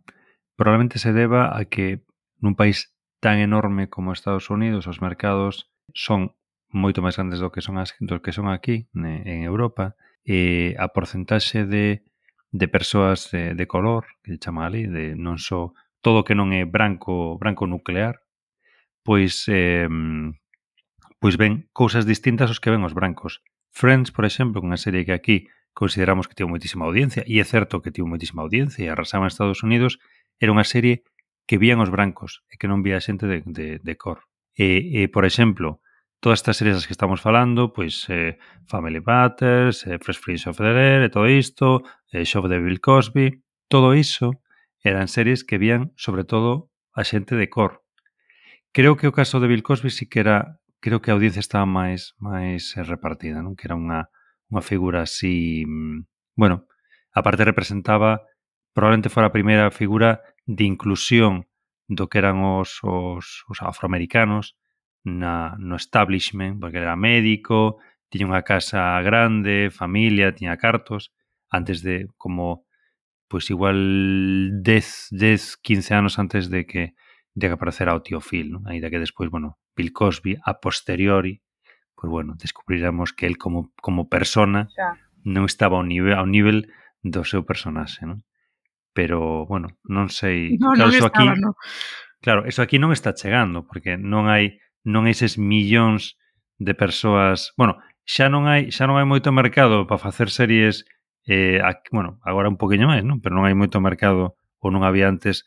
probablemente 0.58 1.00
se 1.00 1.14
deba 1.14 1.54
a 1.56 1.70
que 1.70 2.04
nun 2.44 2.58
país 2.58 2.92
tan 3.22 3.40
enorme 3.40 3.88
como 3.88 4.12
Estados 4.12 4.50
Unidos 4.50 4.90
os 4.90 5.00
mercados 5.00 5.72
son 5.94 6.36
moito 6.74 7.00
máis 7.00 7.16
grandes 7.16 7.40
do 7.40 7.54
que 7.54 7.64
son 7.64 7.80
as, 7.80 7.96
do 8.04 8.20
que 8.20 8.36
son 8.36 8.52
aquí 8.52 8.90
ne, 8.92 9.24
en 9.24 9.46
Europa 9.48 9.96
e 10.28 10.76
a 10.76 10.92
porcentaxe 10.92 11.64
de, 11.64 12.04
de 12.52 12.68
persoas 12.68 13.32
de, 13.32 13.56
de 13.56 13.66
color 13.70 14.04
que 14.26 14.36
chama 14.36 14.68
ali, 14.68 14.90
de 14.90 15.16
non 15.16 15.40
só 15.40 15.72
todo 16.04 16.28
que 16.28 16.36
non 16.36 16.52
é 16.52 16.68
branco 16.68 17.40
branco 17.40 17.70
nuclear 17.70 18.20
pois 19.08 19.48
eh, 19.48 19.88
pois 21.22 21.40
ven 21.40 21.70
cousas 21.72 22.04
distintas 22.04 22.52
aos 22.52 22.60
que 22.60 22.74
ven 22.74 22.84
os 22.84 22.94
brancos. 22.94 23.40
Friends, 23.72 24.12
por 24.12 24.26
exemplo, 24.26 24.60
unha 24.60 24.78
serie 24.78 25.06
que 25.08 25.16
aquí 25.16 25.38
consideramos 25.72 26.26
que 26.26 26.34
tivo 26.34 26.50
moitísima 26.50 26.84
audiencia, 26.90 27.24
e 27.30 27.38
é 27.38 27.46
certo 27.46 27.80
que 27.80 27.94
tivo 27.94 28.10
moitísima 28.10 28.42
audiencia 28.42 28.82
e 28.84 28.90
arrasaba 28.90 29.26
en 29.26 29.32
Estados 29.32 29.62
Unidos, 29.62 30.02
era 30.38 30.54
unha 30.54 30.66
serie 30.66 31.06
que 31.48 31.58
vían 31.58 31.80
os 31.80 31.90
brancos 31.90 32.44
e 32.52 32.60
que 32.60 32.68
non 32.68 32.84
vía 32.84 33.00
xente 33.00 33.26
de, 33.26 33.42
de, 33.48 33.68
de 33.80 33.94
cor. 33.96 34.28
E, 34.58 35.06
e, 35.06 35.08
por 35.08 35.24
exemplo, 35.24 35.80
todas 36.20 36.42
estas 36.42 36.58
series 36.58 36.76
das 36.76 36.86
que 36.86 36.94
estamos 36.98 37.22
falando, 37.22 37.72
pois 37.74 38.06
eh, 38.10 38.38
Family 38.66 39.00
Matters, 39.00 39.86
eh, 39.88 39.98
Fresh 40.02 40.20
Prince 40.22 40.46
of 40.50 40.58
the 40.58 40.68
Air, 40.68 41.02
e 41.06 41.10
todo 41.14 41.30
isto, 41.30 41.86
eh, 42.12 42.26
Show 42.26 42.46
de 42.50 42.60
Bill 42.60 42.82
Cosby, 42.82 43.44
todo 43.70 43.94
iso 43.94 44.42
eran 44.84 45.08
series 45.08 45.44
que 45.44 45.58
vían 45.58 45.94
sobre 45.96 46.24
todo 46.24 46.72
a 46.94 47.04
xente 47.04 47.36
de 47.36 47.50
cor. 47.50 47.84
Creo 48.74 48.98
que 48.98 49.08
o 49.08 49.16
caso 49.16 49.40
de 49.40 49.48
Bill 49.48 49.64
Cosby 49.64 49.90
sí 49.90 50.10
que 50.10 50.20
era, 50.20 50.60
creo 50.80 51.02
que 51.02 51.12
a 51.12 51.16
audiencia 51.16 51.42
estaba 51.42 51.66
máis 51.66 52.18
máis 52.18 52.76
eh, 52.76 52.84
repartida, 52.84 53.40
non? 53.40 53.56
Que 53.56 53.70
era 53.70 53.78
unha 53.78 54.10
unha 54.48 54.64
figura 54.64 55.04
así, 55.04 55.68
mm, 55.68 56.08
bueno, 56.40 56.68
aparte 57.12 57.44
representaba 57.44 58.24
probablemente 58.78 59.10
fora 59.10 59.34
a 59.34 59.34
primeira 59.34 59.74
figura 59.74 60.22
de 60.46 60.62
inclusión 60.62 61.50
do 61.90 62.06
que 62.06 62.22
eran 62.22 62.46
os, 62.46 62.78
os, 62.86 63.42
os 63.50 63.58
afroamericanos 63.66 64.54
na, 65.02 65.58
no 65.58 65.82
establishment, 65.82 66.62
porque 66.62 66.78
era 66.78 66.94
médico, 66.94 67.82
tiña 68.14 68.30
unha 68.30 68.46
casa 68.46 69.02
grande, 69.02 69.74
familia, 69.74 70.30
tiña 70.30 70.62
cartos, 70.62 71.10
antes 71.50 71.82
de 71.82 72.06
como 72.22 72.70
pois 73.26 73.50
igual 73.50 73.82
10, 74.62 75.10
10 75.10 75.58
15 75.58 75.98
anos 75.98 76.22
antes 76.22 76.54
de 76.54 76.70
que 76.70 76.94
de 77.34 77.50
que 77.50 77.58
aparecera 77.58 77.98
o 77.98 78.06
tío 78.06 78.22
Phil, 78.22 78.62
Aí 78.70 78.78
Ainda 78.78 78.94
que 78.94 79.02
despois, 79.02 79.34
bueno, 79.34 79.58
Bill 79.74 79.90
Cosby 79.90 80.38
a 80.46 80.62
posteriori, 80.62 81.42
pois 81.98 82.14
bueno, 82.14 82.38
descubriramos 82.38 83.10
que 83.10 83.26
el 83.26 83.42
como 83.42 83.74
como 83.82 84.06
persona 84.06 84.70
xa. 84.70 84.94
non 85.26 85.50
estaba 85.50 85.82
ao 85.82 85.86
nivel 85.86 86.14
ao 86.14 86.30
nivel 86.30 86.70
do 87.02 87.26
seu 87.26 87.42
personaxe, 87.42 88.06
non? 88.06 88.22
pero 88.98 89.46
bueno, 89.46 89.78
non 89.86 90.10
sei, 90.10 90.58
no, 90.58 90.74
claro, 90.74 90.90
non 90.90 90.98
estaba, 90.98 91.30
aquí 91.30 91.38
no. 91.38 91.54
Claro, 92.18 92.50
eso 92.50 92.66
aquí 92.66 92.82
non 92.82 92.90
está 92.90 93.14
chegando 93.14 93.70
porque 93.70 93.94
non 93.94 94.26
hai 94.26 94.58
non 94.82 95.06
eses 95.06 95.38
millóns 95.38 96.18
de 96.58 96.74
persoas, 96.74 97.54
bueno, 97.62 97.78
xa 98.10 98.26
non 98.34 98.50
hai 98.50 98.74
xa 98.74 98.90
non 98.90 98.98
hai 98.98 99.06
moito 99.06 99.30
mercado 99.30 99.86
para 99.86 100.02
facer 100.02 100.34
series 100.34 100.90
eh, 101.30 101.62
aquí, 101.62 101.94
bueno, 101.94 102.18
agora 102.26 102.50
un 102.50 102.58
poquinho 102.58 102.90
máis, 102.90 103.06
non? 103.06 103.22
Pero 103.22 103.38
non 103.38 103.46
hai 103.46 103.54
moito 103.54 103.78
mercado 103.78 104.34
ou 104.58 104.74
non 104.74 104.82
había 104.82 105.06
antes 105.06 105.46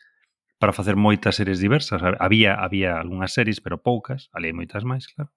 para 0.55 0.71
facer 0.71 0.95
moitas 0.95 1.35
series 1.35 1.59
diversas. 1.59 1.99
Había 1.99 2.55
había 2.55 3.03
algunhas 3.03 3.35
series, 3.35 3.59
pero 3.59 3.83
poucas, 3.83 4.31
ali 4.31 4.47
hai 4.47 4.55
moitas 4.55 4.87
máis, 4.87 5.11
claro. 5.11 5.35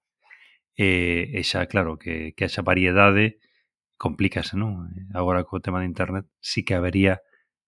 E, 0.79 1.35
e 1.35 1.43
xa, 1.43 1.67
claro, 1.67 1.99
que, 1.99 2.31
que 2.31 2.47
haxa 2.47 2.63
variedade 2.63 3.43
complícase, 3.99 4.55
non? 4.55 4.87
Eh, 4.95 5.11
agora 5.11 5.43
co 5.43 5.59
tema 5.59 5.83
de 5.83 5.91
internet 5.91 6.23
sí 6.39 6.63
que 6.63 6.79
habería 6.79 7.19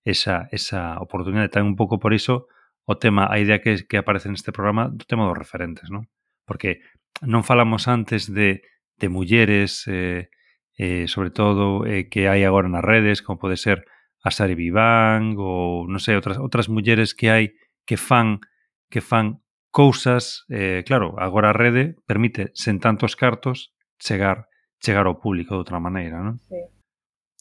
esa, 0.08 0.48
esa 0.56 0.96
oportunidade. 1.04 1.52
Tamén 1.52 1.76
un 1.76 1.80
pouco 1.80 2.00
por 2.00 2.16
iso 2.16 2.48
o 2.88 2.96
tema, 2.96 3.28
a 3.28 3.36
idea 3.44 3.60
que, 3.60 3.84
que 3.84 4.00
aparece 4.00 4.32
neste 4.32 4.56
programa 4.56 4.88
do 4.88 5.04
tema 5.04 5.28
dos 5.28 5.36
referentes, 5.36 5.92
non? 5.92 6.08
Porque 6.48 6.80
non 7.28 7.44
falamos 7.44 7.92
antes 7.92 8.32
de, 8.32 8.64
de 8.96 9.08
mulleres, 9.12 9.84
eh, 9.92 10.32
eh, 10.80 11.12
sobre 11.12 11.36
todo, 11.36 11.84
eh, 11.84 12.08
que 12.08 12.32
hai 12.32 12.48
agora 12.48 12.72
nas 12.72 12.88
redes, 12.88 13.20
como 13.20 13.44
pode 13.44 13.60
ser 13.60 13.84
a 14.24 14.32
Sari 14.32 14.56
Vivang 14.56 15.36
ou, 15.36 15.84
non 15.92 16.00
sei, 16.00 16.16
outras, 16.16 16.40
outras 16.40 16.72
mulleres 16.72 17.12
que 17.12 17.28
hai 17.28 17.52
que 17.84 18.00
fan 18.00 18.40
que 18.88 19.04
fan 19.04 19.44
cousas, 19.68 20.48
eh, 20.48 20.88
claro, 20.88 21.20
agora 21.20 21.52
a 21.52 21.58
rede 21.58 22.00
permite, 22.08 22.56
sen 22.56 22.80
tantos 22.80 23.20
cartos, 23.20 23.76
chegar 24.00 24.48
chegar 24.80 25.04
ao 25.04 25.20
público 25.20 25.52
de 25.54 25.62
outra 25.68 25.84
maneira, 25.84 26.24
non? 26.24 26.40
Sí. 26.48 26.56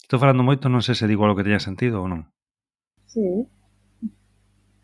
Estou 0.03 0.19
falando 0.19 0.43
moito, 0.43 0.67
non 0.67 0.83
sei 0.83 0.99
se 0.99 1.07
digo 1.07 1.23
algo 1.23 1.39
que 1.39 1.47
teña 1.47 1.63
sentido 1.63 2.03
ou 2.03 2.11
non. 2.11 2.27
Sí. 3.17 3.49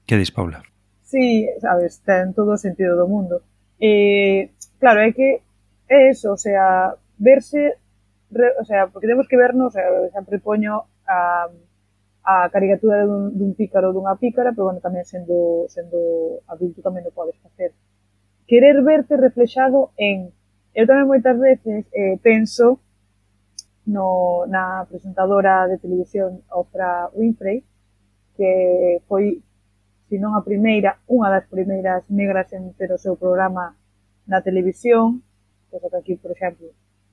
Que 0.06 0.16
dis, 0.16 0.32
Paula? 0.32 0.62
Sí, 1.02 1.46
sabes, 1.60 2.00
ten 2.00 2.32
todo 2.32 2.52
o 2.52 2.56
sentido 2.56 2.96
do 2.96 3.06
mundo. 3.06 3.42
Eh, 3.78 4.52
claro, 4.80 5.00
é 5.04 5.12
que 5.12 5.44
é 5.86 6.08
eso, 6.08 6.32
o 6.32 6.38
sea, 6.40 6.96
verse, 7.18 7.76
re, 8.30 8.56
o 8.58 8.64
sea, 8.64 8.86
porque 8.86 9.06
temos 9.06 9.28
que 9.28 9.36
vernos, 9.36 9.66
o 9.66 9.70
sea, 9.76 9.84
sempre 10.16 10.38
poño 10.40 10.88
a, 11.06 11.52
a 12.24 12.48
caricatura 12.48 13.04
dun, 13.04 13.36
dun 13.36 13.52
pícaro 13.52 13.92
ou 13.92 14.00
dunha 14.00 14.16
pícara, 14.16 14.56
pero 14.56 14.72
bueno, 14.72 14.80
tamén 14.80 15.04
sendo, 15.04 15.68
sendo 15.68 16.40
adulto 16.48 16.80
tamén 16.80 17.04
o 17.04 17.12
podes 17.12 17.36
facer. 17.44 17.76
Querer 18.48 18.80
verte 18.80 19.20
reflexado 19.20 19.92
en... 20.00 20.32
Eu 20.72 20.88
tamén 20.88 21.04
moitas 21.04 21.36
veces 21.36 21.84
eh, 21.92 22.16
penso 22.24 22.80
no, 23.84 24.48
na 24.48 24.88
presentadora 24.88 25.68
de 25.68 25.76
televisión 25.76 26.40
Oprah 26.48 27.12
Winfrey, 27.12 27.68
que 28.36 29.00
foi, 29.08 29.42
se 30.08 30.16
non 30.18 30.36
a 30.36 30.44
primeira, 30.44 31.00
unha 31.08 31.28
das 31.32 31.46
primeiras 31.48 32.04
negras 32.08 32.52
en 32.52 32.72
ter 32.76 32.90
o 32.92 33.00
seu 33.00 33.16
programa 33.16 33.76
na 34.28 34.40
televisión, 34.40 35.24
cosa 35.70 35.88
que 35.88 35.98
aquí, 35.98 36.14
por 36.16 36.32
exemplo, 36.32 36.68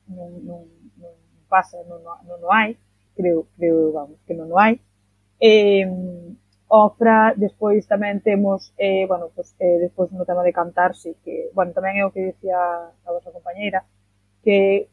non, 0.08 0.30
non, 0.44 0.62
non 1.00 1.14
pasa, 1.48 1.80
non, 1.88 2.04
non, 2.04 2.40
non 2.40 2.50
hai, 2.52 2.78
creo, 3.16 3.48
creo, 3.58 3.92
vamos, 3.92 4.18
que 4.26 4.34
non 4.36 4.52
o 4.52 4.58
hai. 4.60 4.80
Eh, 5.40 5.88
Ofra, 6.70 7.34
despois 7.34 7.82
tamén 7.90 8.22
temos, 8.22 8.70
eh, 8.78 9.10
bueno, 9.10 9.34
pues, 9.34 9.58
eh, 9.58 9.82
despois 9.82 10.14
no 10.14 10.22
tema 10.22 10.46
de 10.46 10.54
cantar, 10.54 10.94
sí, 10.94 11.18
que, 11.26 11.50
bueno, 11.58 11.74
tamén 11.74 11.98
é 11.98 12.06
o 12.06 12.14
que 12.14 12.30
dicía 12.30 12.62
a 12.94 13.10
vosa 13.10 13.34
compañeira, 13.34 13.82
que 14.46 14.86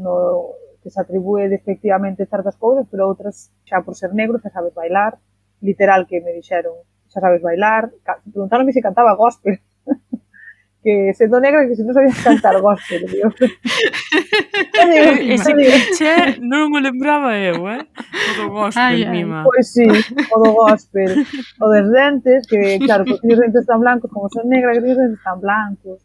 no, 0.00 0.56
que 0.80 0.88
se 0.88 0.96
atribúe 0.96 1.52
despectivamente 1.52 2.24
certas 2.24 2.56
cousas, 2.56 2.88
pero 2.88 3.04
outras, 3.04 3.52
xa 3.68 3.84
por 3.84 3.92
ser 4.00 4.16
negro, 4.16 4.40
xa 4.40 4.48
sabes 4.48 4.72
bailar, 4.72 5.20
literal 5.64 6.06
que 6.06 6.20
me 6.20 6.36
dixeron, 6.36 6.76
xa 7.08 7.24
sabes 7.24 7.40
bailar, 7.40 7.88
preguntaronme 8.28 8.76
se 8.76 8.84
cantaba 8.84 9.16
gospel. 9.16 9.56
que 10.84 11.14
sendo 11.14 11.40
negra 11.40 11.64
que 11.66 11.74
se 11.74 11.82
non 11.82 11.96
sabías 11.96 12.20
cantar 12.20 12.60
gospel, 12.60 13.00
digo. 13.12 13.32
Ese 15.32 15.56
cliché 15.56 16.36
non 16.44 16.76
o 16.76 16.78
lembraba 16.78 17.40
eu, 17.40 17.64
eh? 17.72 17.80
O 17.80 18.32
do 18.36 18.46
gospel, 18.52 18.84
ay, 18.84 19.08
ay. 19.08 19.08
mima. 19.08 19.48
Pois 19.48 19.72
pues 19.72 19.72
sí, 19.72 19.88
o 20.28 20.36
do 20.44 20.52
gospel. 20.52 21.24
O 21.64 21.66
dos 21.72 21.88
dentes, 21.88 22.44
que 22.44 22.76
claro, 22.84 23.08
porque 23.08 23.32
os 23.32 23.40
dentes 23.40 23.64
tan 23.64 23.80
blancos 23.80 24.12
como 24.12 24.28
son 24.28 24.44
negra, 24.52 24.76
que 24.76 24.84
os 24.84 25.00
dentes 25.00 25.24
tan 25.24 25.40
blancos. 25.40 26.04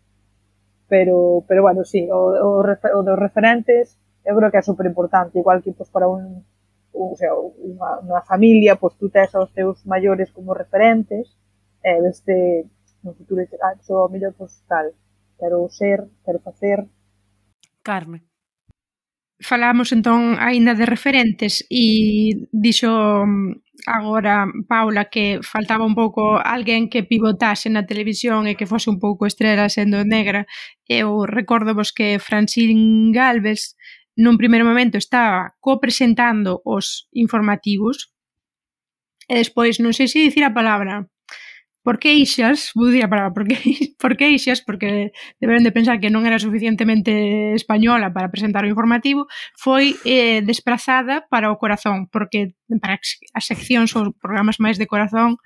Pero, 0.87 1.43
pero 1.45 1.61
bueno, 1.61 1.83
sí, 1.83 2.07
o, 2.07 2.31
o, 2.39 2.63
o 2.63 2.99
dos 3.03 3.19
referentes 3.19 3.99
eu 4.23 4.35
creo 4.37 4.51
que 4.51 4.57
é 4.57 4.63
super 4.63 4.85
importante, 4.85 5.39
igual 5.39 5.61
que 5.63 5.71
pues, 5.73 5.89
para 5.89 6.07
un 6.07 6.45
o 6.93 7.15
sea, 7.15 7.33
unha, 7.35 8.01
unha 8.03 8.21
familia, 8.25 8.75
pois 8.75 8.97
tú 8.97 9.09
tes 9.09 9.33
aos 9.35 9.51
teus 9.53 9.85
maiores 9.85 10.31
como 10.31 10.53
referentes, 10.53 11.37
e 11.83 11.89
eh, 11.95 11.99
desde 12.01 12.67
no 13.03 13.13
futuro 13.13 13.41
dices, 13.41 13.59
ah, 13.63 13.75
sou 13.81 14.05
o 14.05 14.11
mellor, 14.11 14.35
pois 14.37 14.63
tal, 14.67 14.91
quero 15.39 15.69
ser, 15.69 16.03
quero 16.25 16.39
facer. 16.39 16.85
Carmen. 17.83 18.29
Falamos 19.39 19.95
entón 19.95 20.35
aínda 20.35 20.75
de 20.75 20.83
referentes 20.83 21.63
e 21.71 22.43
dixo 22.51 23.23
mm, 23.23 23.63
agora 23.87 24.51
Paula 24.67 25.07
que 25.07 25.39
faltaba 25.39 25.87
un 25.87 25.95
pouco 25.95 26.35
alguén 26.43 26.91
que 26.91 27.07
pivotase 27.07 27.71
na 27.71 27.87
televisión 27.87 28.51
e 28.51 28.59
que 28.59 28.67
fose 28.67 28.91
un 28.91 28.99
pouco 28.99 29.23
estrela 29.23 29.71
sendo 29.71 30.03
negra. 30.03 30.43
Eu 30.83 31.23
recordo 31.23 31.71
vos 31.71 31.95
que 31.95 32.19
Francine 32.19 33.15
Galvez 33.15 33.79
nun 34.17 34.39
primeiro 34.39 34.65
momento 34.65 34.97
estaba 34.97 35.53
copresentando 35.59 36.63
os 36.65 37.09
informativos 37.13 38.09
e 39.29 39.37
despois 39.37 39.77
non 39.77 39.93
sei 39.93 40.09
se 40.09 40.23
dicir 40.23 40.41
a 40.47 40.55
palabra 40.55 41.05
por 41.83 41.97
que 41.97 42.13
ixas, 42.13 42.71
vou 42.75 42.91
dicir 42.91 43.05
a 43.05 43.09
palabra 43.09 43.33
por 43.33 43.47
que, 43.47 43.57
por 44.01 44.17
que 44.17 44.29
ixas, 44.29 44.61
porque 44.61 45.11
deberon 45.39 45.63
de 45.63 45.71
pensar 45.71 45.99
que 45.99 46.11
non 46.11 46.27
era 46.27 46.37
suficientemente 46.37 47.55
española 47.55 48.11
para 48.11 48.29
presentar 48.29 48.61
o 48.61 48.71
informativo 48.71 49.25
foi 49.55 49.95
eh, 50.03 50.43
desplazada 50.43 51.25
para 51.31 51.49
o 51.49 51.57
corazón 51.57 52.11
porque 52.11 52.53
para 52.83 52.99
as 52.99 53.45
seccións 53.47 53.95
ou 53.95 54.11
programas 54.17 54.59
máis 54.59 54.75
de 54.75 54.89
corazón 54.89 55.39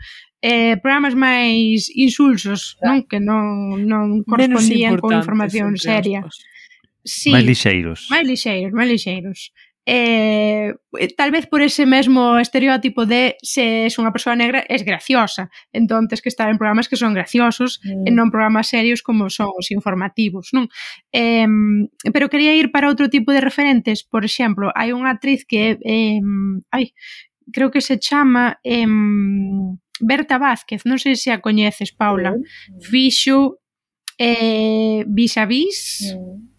eh, 0.43 0.75
programas 0.83 1.15
máis 1.15 1.87
insulsos, 1.95 2.75
non? 2.83 3.07
Que 3.07 3.23
non, 3.23 3.79
non 3.87 4.27
correspondían 4.27 4.99
con 4.99 5.15
información 5.15 5.79
seria 5.79 6.27
sí, 7.03 7.31
máis 7.31 7.45
lixeiros. 7.45 8.07
Máis 8.09 8.25
lixeiros, 8.27 8.71
máis 8.73 8.89
lixeiros. 8.89 9.51
Eh, 9.85 10.73
eh 10.97 11.07
tal 11.17 11.31
vez 11.31 11.45
por 11.45 11.61
ese 11.61 11.85
mesmo 11.85 12.39
estereótipo 12.39 13.05
de 13.05 13.35
se 13.43 13.85
es 13.85 13.99
unha 13.99 14.15
persoa 14.15 14.31
negra 14.31 14.63
es 14.71 14.87
graciosa 14.87 15.51
entonces 15.75 16.23
que 16.23 16.31
estar 16.31 16.47
en 16.47 16.55
programas 16.55 16.87
que 16.87 16.95
son 16.95 17.11
graciosos 17.11 17.83
mm. 17.83 18.07
e 18.07 18.09
non 18.15 18.31
programas 18.31 18.71
serios 18.71 19.03
como 19.03 19.27
son 19.27 19.51
os 19.51 19.75
informativos 19.75 20.55
non 20.55 20.71
eh, 21.11 21.43
pero 22.15 22.31
quería 22.31 22.55
ir 22.55 22.71
para 22.71 22.87
outro 22.87 23.11
tipo 23.11 23.35
de 23.35 23.43
referentes 23.43 24.07
por 24.07 24.23
exemplo, 24.23 24.71
hai 24.71 24.95
unha 24.95 25.11
actriz 25.11 25.43
que 25.43 25.75
eh, 25.83 26.23
ai, 26.71 26.95
creo 27.51 27.67
que 27.67 27.83
se 27.83 27.99
chama 27.99 28.63
eh, 28.63 28.87
Berta 29.99 30.39
Vázquez, 30.39 30.87
non 30.87 30.95
sei 30.95 31.19
se 31.19 31.35
a 31.35 31.43
coñeces 31.43 31.91
Paula, 31.91 32.31
mm. 32.31 32.79
fixo 32.87 33.59
eh, 34.15 35.03
vis 35.11 35.35
a 35.35 35.43
vis 35.43 36.07
mm 36.07 36.52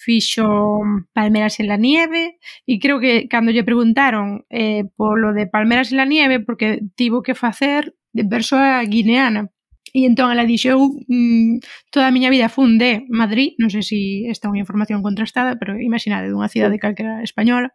fixo 0.00 0.80
Palmeras 1.12 1.60
en 1.60 1.68
la 1.68 1.76
nieve 1.76 2.38
e 2.66 2.78
creo 2.80 2.98
que 2.98 3.28
cando 3.28 3.52
lle 3.52 3.68
preguntaron 3.68 4.48
eh, 4.48 4.88
polo 4.96 5.36
de 5.36 5.46
Palmeras 5.46 5.92
en 5.92 5.98
la 6.00 6.08
nieve 6.08 6.40
porque 6.40 6.80
tivo 6.96 7.22
que 7.22 7.34
facer 7.34 7.94
de 8.12 8.24
persoa 8.24 8.82
guineana. 8.88 9.52
E 9.92 10.06
entón 10.06 10.30
ela 10.30 10.46
dixo, 10.46 10.70
eu 10.70 10.80
mm, 11.10 11.58
toda 11.90 12.06
a 12.06 12.14
miña 12.14 12.30
vida 12.30 12.46
fun 12.46 12.78
de 12.78 13.02
Madrid, 13.10 13.58
non 13.58 13.74
sei 13.74 13.82
se 13.82 13.90
si 13.90 14.00
esta 14.30 14.46
é 14.46 14.50
unha 14.54 14.62
información 14.62 15.02
contrastada, 15.02 15.58
pero 15.58 15.74
imaginade 15.82 16.30
dunha 16.30 16.46
cidade 16.46 16.78
calquera 16.78 17.26
española, 17.26 17.74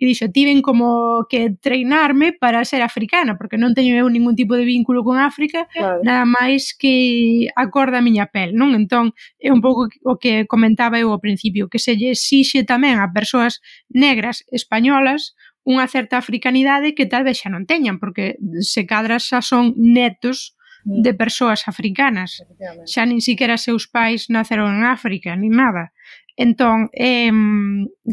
e 0.00 0.08
dixo, 0.08 0.32
tiven 0.32 0.64
como 0.64 1.28
que 1.28 1.52
treinarme 1.60 2.32
para 2.32 2.64
ser 2.64 2.80
africana, 2.80 3.36
porque 3.36 3.60
non 3.60 3.76
teño 3.76 3.92
eu 3.92 4.08
ningún 4.08 4.40
tipo 4.40 4.56
de 4.56 4.64
vínculo 4.64 5.04
con 5.04 5.20
África, 5.20 5.68
claro. 5.68 6.00
nada 6.00 6.24
máis 6.24 6.72
que 6.72 7.52
a 7.52 7.68
cor 7.68 7.92
da 7.92 8.00
miña 8.00 8.32
pel, 8.32 8.56
non? 8.56 8.72
Entón, 8.72 9.12
é 9.36 9.52
un 9.52 9.60
pouco 9.60 9.92
o 10.08 10.16
que 10.16 10.48
comentaba 10.48 10.96
eu 10.96 11.12
ao 11.12 11.20
principio, 11.20 11.68
que 11.68 11.76
se 11.76 11.92
lle 11.92 12.16
exixe 12.16 12.64
tamén 12.64 12.96
a 13.04 13.12
persoas 13.12 13.60
negras 13.92 14.48
españolas 14.48 15.36
unha 15.68 15.84
certa 15.92 16.16
africanidade 16.16 16.96
que 16.96 17.04
tal 17.04 17.20
vez 17.20 17.36
xa 17.36 17.52
non 17.52 17.68
teñan, 17.68 18.00
porque 18.00 18.40
se 18.64 18.88
cadras 18.88 19.28
xa 19.28 19.44
son 19.44 19.76
netos 19.76 20.56
Mm. 20.84 21.02
de 21.02 21.12
persoas 21.14 21.68
africanas. 21.68 22.40
Xa 22.88 23.04
nin 23.04 23.20
siquiera 23.20 23.60
seus 23.60 23.84
pais 23.84 24.32
naceron 24.32 24.80
en 24.80 24.84
África, 24.88 25.36
nin 25.36 25.52
nada. 25.52 25.92
Entón, 26.36 26.88
eh, 26.96 27.28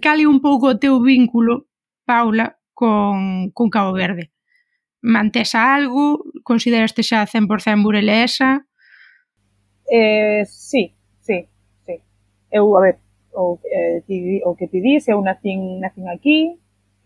cal 0.03 0.19
un 0.27 0.43
pouco 0.43 0.75
o 0.75 0.79
teu 0.79 0.99
vínculo, 0.99 1.71
Paula, 2.03 2.59
con, 2.75 3.51
con 3.51 3.69
Cabo 3.69 3.93
Verde? 3.93 4.31
Mantes 4.99 5.55
algo? 5.55 6.19
Consideraste 6.43 7.03
xa 7.03 7.23
100% 7.23 7.83
burelesa? 7.83 8.67
Eh, 9.87 10.43
sí, 10.45 10.91
sí, 11.23 11.47
sí. 11.85 11.95
Eu, 12.51 12.75
a 12.75 12.81
ver, 12.81 12.95
o, 13.31 13.59
eh, 13.63 14.03
ti, 14.03 14.41
o 14.43 14.55
que 14.59 14.67
ti 14.67 14.83
dís, 14.83 15.07
eu 15.07 15.21
nacín, 15.23 15.79
nacín 15.79 16.11
aquí, 16.11 16.59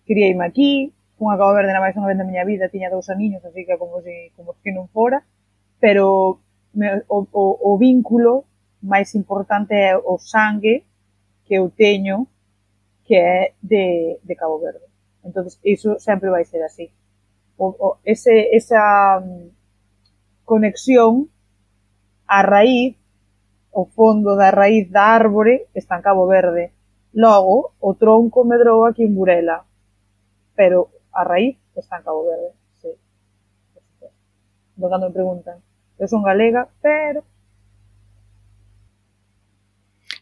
criei-me 0.06 0.46
aquí, 0.46 0.90
cunha 1.22 1.38
Cabo 1.38 1.54
Verde 1.54 1.70
na 1.70 1.86
máis 1.86 1.94
unha 1.94 2.10
vez 2.10 2.18
da 2.18 2.26
miña 2.26 2.50
vida, 2.50 2.74
tiña 2.74 2.90
dous 2.90 3.14
aniños, 3.14 3.46
así 3.46 3.62
que 3.62 3.78
como 3.78 4.02
se, 4.02 4.34
como 4.34 4.58
se 4.58 4.74
non 4.74 4.90
fora 4.90 5.22
pero 5.82 6.40
me, 6.74 7.04
o, 7.10 7.28
o, 7.34 7.74
o 7.74 7.78
vínculo 7.78 8.46
máis 8.82 9.14
importante 9.14 9.74
é 9.74 9.98
o 9.98 10.18
sangue 10.18 10.86
que 11.46 11.60
eu 11.60 11.70
teño 11.70 12.30
que 13.04 13.16
é 13.16 13.54
de, 13.62 14.20
de 14.24 14.36
Cabo 14.36 14.60
Verde. 14.60 14.88
Entón, 15.24 15.46
iso 15.64 16.00
sempre 16.00 16.30
vai 16.30 16.46
ser 16.46 16.64
así. 16.64 16.90
O, 17.58 17.76
o, 17.78 17.98
ese, 18.06 18.56
esa 18.56 19.20
mm, 19.20 19.50
conexión 20.46 21.30
a 22.26 22.42
raíz, 22.42 22.96
o 23.72 23.86
fondo 23.86 24.36
da 24.36 24.52
raíz 24.52 24.90
da 24.90 25.14
árbore 25.14 25.68
está 25.74 25.98
en 25.98 26.02
Cabo 26.08 26.26
Verde. 26.26 26.72
Logo, 27.12 27.74
o 27.80 27.94
tronco 27.96 28.48
medrou 28.48 28.86
aquí 28.86 29.04
en 29.04 29.14
Burela, 29.14 29.66
pero 30.56 30.90
a 31.12 31.24
raíz 31.24 31.60
está 31.76 31.98
en 31.98 32.04
Cabo 32.04 32.26
Verde. 32.26 32.56
Sí. 32.82 32.90
Entón, 34.78 34.90
cando 34.90 35.08
me 35.08 35.14
preguntan, 35.14 35.60
Eu 36.02 36.08
son 36.08 36.24
galega, 36.24 36.68
pero... 36.82 37.24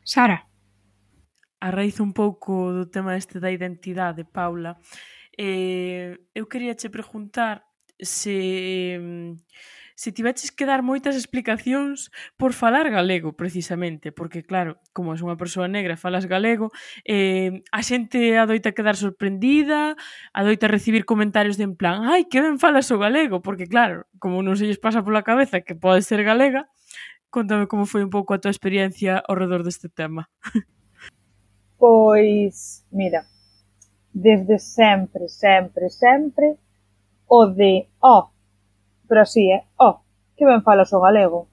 Sara. 0.04 0.46
A 1.62 1.72
raíz 1.72 2.02
un 2.02 2.12
pouco 2.12 2.74
do 2.76 2.86
tema 2.92 3.16
este 3.16 3.40
da 3.40 3.50
identidade, 3.50 4.26
Paula, 4.26 4.76
eh, 5.38 6.20
eu 6.36 6.48
quería 6.52 6.76
che 6.76 6.90
preguntar 6.90 7.64
se 7.96 9.00
se 10.00 10.14
tiveches 10.14 10.56
que 10.56 10.64
dar 10.64 10.80
moitas 10.80 11.20
explicacións 11.20 12.08
por 12.40 12.56
falar 12.56 12.88
galego, 12.88 13.36
precisamente, 13.36 14.16
porque, 14.16 14.48
claro, 14.48 14.80
como 14.96 15.12
és 15.12 15.20
unha 15.20 15.36
persoa 15.36 15.68
negra 15.68 16.00
falas 16.00 16.24
galego, 16.24 16.72
eh, 17.04 17.60
a 17.76 17.84
xente 17.84 18.40
adoita 18.40 18.72
quedar 18.72 18.96
sorprendida, 18.96 20.00
adoita 20.32 20.72
recibir 20.72 21.04
comentarios 21.04 21.60
de 21.60 21.68
en 21.68 21.76
plan, 21.76 22.08
ai, 22.08 22.32
que 22.32 22.40
ben 22.40 22.64
falas 22.64 22.88
o 22.96 22.96
galego, 22.96 23.44
porque, 23.44 23.68
claro, 23.68 24.08
como 24.24 24.40
non 24.40 24.56
se 24.56 24.72
lles 24.72 24.80
pasa 24.80 25.04
pola 25.04 25.28
cabeza 25.28 25.60
que 25.68 25.76
pode 25.76 26.00
ser 26.00 26.24
galega, 26.24 26.72
contame 27.28 27.68
como 27.68 27.84
foi 27.84 28.00
un 28.00 28.08
pouco 28.08 28.32
a 28.32 28.40
tua 28.40 28.56
experiencia 28.56 29.20
ao 29.20 29.36
redor 29.36 29.68
deste 29.68 29.92
tema. 29.92 30.32
Pois, 31.80 32.84
mira, 32.92 33.24
desde 34.12 34.60
sempre, 34.60 35.32
sempre, 35.32 35.88
sempre, 35.88 36.60
o 37.24 37.48
de, 37.48 37.88
oh, 38.04 38.28
pero 39.10 39.22
así 39.22 39.52
é, 39.52 39.66
oh, 39.78 40.00
que 40.38 40.46
ben 40.46 40.62
falas 40.62 40.94
o 40.94 41.02
galego. 41.02 41.50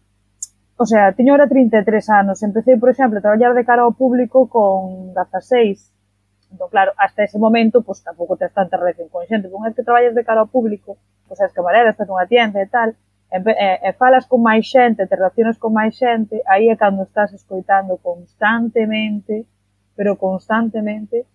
O 0.77 0.85
sea, 0.85 1.13
teño 1.17 1.33
ahora 1.33 1.49
33 1.49 2.11
anos, 2.11 2.43
empecé, 2.43 2.77
por 2.77 2.91
exemplo, 2.91 3.19
a 3.19 3.23
traballar 3.23 3.55
de 3.55 3.65
cara 3.65 3.83
ao 3.83 3.97
público 3.97 4.47
con 4.47 5.17
16. 5.17 6.53
Entón, 6.53 6.69
claro, 6.69 6.93
hasta 7.01 7.25
ese 7.25 7.39
momento, 7.41 7.81
pois, 7.81 7.99
pues, 7.99 8.05
tampouco 8.05 8.37
tens 8.37 8.53
tanta 8.53 8.77
relación 8.77 9.09
con 9.09 9.25
xente. 9.25 9.49
Unha 9.49 9.73
vez 9.73 9.75
que 9.75 9.89
traballas 9.89 10.15
de 10.15 10.23
cara 10.23 10.45
ao 10.45 10.53
público, 10.53 11.01
pois, 11.27 11.41
pues, 11.41 11.49
as 11.49 11.57
camareras, 11.57 11.97
estás 11.97 12.07
nunha 12.07 12.29
tienda 12.29 12.61
e 12.61 12.69
tal, 12.69 12.93
e, 13.33 13.39
e, 13.41 13.89
e 13.89 13.91
falas 13.97 14.29
con 14.29 14.45
máis 14.45 14.69
xente, 14.69 15.09
te 15.09 15.17
relacionas 15.17 15.57
con 15.57 15.73
máis 15.73 15.97
xente, 15.97 16.45
aí 16.45 16.69
é 16.69 16.77
cando 16.77 17.03
estás 17.09 17.33
escoitando 17.33 17.97
constantemente, 17.99 19.49
pero 19.97 20.15
constantemente, 20.21 21.27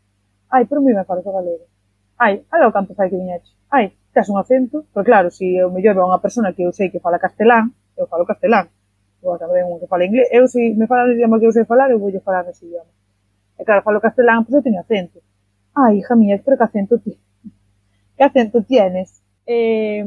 ai, 0.53 0.69
pero 0.69 0.79
mi 0.85 0.93
me 0.93 1.03
falas 1.03 1.25
o 1.25 1.33
galego. 1.33 1.65
Ai, 2.21 2.45
alo 2.53 2.71
canto 2.71 2.93
fai 2.93 3.09
que 3.09 3.17
viñeche. 3.17 3.51
Ai, 3.73 3.97
tes 4.13 4.29
un 4.29 4.37
acento, 4.39 4.85
pero 4.93 5.03
claro, 5.03 5.31
se 5.31 5.37
si 5.37 5.57
eu 5.57 5.71
mellor 5.71 5.95
veo 5.95 6.07
unha 6.07 6.19
persona 6.19 6.51
que 6.51 6.63
eu 6.67 6.71
sei 6.75 6.91
que 6.91 6.99
fala 6.99 7.19
castelán, 7.19 7.71
eu 7.95 8.07
falo 8.11 8.27
castelán, 8.27 8.67
ou 9.23 9.37
tamén 9.39 9.69
un 9.69 9.79
que 9.79 9.87
fala 9.87 10.03
inglés, 10.03 10.27
eu 10.31 10.47
se 10.47 10.59
si 10.59 10.77
me 10.77 10.87
falan 10.87 11.09
o 11.09 11.13
idioma 11.15 11.39
que 11.39 11.47
eu 11.47 11.55
sei 11.55 11.63
falar, 11.63 11.91
eu 11.91 11.99
voulle 11.99 12.19
falar 12.19 12.43
ese 12.49 12.65
idioma. 12.67 12.91
E 13.59 13.63
claro, 13.63 13.85
falo 13.85 14.03
castelán, 14.03 14.43
pois 14.43 14.51
pues 14.51 14.59
eu 14.59 14.65
teño 14.65 14.81
acento. 14.81 15.19
Ah, 15.75 15.93
hija 15.93 16.15
mía, 16.15 16.41
pero 16.43 16.57
que 16.57 16.65
acento 16.67 16.99
ti? 16.99 17.15
Que 18.17 18.23
acento 18.27 18.61
tienes? 18.61 19.23
Eh, 19.47 20.05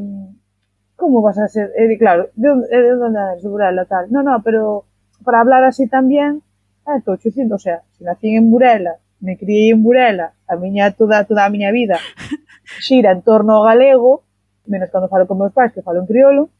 como 0.96 1.22
vas 1.22 1.38
a 1.38 1.48
ser? 1.48 1.72
Eh, 1.76 1.98
claro, 1.98 2.30
de 2.34 2.50
onde, 2.50 2.66
eh, 2.70 2.82
de 2.82 2.92
onde 2.92 3.18
eres, 3.18 3.42
de 3.42 3.48
Burela, 3.48 3.84
tal. 3.86 4.10
No, 4.12 4.22
no, 4.22 4.42
pero 4.42 4.84
para 5.24 5.40
hablar 5.40 5.64
así 5.64 5.88
también, 5.88 6.42
ah, 6.86 6.94
eh, 6.94 6.98
estou 6.98 7.16
dicindo, 7.16 7.56
o 7.56 7.58
sea, 7.58 7.82
se 7.96 8.04
nací 8.04 8.28
en 8.34 8.50
Burela, 8.50 8.98
me 9.20 9.36
criei 9.36 9.70
en 9.70 9.82
Burela, 9.82 10.34
a 10.46 10.56
miña 10.56 10.92
toda 10.92 11.24
toda 11.24 11.46
a 11.46 11.50
miña 11.50 11.70
vida 11.72 11.98
xira 12.80 13.12
en 13.12 13.22
torno 13.22 13.58
ao 13.58 13.66
galego, 13.66 14.24
menos 14.66 14.90
cando 14.90 15.08
falo 15.12 15.26
con 15.26 15.38
meus 15.38 15.52
pais 15.52 15.72
que 15.72 15.82
falo 15.82 16.00
en 16.00 16.08
criolo, 16.08 16.50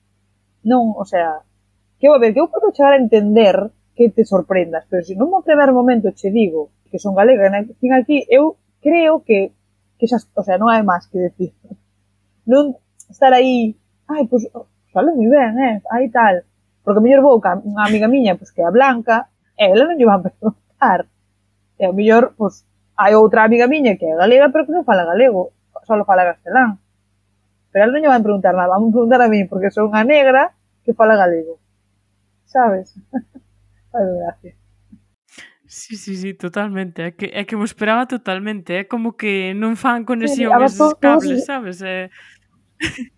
non, 0.64 0.94
o 0.96 1.04
sea, 1.04 1.40
que 1.98 2.08
a 2.08 2.18
ver, 2.18 2.34
que 2.34 2.40
eu 2.40 2.52
podo 2.52 2.72
chegar 2.72 2.92
a 2.92 3.00
entender 3.00 3.70
que 3.94 4.10
te 4.10 4.24
sorprendas, 4.24 4.84
pero 4.90 5.02
se 5.02 5.14
non 5.14 5.30
mo 5.30 5.46
primer 5.46 5.70
momento 5.72 6.10
che 6.12 6.28
digo 6.28 6.74
que 6.90 6.98
son 6.98 7.14
galega, 7.14 7.50
fin 7.80 7.92
aquí, 7.94 8.22
eu 8.28 8.58
creo 8.84 9.24
que, 9.24 9.54
que 9.98 10.06
xa, 10.06 10.18
o 10.34 10.42
sea, 10.44 10.60
non 10.60 10.68
hai 10.68 10.84
máis 10.84 11.08
que 11.08 11.18
decir. 11.18 11.52
Non 12.44 12.76
estar 13.08 13.32
aí, 13.32 13.72
ai, 14.04 14.28
pois, 14.28 14.44
pues, 14.52 14.68
falo 14.92 15.16
moi 15.16 15.32
ben, 15.32 15.56
eh, 15.56 15.80
aí 15.88 16.12
tal, 16.12 16.44
porque 16.84 17.00
mellor 17.00 17.24
vou 17.24 17.40
ca 17.40 17.56
unha 17.56 17.88
amiga 17.88 18.04
miña, 18.04 18.36
pois, 18.36 18.52
pues, 18.52 18.54
que 18.54 18.60
é 18.60 18.68
a 18.68 18.74
blanca, 18.74 19.32
e 19.56 19.64
ela 19.64 19.88
non 19.88 19.96
lle 19.96 20.04
van 20.04 20.20
preguntar. 20.20 21.08
E 21.80 21.88
ao 21.88 21.96
mellor, 21.96 22.36
pois, 22.36 22.60
pues, 22.60 22.68
hai 23.00 23.16
outra 23.16 23.48
amiga 23.48 23.64
miña 23.64 23.96
que 23.96 24.04
é 24.04 24.12
galega, 24.12 24.52
pero 24.52 24.68
que 24.68 24.76
non 24.76 24.84
fala 24.84 25.08
galego 25.08 25.53
solo 25.84 26.04
fala 26.04 26.24
castelán. 26.24 26.80
Pero 27.70 27.84
ela 27.84 27.92
non 27.94 28.02
lle 28.02 28.12
van 28.12 28.24
preguntar 28.26 28.54
nada, 28.54 28.74
van 28.74 28.90
preguntar 28.90 29.20
a 29.22 29.28
mí, 29.28 29.44
porque 29.46 29.70
son 29.70 29.92
unha 29.92 30.04
negra 30.04 30.56
que 30.82 30.96
fala 30.96 31.16
galego. 31.16 31.60
Sabes? 32.44 32.96
Ai, 33.94 34.04
gracia. 34.20 34.52
Sí, 35.66 35.96
sí, 35.96 36.14
sí, 36.14 36.34
totalmente. 36.34 37.02
É 37.02 37.10
que, 37.10 37.26
é 37.34 37.42
que 37.42 37.56
me 37.56 37.64
esperaba 37.64 38.06
totalmente. 38.06 38.78
É 38.78 38.84
como 38.84 39.18
que 39.18 39.56
non 39.58 39.74
fan 39.74 40.06
conexión 40.06 40.50
sí, 40.50 40.54
aos 40.54 40.78
todos, 40.78 40.94
cables, 41.02 41.42
todos, 41.42 41.50
sabes? 41.50 41.76
É... 41.82 42.10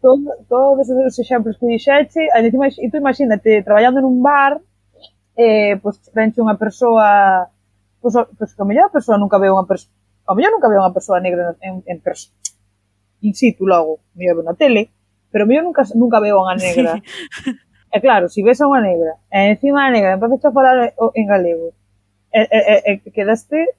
Todo, 0.01 0.25
todos 0.49 0.89
os 0.89 1.17
exemplos 1.19 1.61
que 1.61 1.67
dixeche, 1.69 2.29
e 2.33 2.87
tú 2.89 2.97
imagínate, 2.97 3.61
traballando 3.61 4.01
nun 4.01 4.25
bar, 4.25 4.57
eh, 5.37 5.77
pois 5.83 6.01
pues, 6.01 6.13
venche 6.17 6.41
unha 6.41 6.57
persoa, 6.57 7.53
pois, 8.01 8.15
pues, 8.15 8.25
pois 8.25 8.37
pues, 8.39 8.51
que 8.57 8.63
a 8.63 8.67
mellor 8.67 8.89
a 8.89 8.95
persoa 8.95 9.21
nunca 9.21 9.37
veu 9.37 9.53
unha 9.53 9.69
persoa, 9.69 9.93
a 10.25 10.33
mellor 10.33 10.57
nunca 10.57 10.73
veu 10.73 10.81
unha 10.81 10.97
persoa 10.97 11.21
negra 11.21 11.57
en, 11.61 11.85
en, 11.85 11.99
persoa, 12.01 12.33
in 13.21 13.35
situ 13.35 13.67
logo, 13.67 14.01
mellor 14.15 14.45
na 14.45 14.55
tele, 14.55 14.91
pero 15.31 15.47
mellor 15.47 15.65
nunca, 15.65 15.83
nunca 15.95 16.21
veo 16.21 16.43
unha 16.43 16.57
negra. 16.57 17.01
Sí. 17.01 17.57
E 17.93 18.01
claro, 18.01 18.29
se 18.29 18.35
si 18.35 18.43
ves 18.43 18.61
a 18.61 18.69
unha 18.69 18.83
negra, 18.83 19.17
e 19.33 19.57
encima 19.57 19.87
a 19.87 19.91
negra 19.95 20.19
empezas 20.19 20.45
a 20.45 20.53
falar 20.53 20.93
en 20.93 21.27
galego, 21.27 21.73
e, 22.29 22.43
e, 22.45 22.59
e, 22.59 22.77
e 23.07 23.11
quedaste, 23.15 23.73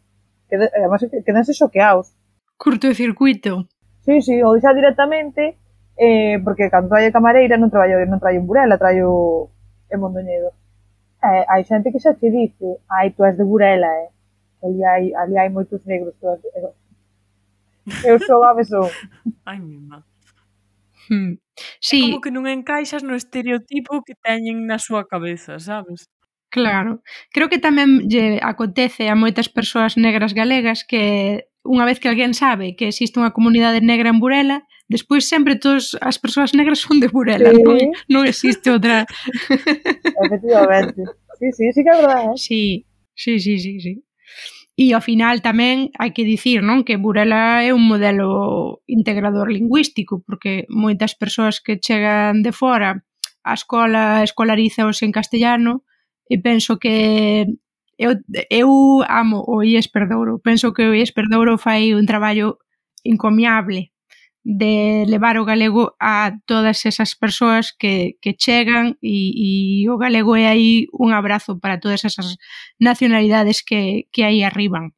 quedaste, 0.49 0.73
además, 0.73 1.05
quedaste 1.25 1.53
xoqueados. 1.53 2.15
Curto 2.57 2.87
de 2.87 2.95
circuito. 2.95 3.67
Sí, 4.01 4.21
sí, 4.25 4.41
ou 4.41 4.57
xa 4.57 4.73
directamente, 4.73 5.59
eh, 5.99 6.39
porque 6.41 6.71
cando 6.71 6.89
traio 6.89 7.11
camareira 7.11 7.59
non 7.59 7.69
traballo, 7.69 7.99
non 8.07 8.17
traio 8.17 8.39
en 8.41 8.47
Burela, 8.47 8.79
traio 8.79 9.51
en 9.91 9.97
Mondoñedo. 9.99 10.55
Eh, 11.21 11.43
hai 11.45 11.61
xente 11.67 11.91
que 11.91 11.99
xa 11.99 12.15
te 12.15 12.31
dice, 12.31 12.79
ai, 12.87 13.11
tú 13.13 13.27
és 13.27 13.35
de 13.35 13.43
Burela, 13.43 13.91
eh? 14.01 14.09
Ali 14.63 14.81
hai, 14.81 15.03
ali 15.13 15.35
hai 15.37 15.49
moitos 15.53 15.83
negros, 15.85 16.15
tú 16.17 16.31
és, 16.31 16.41
Eu 18.03 18.19
sou 18.19 18.43
a 18.43 18.53
besou. 18.53 18.89
Ai, 19.45 19.59
mima. 19.59 20.03
Hmm. 21.09 21.37
Sí. 21.79 22.03
É 22.03 22.05
como 22.11 22.21
que 22.21 22.31
non 22.31 22.45
encaixas 22.47 23.01
no 23.03 23.15
estereotipo 23.15 24.03
que 24.03 24.15
teñen 24.19 24.67
na 24.67 24.77
súa 24.77 25.07
cabeza, 25.07 25.55
sabes? 25.59 26.11
Claro. 26.51 27.03
Creo 27.31 27.47
que 27.47 27.59
tamén 27.59 28.07
lle 28.07 28.39
acontece 28.43 29.07
a 29.07 29.15
moitas 29.15 29.47
persoas 29.47 29.95
negras 29.95 30.35
galegas 30.35 30.83
que 30.83 31.47
unha 31.67 31.83
vez 31.83 31.99
que 31.99 32.07
alguén 32.07 32.31
sabe 32.31 32.75
que 32.79 32.87
existe 32.87 33.19
unha 33.19 33.35
comunidade 33.35 33.83
negra 33.83 34.11
en 34.11 34.19
Burela, 34.23 34.63
despois 34.87 35.27
sempre 35.27 35.59
todas 35.59 35.95
as 35.99 36.15
persoas 36.15 36.55
negras 36.55 36.79
son 36.79 37.03
de 37.03 37.11
Burela, 37.11 37.51
sí. 37.51 37.63
non, 37.63 37.77
non 38.07 38.23
existe 38.23 38.71
outra. 38.71 39.03
Efectivamente. 40.23 41.03
Sí, 41.39 41.47
sí, 41.51 41.65
sí 41.75 41.83
que 41.83 41.91
é 41.91 41.97
verdade. 41.99 42.31
Eh? 42.31 42.39
Sí, 42.39 42.63
sí, 43.15 43.33
sí, 43.39 43.59
sí. 43.59 43.73
sí. 43.83 43.93
E 44.79 44.93
ao 44.93 45.01
final 45.01 45.41
tamén 45.41 45.89
hai 45.97 46.13
que 46.13 46.21
dicir 46.21 46.61
non 46.61 46.85
que 46.85 47.01
Burela 47.01 47.65
é 47.65 47.73
un 47.73 47.81
modelo 47.89 48.29
integrador 48.85 49.49
lingüístico, 49.49 50.21
porque 50.21 50.69
moitas 50.69 51.17
persoas 51.17 51.57
que 51.65 51.81
chegan 51.81 52.45
de 52.45 52.53
fora 52.53 53.01
a 53.41 53.53
escola 53.57 54.21
escolarizaos 54.21 55.01
en 55.01 55.09
castellano 55.09 55.81
e 56.29 56.37
penso 56.37 56.77
que 56.77 57.49
eu, 57.97 58.21
eu 58.53 58.69
amo 59.09 59.41
o 59.49 59.65
IES 59.65 59.89
Perdouro, 59.89 60.37
penso 60.45 60.69
que 60.77 60.85
o 60.85 60.93
IES 60.93 61.09
Perdouro 61.09 61.57
fai 61.57 61.97
un 61.97 62.05
traballo 62.05 62.61
encomiable 63.01 63.89
de 64.47 65.03
levar 65.07 65.37
o 65.37 65.43
galego 65.43 65.97
a 65.99 66.39
todas 66.45 66.85
esas 66.85 67.15
persoas 67.15 67.75
que, 67.75 68.15
que 68.21 68.33
chegan 68.33 68.95
e, 69.03 69.83
e 69.83 69.89
o 69.91 69.99
galego 69.99 70.39
é 70.39 70.47
aí 70.47 70.87
un 70.95 71.11
abrazo 71.11 71.59
para 71.59 71.83
todas 71.83 72.07
esas 72.07 72.39
nacionalidades 72.79 73.59
que, 73.59 74.07
que 74.15 74.23
aí 74.23 74.47
arriban. 74.47 74.95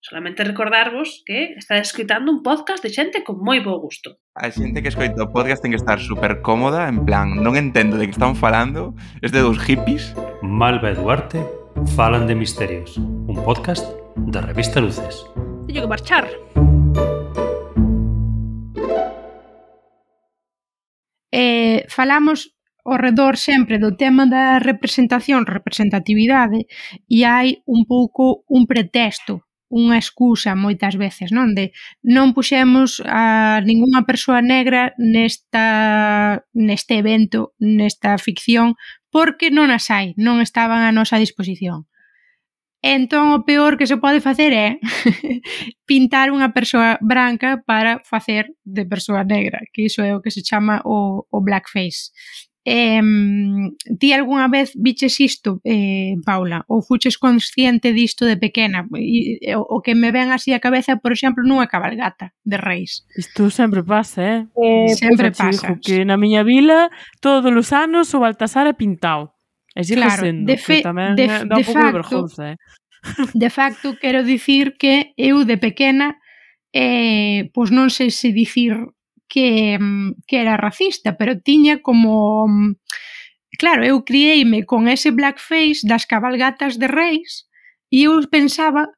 Solamente 0.00 0.44
recordarvos 0.44 1.22
que 1.26 1.52
está 1.58 1.76
escritando 1.76 2.32
un 2.32 2.40
podcast 2.42 2.80
de 2.80 2.88
xente 2.88 3.20
con 3.20 3.36
moi 3.44 3.60
bo 3.60 3.76
gusto. 3.76 4.16
A 4.32 4.48
xente 4.48 4.80
que 4.80 4.88
escoita 4.88 5.20
o 5.20 5.28
podcast 5.28 5.60
ten 5.60 5.68
que 5.68 5.76
estar 5.76 6.00
super 6.00 6.40
cómoda, 6.40 6.88
en 6.88 7.04
plan, 7.04 7.36
non 7.44 7.52
entendo 7.60 8.00
de 8.00 8.08
que 8.08 8.16
están 8.16 8.32
falando, 8.32 8.96
es 9.20 9.28
de 9.28 9.44
dos 9.44 9.60
hippies. 9.60 10.16
Malva 10.40 10.88
e 10.88 10.96
Duarte 10.96 11.44
falan 11.92 12.24
de 12.24 12.32
misterios, 12.32 12.96
un 12.96 13.36
podcast 13.44 13.84
da 14.16 14.40
revista 14.40 14.80
Luces. 14.80 15.28
Teño 15.68 15.84
que 15.84 15.92
marchar. 15.92 16.24
falamos 21.98 22.54
ao 22.86 22.96
redor 22.96 23.34
sempre 23.36 23.76
do 23.82 23.90
tema 24.02 24.24
da 24.34 24.62
representación, 24.70 25.50
representatividade, 25.50 26.70
e 27.10 27.18
hai 27.26 27.48
un 27.66 27.80
pouco 27.90 28.46
un 28.46 28.70
pretexto, 28.70 29.42
unha 29.68 29.98
excusa 30.00 30.54
moitas 30.54 30.94
veces, 30.94 31.28
non? 31.34 31.52
De 31.58 31.74
non 32.00 32.32
puxemos 32.32 33.02
a 33.04 33.60
ningunha 33.66 34.06
persoa 34.08 34.40
negra 34.40 34.94
nesta 34.96 35.66
neste 36.54 37.02
evento, 37.02 37.52
nesta 37.60 38.16
ficción, 38.16 38.78
porque 39.10 39.50
non 39.50 39.68
as 39.74 39.90
hai, 39.92 40.14
non 40.16 40.38
estaban 40.40 40.86
a 40.86 40.94
nosa 40.94 41.18
disposición. 41.18 41.90
Entón, 42.82 43.34
o 43.34 43.42
peor 43.42 43.74
que 43.74 43.90
se 43.90 43.98
pode 43.98 44.22
facer 44.22 44.54
é 44.54 44.78
pintar 45.88 46.30
unha 46.30 46.54
persoa 46.54 46.94
branca 47.02 47.58
para 47.66 47.98
facer 48.06 48.54
de 48.62 48.86
persoa 48.86 49.26
negra, 49.26 49.58
que 49.74 49.90
iso 49.90 50.06
é 50.06 50.14
o 50.14 50.22
que 50.22 50.30
se 50.30 50.46
chama 50.46 50.78
o, 50.86 51.26
o 51.26 51.38
blackface. 51.42 52.14
Eh, 52.70 53.00
ti 53.98 54.12
algunha 54.12 54.46
vez 54.46 54.76
viches 54.76 55.18
isto, 55.18 55.58
eh, 55.64 56.14
Paula, 56.22 56.62
ou 56.68 56.82
fuches 56.84 57.16
consciente 57.16 57.96
disto 57.96 58.28
de 58.28 58.36
pequena? 58.36 58.84
E, 58.94 59.40
o, 59.56 59.64
o 59.64 59.80
que 59.80 59.96
me 59.96 60.12
ven 60.12 60.30
así 60.30 60.52
a 60.52 60.60
cabeza, 60.60 61.00
por 61.00 61.16
exemplo, 61.16 61.42
nunha 61.42 61.66
cabalgata 61.66 62.36
de 62.44 62.60
reis. 62.60 63.08
Isto 63.16 63.48
sempre 63.48 63.80
pasa, 63.82 64.20
eh? 64.20 64.40
eh 64.54 64.92
sempre 64.94 65.32
pues, 65.32 65.64
pasa. 65.64 65.80
Que 65.80 66.04
na 66.04 66.20
miña 66.20 66.44
vila, 66.44 66.92
todos 67.24 67.48
os 67.48 67.72
anos, 67.72 68.12
o 68.12 68.20
Baltasar 68.20 68.68
é 68.68 68.76
pintado. 68.76 69.37
E 69.74 69.84
sigue 69.84 70.00
claro, 70.00 70.22
sendo, 70.24 70.46
de 70.48 70.56
fe, 70.56 70.80
que 70.80 70.88
tamén 70.88 71.12
de, 71.18 71.26
dá 71.26 71.56
un 71.58 71.64
pouco 71.64 71.64
de, 71.64 71.64
facto, 71.64 71.84
de 71.84 71.96
vergonza, 71.98 72.42
eh? 72.52 72.58
De 73.34 73.50
facto, 73.50 73.86
quero 74.00 74.20
dicir 74.24 74.74
que 74.76 75.14
eu 75.16 75.44
de 75.44 75.56
pequena 75.56 76.18
eh, 76.72 77.48
pois 77.54 77.72
non 77.72 77.88
sei 77.88 78.12
se 78.12 78.32
dicir 78.32 78.76
que, 79.28 79.78
mm, 79.78 80.24
que 80.26 80.40
era 80.40 80.56
racista, 80.56 81.16
pero 81.16 81.40
tiña 81.40 81.80
como... 81.80 82.46
Mm, 82.48 82.76
claro, 83.58 83.84
eu 83.84 84.04
crieime 84.04 84.64
con 84.64 84.88
ese 84.88 85.10
blackface 85.10 85.84
das 85.84 86.06
cabalgatas 86.06 86.78
de 86.78 86.88
reis 86.88 87.48
e 87.88 88.04
eu 88.04 88.20
pensaba, 88.28 88.92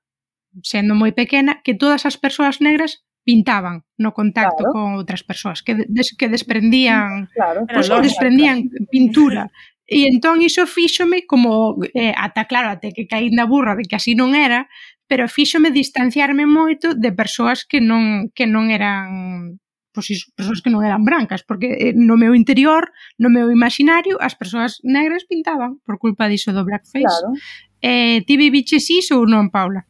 sendo 0.66 0.99
moi 0.99 1.14
pequena, 1.14 1.62
que 1.62 1.79
todas 1.79 2.05
as 2.05 2.18
persoas 2.18 2.59
negras 2.59 3.07
pintaban 3.23 3.85
no 4.01 4.11
contacto 4.16 4.64
claro. 4.64 4.73
con 4.73 4.87
outras 4.99 5.23
persoas 5.23 5.62
que 5.62 5.77
des, 5.77 6.16
que 6.16 6.27
desprendían, 6.27 7.29
claro. 7.31 7.68
pois, 7.68 7.87
desprendían 7.87 8.66
pintura 8.91 9.53
E 9.91 10.07
entón 10.07 10.38
iso 10.38 10.70
fíxome 10.70 11.26
como, 11.26 11.74
eh, 11.99 12.14
ata 12.14 12.47
claro, 12.47 12.70
até 12.70 12.95
que 12.95 13.11
caí 13.11 13.34
na 13.34 13.43
burra 13.43 13.74
de 13.74 13.82
que 13.91 13.99
así 13.99 14.14
non 14.14 14.38
era, 14.38 14.70
pero 15.11 15.26
fíxome 15.26 15.74
distanciarme 15.74 16.47
moito 16.47 16.95
de 16.95 17.11
persoas 17.11 17.66
que 17.66 17.82
non, 17.82 18.30
que 18.30 18.47
non 18.47 18.70
eran 18.70 19.59
pois 19.91 20.07
iso, 20.14 20.30
persoas 20.38 20.62
que 20.62 20.70
non 20.70 20.86
eran 20.86 21.03
brancas, 21.03 21.43
porque 21.43 21.91
eh, 21.91 21.95
no 21.99 22.14
meu 22.14 22.38
interior, 22.38 22.95
no 23.18 23.26
meu 23.34 23.51
imaginario, 23.51 24.14
as 24.22 24.38
persoas 24.38 24.78
negras 24.86 25.26
pintaban 25.26 25.82
por 25.82 25.99
culpa 25.99 26.30
diso 26.30 26.55
do 26.55 26.62
blackface. 26.62 27.11
Claro. 27.11 27.34
Eh, 27.82 28.22
ti 28.22 28.38
viviches 28.38 28.86
iso 28.95 29.18
ou 29.18 29.26
non, 29.26 29.51
Paula? 29.51 29.82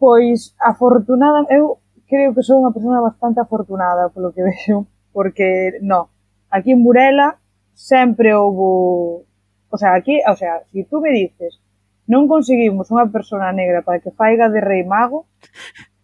Pois, 0.00 0.56
afortunada, 0.56 1.44
eu 1.52 1.84
creo 2.08 2.32
que 2.32 2.40
sou 2.40 2.64
unha 2.64 2.72
persona 2.72 3.04
bastante 3.04 3.44
afortunada 3.44 4.08
polo 4.08 4.32
que 4.32 4.40
vexo, 4.48 4.88
porque, 5.12 5.76
no, 5.84 6.08
aquí 6.48 6.72
en 6.72 6.80
Burela 6.80 7.36
sempre 7.76 8.32
houbo 8.32 9.28
O 9.74 9.76
sea, 9.76 9.98
aquí, 9.98 10.22
o 10.30 10.36
sea, 10.38 10.62
si 10.70 10.86
tú 10.86 11.02
me 11.02 11.10
dices 11.10 11.58
non 12.06 12.28
conseguimos 12.30 12.92
unha 12.94 13.08
persona 13.08 13.50
negra 13.50 13.80
para 13.82 13.98
que 13.98 14.14
faiga 14.14 14.46
de 14.52 14.60
rei 14.62 14.86
mago, 14.86 15.26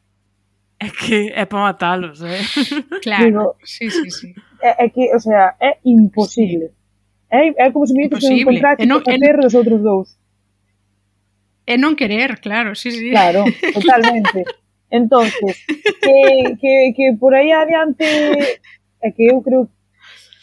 É 0.81 0.89
que 0.89 1.31
é 1.37 1.45
para 1.45 1.61
matalos, 1.61 2.25
eh? 2.25 2.41
Claro, 3.05 3.25
Digo, 3.25 3.57
sí, 3.63 3.91
sí, 3.91 4.11
sí. 4.11 4.35
É, 4.63 4.87
é 4.87 4.89
que, 4.89 5.15
o 5.15 5.21
sea, 5.21 5.55
é 5.61 5.77
imposible. 5.85 6.73
Sí. 6.73 6.75
É, 7.29 7.67
é 7.67 7.71
como 7.71 7.87
se 7.87 7.93
me 7.93 8.09
dices 8.09 8.27
que 8.27 8.41
encontraste 8.41 8.89
non, 8.89 9.05
a 9.05 9.13
perro 9.21 9.45
dos 9.45 9.53
outros 9.53 9.79
dous. 9.85 10.17
É 11.69 11.77
non 11.77 11.95
querer, 12.01 12.41
claro, 12.41 12.73
sí, 12.73 12.91
sí. 12.91 13.13
Claro, 13.13 13.45
totalmente. 13.77 14.49
entonces 14.91 15.55
que, 16.03 16.57
que, 16.59 16.75
que 16.97 17.07
por 17.15 17.37
aí 17.37 17.53
adiante 17.53 18.03
é 19.05 19.09
que 19.13 19.31
eu 19.31 19.39
creo 19.45 19.69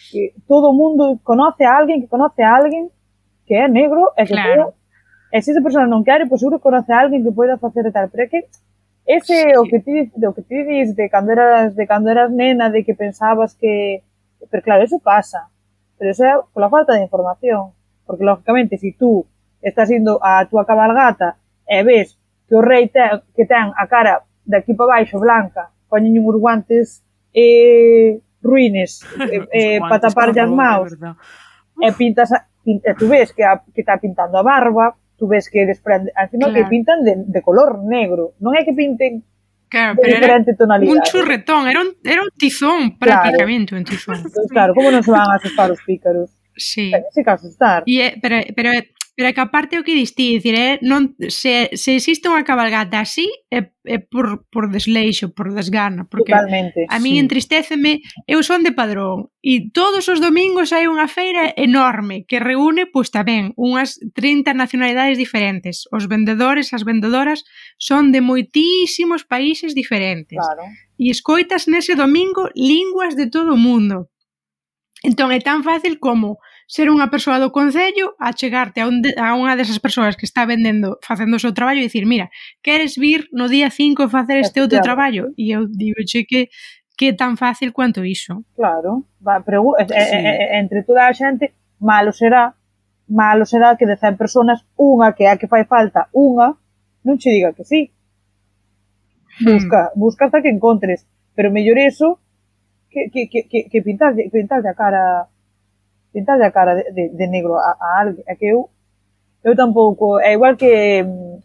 que 0.08 0.32
todo 0.48 0.72
o 0.72 0.78
mundo 0.78 1.20
conoce 1.26 1.66
a 1.66 1.76
alguén 1.76 2.00
que 2.00 2.08
conoce 2.08 2.46
a 2.46 2.56
alguén 2.56 2.88
que 3.48 3.56
é 3.56 3.68
negro 3.72 4.12
e 4.20 4.28
que 4.28 4.36
claro. 4.36 4.76
Poda, 4.76 4.76
e 5.32 5.42
se 5.42 5.52
esa 5.52 5.64
persona 5.64 5.88
non 5.88 6.04
quere, 6.04 6.28
pois 6.28 6.44
seguro 6.44 6.60
conoce 6.60 6.92
a 6.92 7.00
alguén 7.00 7.24
que 7.24 7.32
poida 7.32 7.58
facer 7.58 7.88
e 7.88 7.92
tal, 7.96 8.12
pero 8.12 8.24
é 8.24 8.28
que 8.28 8.48
ese 9.08 9.48
sí. 9.48 9.56
o 9.56 9.64
que 9.64 9.80
ti 9.80 10.12
o 10.12 10.32
que 10.36 10.44
ti 10.44 10.68
dis 10.68 10.92
de 10.92 11.08
cando 11.08 11.32
eras 11.32 11.72
de 11.76 11.88
cando 11.88 12.12
eras 12.12 12.28
nena 12.28 12.68
de 12.70 12.84
que 12.84 12.92
pensabas 12.92 13.56
que 13.56 14.04
pero 14.52 14.64
claro, 14.64 14.84
eso 14.84 15.00
pasa. 15.00 15.50
Pero 15.98 16.12
eso 16.12 16.24
é 16.24 16.34
pola 16.54 16.70
falta 16.70 16.94
de 16.94 17.04
información, 17.04 17.72
porque 18.06 18.24
lógicamente 18.24 18.78
se 18.78 18.92
si 18.92 18.94
tú 18.94 19.26
estás 19.62 19.90
indo 19.90 20.20
a 20.22 20.46
túa 20.46 20.66
cabalgata 20.66 21.38
e 21.66 21.84
ves 21.84 22.18
que 22.48 22.56
o 22.56 22.62
rei 22.62 22.88
ten, 22.88 23.24
que 23.36 23.46
ten 23.46 23.74
a 23.76 23.88
cara 23.88 24.22
de 24.46 24.58
aquí 24.58 24.74
para 24.74 25.02
baixo 25.02 25.20
blanca, 25.20 25.74
poñen 25.90 26.16
uns 26.22 26.38
guantes 26.38 27.04
eh, 27.34 28.22
ruines 28.42 29.02
eh, 29.32 29.48
eh, 29.52 29.80
para 29.82 30.00
tapar 30.00 30.30
as 30.32 30.50
maus. 30.50 30.94
E 31.82 31.92
pintas 31.94 32.32
a, 32.32 32.46
pinta, 32.68 32.92
eh, 32.92 32.96
tú 33.00 33.08
ves 33.08 33.32
que, 33.32 33.48
a, 33.48 33.64
que 33.64 33.80
está 33.80 33.96
pintando 33.96 34.36
a 34.36 34.44
barba, 34.44 35.00
tú 35.16 35.32
ves 35.32 35.48
que 35.48 35.64
desprende, 35.64 36.12
encima 36.20 36.52
claro. 36.52 36.60
que 36.60 36.64
pintan 36.68 37.00
de, 37.08 37.24
de 37.24 37.40
color 37.40 37.80
negro, 37.88 38.36
non 38.44 38.52
é 38.60 38.68
que 38.68 38.76
pinten 38.76 39.24
Claro, 39.68 39.96
de 39.96 40.02
pero 40.02 40.16
diferente 40.16 40.52
era 40.52 40.58
tonalidade. 40.58 40.96
un 40.96 41.04
churretón, 41.04 41.68
era 41.68 41.82
un, 41.82 41.92
era 42.04 42.22
un 42.24 42.32
tizón 42.38 42.98
prácticamente, 42.98 43.76
claro. 43.76 43.84
un 43.84 43.86
tizón. 43.86 44.16
Pues, 44.24 44.48
claro, 44.48 44.72
como 44.72 44.92
non 44.92 45.04
se 45.04 45.12
van 45.12 45.28
a 45.28 45.36
asustar 45.36 45.68
os 45.72 45.84
pícaros? 45.84 46.32
Sí. 46.56 46.92
Tense 46.92 47.20
que 47.24 47.32
asustar. 47.32 47.84
E, 47.84 48.00
eh, 48.00 48.12
pero, 48.24 48.40
pero 48.56 48.72
Pero 49.18 49.34
que 49.34 49.42
aparte 49.42 49.80
o 49.80 49.84
que 49.84 49.98
distí, 49.98 50.38
dicir, 50.38 50.54
eh, 50.54 50.78
non, 50.86 51.18
se, 51.34 51.74
se 51.74 51.98
existe 51.98 52.30
unha 52.30 52.46
cabalgata 52.46 53.02
así, 53.02 53.26
é, 53.50 53.74
é 53.82 53.98
por, 53.98 54.46
por 54.54 54.70
desleixo, 54.70 55.34
por 55.34 55.50
desgana, 55.58 56.06
porque 56.06 56.38
Totalmente, 56.38 56.86
a 56.86 57.02
mí 57.02 57.18
sí. 57.18 57.26
entristeceme, 57.26 58.06
eu 58.30 58.46
son 58.46 58.62
de 58.62 58.78
Padrón, 58.78 59.34
e 59.42 59.74
todos 59.74 60.06
os 60.06 60.22
domingos 60.22 60.70
hai 60.70 60.86
unha 60.86 61.10
feira 61.10 61.50
enorme 61.58 62.30
que 62.30 62.38
reúne, 62.38 62.86
pois 62.86 63.10
tamén, 63.10 63.58
unhas 63.58 63.98
30 64.14 64.54
nacionalidades 64.54 65.18
diferentes. 65.18 65.90
Os 65.90 66.06
vendedores, 66.06 66.70
as 66.78 66.86
vendedoras, 66.86 67.42
son 67.82 68.14
de 68.14 68.22
moitísimos 68.22 69.26
países 69.26 69.74
diferentes. 69.74 70.38
Claro. 70.38 70.70
E 70.94 71.10
escoitas 71.10 71.66
nese 71.66 71.98
domingo 71.98 72.54
linguas 72.54 73.18
de 73.18 73.26
todo 73.34 73.58
o 73.58 73.62
mundo. 73.62 74.14
Entón 75.02 75.34
é 75.34 75.42
tan 75.42 75.66
fácil 75.66 75.98
como 75.98 76.38
ser 76.68 76.92
unha 76.92 77.08
persoa 77.08 77.40
do 77.40 77.50
concello, 77.56 78.20
achegarte 78.20 78.84
a, 78.84 78.92
un 78.92 79.00
de, 79.00 79.16
a 79.16 79.32
unha 79.40 79.56
desas 79.56 79.80
persoas 79.80 80.20
que 80.20 80.28
está 80.28 80.44
vendendo, 80.44 81.00
facendo 81.00 81.40
o 81.40 81.42
seu 81.42 81.56
traballo 81.56 81.80
e 81.80 81.88
dicir, 81.88 82.04
mira, 82.04 82.28
queres 82.60 83.00
vir 83.00 83.32
no 83.32 83.48
día 83.48 83.72
5 83.72 84.12
facer 84.12 84.44
este 84.44 84.60
outro 84.60 84.84
traballo? 84.84 85.32
E 85.40 85.56
eu 85.56 85.64
digo 85.64 86.04
che 86.04 86.28
que 86.28 86.52
que 86.98 87.14
tan 87.14 87.38
fácil 87.38 87.72
quanto 87.72 88.04
iso. 88.04 88.44
Claro, 88.58 89.06
va, 89.22 89.40
pregu 89.46 89.78
eh, 89.78 89.86
sí. 89.86 89.94
e, 89.94 90.02
e, 90.02 90.32
eh, 90.44 90.60
entre 90.60 90.82
toda 90.82 91.08
a 91.08 91.14
xente, 91.14 91.54
malo 91.80 92.12
será, 92.12 92.58
malo 93.08 93.46
será 93.46 93.78
que 93.78 93.86
de 93.86 93.96
100 93.96 94.18
personas, 94.18 94.66
unha 94.76 95.14
que 95.14 95.30
é 95.30 95.32
a 95.32 95.38
que 95.38 95.48
fai 95.48 95.64
falta, 95.70 96.10
unha, 96.12 96.58
non 97.06 97.22
che 97.22 97.30
diga 97.30 97.54
que 97.54 97.64
sí. 97.64 97.94
Hmm. 99.40 99.54
Busca, 99.54 99.94
hmm. 99.94 100.00
busca 100.02 100.26
hasta 100.26 100.42
que 100.42 100.50
encontres, 100.50 101.06
pero 101.38 101.54
mellor 101.54 101.78
eso 101.78 102.18
que, 102.90 103.14
que, 103.14 103.30
que, 103.30 103.46
que, 103.46 103.70
que 103.70 103.80
pintarlle, 103.86 104.34
pintarlle 104.34 104.74
a 104.74 104.76
cara 104.76 105.30
pintarlle 106.18 106.50
a 106.50 106.52
cara 106.52 106.74
de, 106.74 106.90
de, 106.90 107.14
de 107.14 107.26
negro 107.30 107.62
a, 107.62 107.78
a 107.78 108.02
alguén. 108.02 108.26
É 108.26 108.34
que 108.34 108.50
eu, 108.50 108.74
eu 109.46 109.54
tampouco, 109.54 110.18
é 110.18 110.34
igual 110.34 110.58
que 110.58 111.06
mm, 111.06 111.38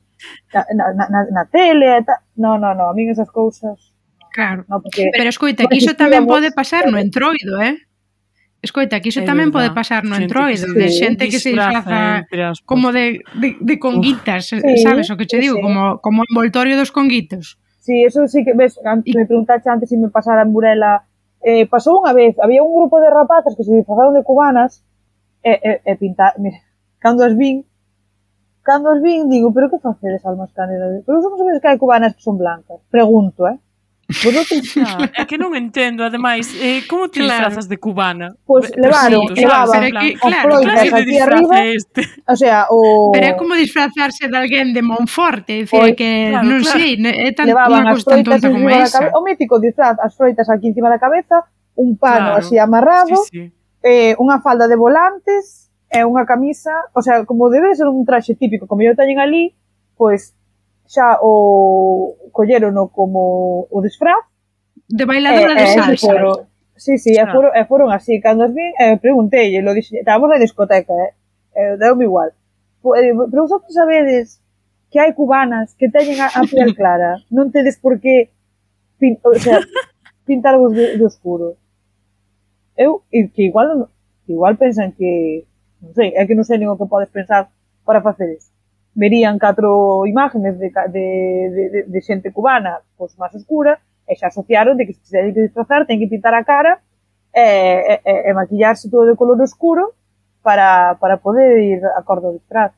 na, 0.57 0.65
na, 0.73 1.05
na, 1.13 1.21
na 1.29 1.45
tele, 1.53 1.85
e 1.85 2.01
ta... 2.01 2.25
no, 2.41 2.57
no, 2.57 2.73
no, 2.73 2.89
a 2.89 2.97
min 2.97 3.13
esas 3.13 3.29
cousas... 3.29 3.93
Claro, 4.33 4.65
no, 4.65 4.81
porque, 4.81 5.13
pero 5.13 5.29
escoita, 5.29 5.69
que 5.69 5.77
iso 5.77 5.93
tamén 5.93 6.25
pode 6.25 6.57
pasar 6.57 6.89
no 6.89 6.97
entroido, 6.97 7.61
eh? 7.61 7.77
Escoita, 8.65 9.03
que 9.05 9.13
iso 9.13 9.21
é 9.21 9.29
tamén 9.29 9.53
verdad. 9.53 9.61
pode 9.61 9.69
pasar 9.77 10.09
no 10.09 10.17
entroido, 10.17 10.73
de 10.73 10.89
xente 10.89 11.29
que 11.29 11.37
se 11.37 11.53
disfraza 11.53 12.25
como 12.65 12.97
de, 12.97 13.21
de, 13.37 13.61
de 13.61 13.77
conguitas, 13.77 14.57
Uf, 14.57 14.65
eh, 14.65 14.81
sabes 14.81 15.05
sí, 15.05 15.13
o 15.13 15.19
que 15.21 15.29
che 15.29 15.37
digo, 15.37 15.61
sí. 15.61 15.63
como, 15.63 16.01
como 16.01 16.25
envoltorio 16.25 16.81
dos 16.81 16.89
conguitos. 16.89 17.61
Sí, 17.85 18.07
eso 18.09 18.25
sí 18.25 18.41
que 18.47 18.57
ves, 18.57 18.81
antes, 18.87 19.13
y... 19.13 19.19
me 19.19 19.29
preguntaste 19.29 19.69
antes 19.69 19.93
se 19.93 19.97
si 19.97 20.01
me 20.01 20.09
pasara 20.09 20.47
en 20.47 20.55
Burela 20.55 21.05
Eh, 21.43 21.67
pasou 21.67 21.99
unha 21.99 22.15
vez, 22.15 22.39
había 22.39 22.63
un 22.63 22.71
grupo 22.71 23.03
de 23.03 23.11
rapazas 23.11 23.59
que 23.59 23.67
se 23.67 23.75
disfrazaron 23.75 24.15
de 24.15 24.23
cubanas 24.23 24.87
e, 25.43 25.53
e, 25.59 25.73
e 25.83 25.93
pintar, 25.99 26.39
mira, 26.39 26.63
cando 27.03 27.27
as 27.27 27.35
vin, 27.35 27.67
cando 28.63 28.95
as 28.95 29.03
vin, 29.03 29.27
digo, 29.27 29.51
pero 29.51 29.67
que 29.67 29.83
facedes 29.83 30.23
almas 30.23 30.55
canedas? 30.55 31.03
Pero 31.03 31.19
somos 31.19 31.43
as 31.43 31.59
que 31.59 31.69
hai 31.69 31.83
cubanas 31.83 32.15
que 32.15 32.23
son 32.23 32.39
blancas. 32.39 32.79
Pregunto, 32.95 33.51
eh? 33.51 33.59
Vos 34.25 34.49
te... 34.49 34.61
ah, 34.81 35.11
é 35.17 35.25
que 35.25 35.41
non 35.41 35.57
entendo, 35.57 36.05
ademais, 36.05 36.53
eh, 36.61 36.85
como 36.85 37.09
te 37.09 37.25
claro. 37.25 37.49
disfrazas 37.49 37.67
de 37.67 37.77
cubana? 37.81 38.37
Pois 38.45 38.69
pues, 38.69 38.77
levaron, 38.77 39.33
sí, 39.33 39.41
levaban 39.41 39.91
claro, 39.91 40.01
que, 40.01 40.09
claro, 40.21 40.51
claro, 40.61 40.97
aquí 40.97 41.19
arriba, 41.19 41.57
este. 41.65 42.03
o 42.29 42.37
sea, 42.37 42.67
o... 42.71 43.11
Pero 43.13 43.27
é 43.27 43.35
como 43.35 43.57
disfrazarse 43.57 44.29
de 44.29 44.37
alguén 44.37 44.77
de 44.77 44.83
Monforte, 44.85 45.53
é 45.53 45.65
dicir, 45.65 45.81
pues, 45.81 45.97
que 45.97 46.11
claro, 46.31 46.45
non 46.47 46.61
claro. 46.61 46.77
sei, 46.77 46.91
é 47.01 47.31
tan, 47.33 47.47
levaban 47.49 47.85
as 47.89 48.05
froitas 48.05 48.41
como 48.45 48.69
esa. 48.69 48.99
Cabe... 49.09 49.17
O 49.17 49.21
mítico 49.25 49.57
disfraz, 49.59 49.97
as 49.99 50.13
froitas 50.15 50.47
aquí 50.53 50.69
encima 50.69 50.93
da 50.93 51.01
cabeza, 51.01 51.49
un 51.75 51.97
pano 51.97 52.37
claro. 52.37 52.41
así 52.45 52.61
amarrado, 52.61 53.17
sí, 53.29 53.31
sí. 53.31 53.43
Eh, 53.83 54.15
unha 54.21 54.39
falda 54.39 54.71
de 54.71 54.79
volantes, 54.79 55.73
e 55.93 56.01
unha 56.09 56.25
camisa, 56.25 56.73
o 56.97 57.05
sea, 57.05 57.29
como 57.29 57.53
debe 57.53 57.77
ser 57.77 57.85
un 57.85 58.09
traxe 58.09 58.33
típico, 58.33 58.65
como 58.65 58.81
yo 58.81 58.97
teñen 58.97 59.21
ali, 59.21 59.53
pois 59.95 60.33
pues, 60.33 60.42
xa 60.93 61.17
o 61.25 62.29
collerono 62.37 62.93
como 62.93 63.65
o 63.73 63.79
disfraz 63.81 64.29
de 64.93 65.05
bailadora 65.07 65.53
e, 65.53 65.57
de 65.57 65.65
eh, 65.65 65.75
salsa. 65.75 66.07
Foron, 66.07 66.47
sí, 66.77 66.99
sí, 66.99 67.17
ah. 67.17 67.25
e 67.25 67.33
foron, 67.33 67.51
e 67.57 67.63
foron 67.65 67.89
así. 67.93 68.21
Cando 68.21 68.45
as 68.45 68.53
vi, 68.53 68.67
eh, 68.79 68.97
preguntei, 69.01 69.49
lo 69.65 69.73
dixen, 69.73 70.05
estábamos 70.05 70.29
na 70.29 70.37
discoteca, 70.37 70.93
eh, 70.93 71.13
eh 71.57 71.77
deu-me 71.81 72.05
igual. 72.05 72.37
Eh, 73.01 73.17
pero 73.31 73.49
vosotros 73.49 73.73
sabedes 73.73 74.45
que 74.93 75.01
hai 75.01 75.17
cubanas 75.17 75.73
que 75.81 75.89
teñen 75.89 76.21
a, 76.21 76.29
a 76.29 76.45
piel 76.45 76.77
clara, 76.79 77.17
non 77.33 77.49
tedes 77.49 77.81
por 77.81 77.97
que 77.97 78.29
pin, 79.01 79.17
o 79.25 79.33
sea, 79.41 79.65
pintarvos 80.29 80.77
de, 80.77 81.01
de 81.01 81.05
oscuro. 81.09 81.57
Eu, 82.77 83.01
e 83.09 83.33
que 83.33 83.49
igual, 83.49 83.89
igual 84.29 84.61
pensan 84.61 84.93
que, 84.93 85.45
non 85.81 85.97
sei, 85.97 86.13
é 86.13 86.29
que 86.29 86.37
non 86.37 86.45
sei 86.45 86.61
nin 86.61 86.69
o 86.69 86.77
que 86.77 86.85
podes 86.85 87.09
pensar 87.09 87.49
para 87.89 88.05
facer 88.05 88.29
isto 88.37 88.53
verían 88.95 89.39
catro 89.39 90.07
imágenes 90.07 90.59
de, 90.59 90.71
de, 90.89 91.71
de, 91.71 91.83
de 91.89 92.01
xente 92.03 92.33
cubana 92.33 92.81
pois, 92.97 93.17
máis 93.17 93.33
oscura 93.35 93.81
e 94.09 94.13
xa 94.17 94.29
asociaron 94.29 94.77
de 94.77 94.87
que 94.87 94.95
se 94.95 95.17
teñen 95.17 95.35
que 95.35 95.47
disfrazar, 95.49 95.87
ten 95.87 95.99
que 95.99 96.11
pintar 96.11 96.35
a 96.35 96.45
cara 96.45 96.83
e, 97.33 98.01
e, 98.05 98.29
e 98.29 98.31
maquillarse 98.35 98.91
todo 98.91 99.09
de 99.09 99.17
color 99.17 99.41
oscuro 99.41 99.97
para, 100.43 100.97
para 101.01 101.17
poder 101.17 101.63
ir 101.63 101.81
a 101.85 102.03
cor 102.03 102.21
do 102.21 102.37
disfraz. 102.37 102.73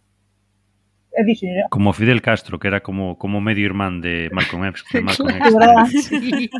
E 1.14 1.22
dixen, 1.22 1.66
como 1.70 1.94
Fidel 1.94 2.22
Castro, 2.22 2.58
que 2.58 2.66
era 2.66 2.82
como, 2.82 3.18
como 3.18 3.40
medio 3.40 3.64
irmán 3.66 4.00
de 4.00 4.30
Malcolm 4.30 4.66
X. 4.70 4.84
De 4.92 5.02
Malcolm 5.06 5.30
X. 5.30 6.10
Sí. 6.10 6.50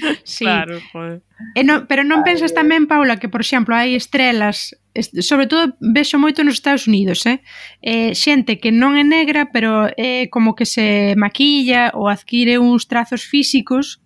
sí. 0.24 0.44
Claro, 0.44 0.80
joder. 0.92 1.22
E 1.54 1.62
non, 1.66 1.86
pero 1.90 2.06
non 2.06 2.22
pensas 2.22 2.54
tamén, 2.54 2.86
Paula, 2.86 3.18
que, 3.18 3.28
por 3.28 3.42
exemplo, 3.42 3.74
hai 3.74 3.94
estrelas 3.98 4.76
sobre 5.24 5.48
todo 5.48 5.72
vexo 5.80 6.20
moito 6.20 6.44
nos 6.44 6.60
Estados 6.60 6.84
Unidos, 6.84 7.24
eh? 7.24 7.40
eh 7.80 8.12
xente 8.12 8.60
que 8.60 8.68
non 8.68 8.92
é 9.00 9.04
negra, 9.04 9.48
pero 9.48 9.88
é 9.96 9.96
eh, 9.96 10.24
como 10.28 10.52
que 10.52 10.68
se 10.68 11.16
maquilla 11.16 11.96
ou 11.96 12.12
adquire 12.12 12.60
uns 12.60 12.84
trazos 12.84 13.24
físicos 13.24 14.04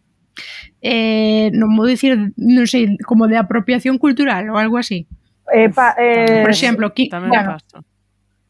eh, 0.83 1.51
non 1.57 1.75
vou 1.75 1.89
dicir, 1.89 2.15
non 2.37 2.67
sei, 2.71 2.95
como 3.03 3.27
de 3.27 3.41
apropiación 3.41 3.99
cultural 3.99 4.47
ou 4.53 4.57
algo 4.61 4.79
así. 4.79 5.09
Eh, 5.51 5.71
pa, 5.71 5.95
eh, 5.99 6.47
Por 6.47 6.53
exemplo, 6.53 6.95
qui, 6.95 7.11
bueno, 7.11 7.59
pasa. 7.59 7.83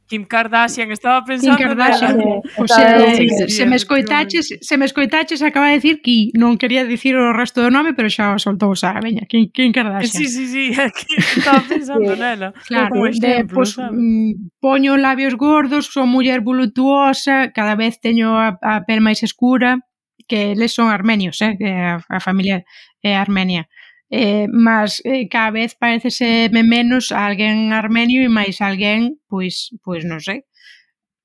Kim 0.06 0.24
Kardashian 0.24 0.90
estaba 0.90 1.24
pensando 1.24 1.56
Kim 1.56 1.66
Kardashian. 1.66 2.18
De... 2.18 2.24
Eh, 2.24 2.40
o 2.56 2.68
sea, 2.68 3.14
sí, 3.14 3.28
sí, 3.28 3.44
eh, 3.44 3.48
se 3.48 3.66
me 3.66 3.76
escoitaches, 3.76 4.58
se 4.60 4.76
me 4.78 4.84
escoitaches 4.84 5.42
acaba 5.42 5.68
de 5.68 5.74
decir 5.74 6.00
que 6.02 6.30
non 6.34 6.54
quería 6.56 6.86
dicir 6.86 7.18
o 7.18 7.34
resto 7.34 7.62
do 7.62 7.70
nome, 7.74 7.92
pero 7.94 8.06
xa 8.06 8.34
o 8.34 8.38
soltou, 8.38 8.74
xa, 8.78 8.96
veña, 9.02 9.26
Kim, 9.26 9.50
Kim 9.50 9.74
Kardashian. 9.74 10.14
Sí, 10.14 10.30
sí, 10.30 10.46
sí, 10.46 10.64
estaba 11.38 11.60
pensando 11.66 12.14
sí. 12.14 12.20
nela. 12.20 12.54
Claro, 12.70 12.94
como 12.94 13.10
exemplo, 13.10 13.34
de, 13.34 13.44
pues, 13.50 13.70
mm, 13.78 14.62
poño 14.62 14.94
labios 14.96 15.34
gordos, 15.34 15.90
son 15.90 16.08
muller 16.08 16.40
voluptuosa, 16.40 17.50
cada 17.50 17.74
vez 17.74 17.98
teño 17.98 18.38
a, 18.38 18.58
a 18.62 18.86
pel 18.86 19.02
máis 19.02 19.26
escura, 19.26 19.82
que 20.26 20.52
eles 20.52 20.74
son 20.74 20.90
armenios, 20.90 21.42
eh, 21.42 21.58
a, 21.58 21.98
a 21.98 22.18
familia 22.22 22.62
é 23.02 23.14
armenia 23.14 23.68
eh, 24.10 24.46
mas 24.52 25.02
eh, 25.04 25.28
cada 25.28 25.50
vez 25.50 25.74
pareceseme 25.74 26.62
menos 26.62 27.10
a 27.10 27.26
alguén 27.26 27.72
armenio 27.74 28.22
e 28.22 28.30
máis 28.30 28.62
a 28.62 28.70
alguén, 28.70 29.18
pois, 29.26 29.74
pois 29.82 30.06
non 30.06 30.22
sei, 30.22 30.46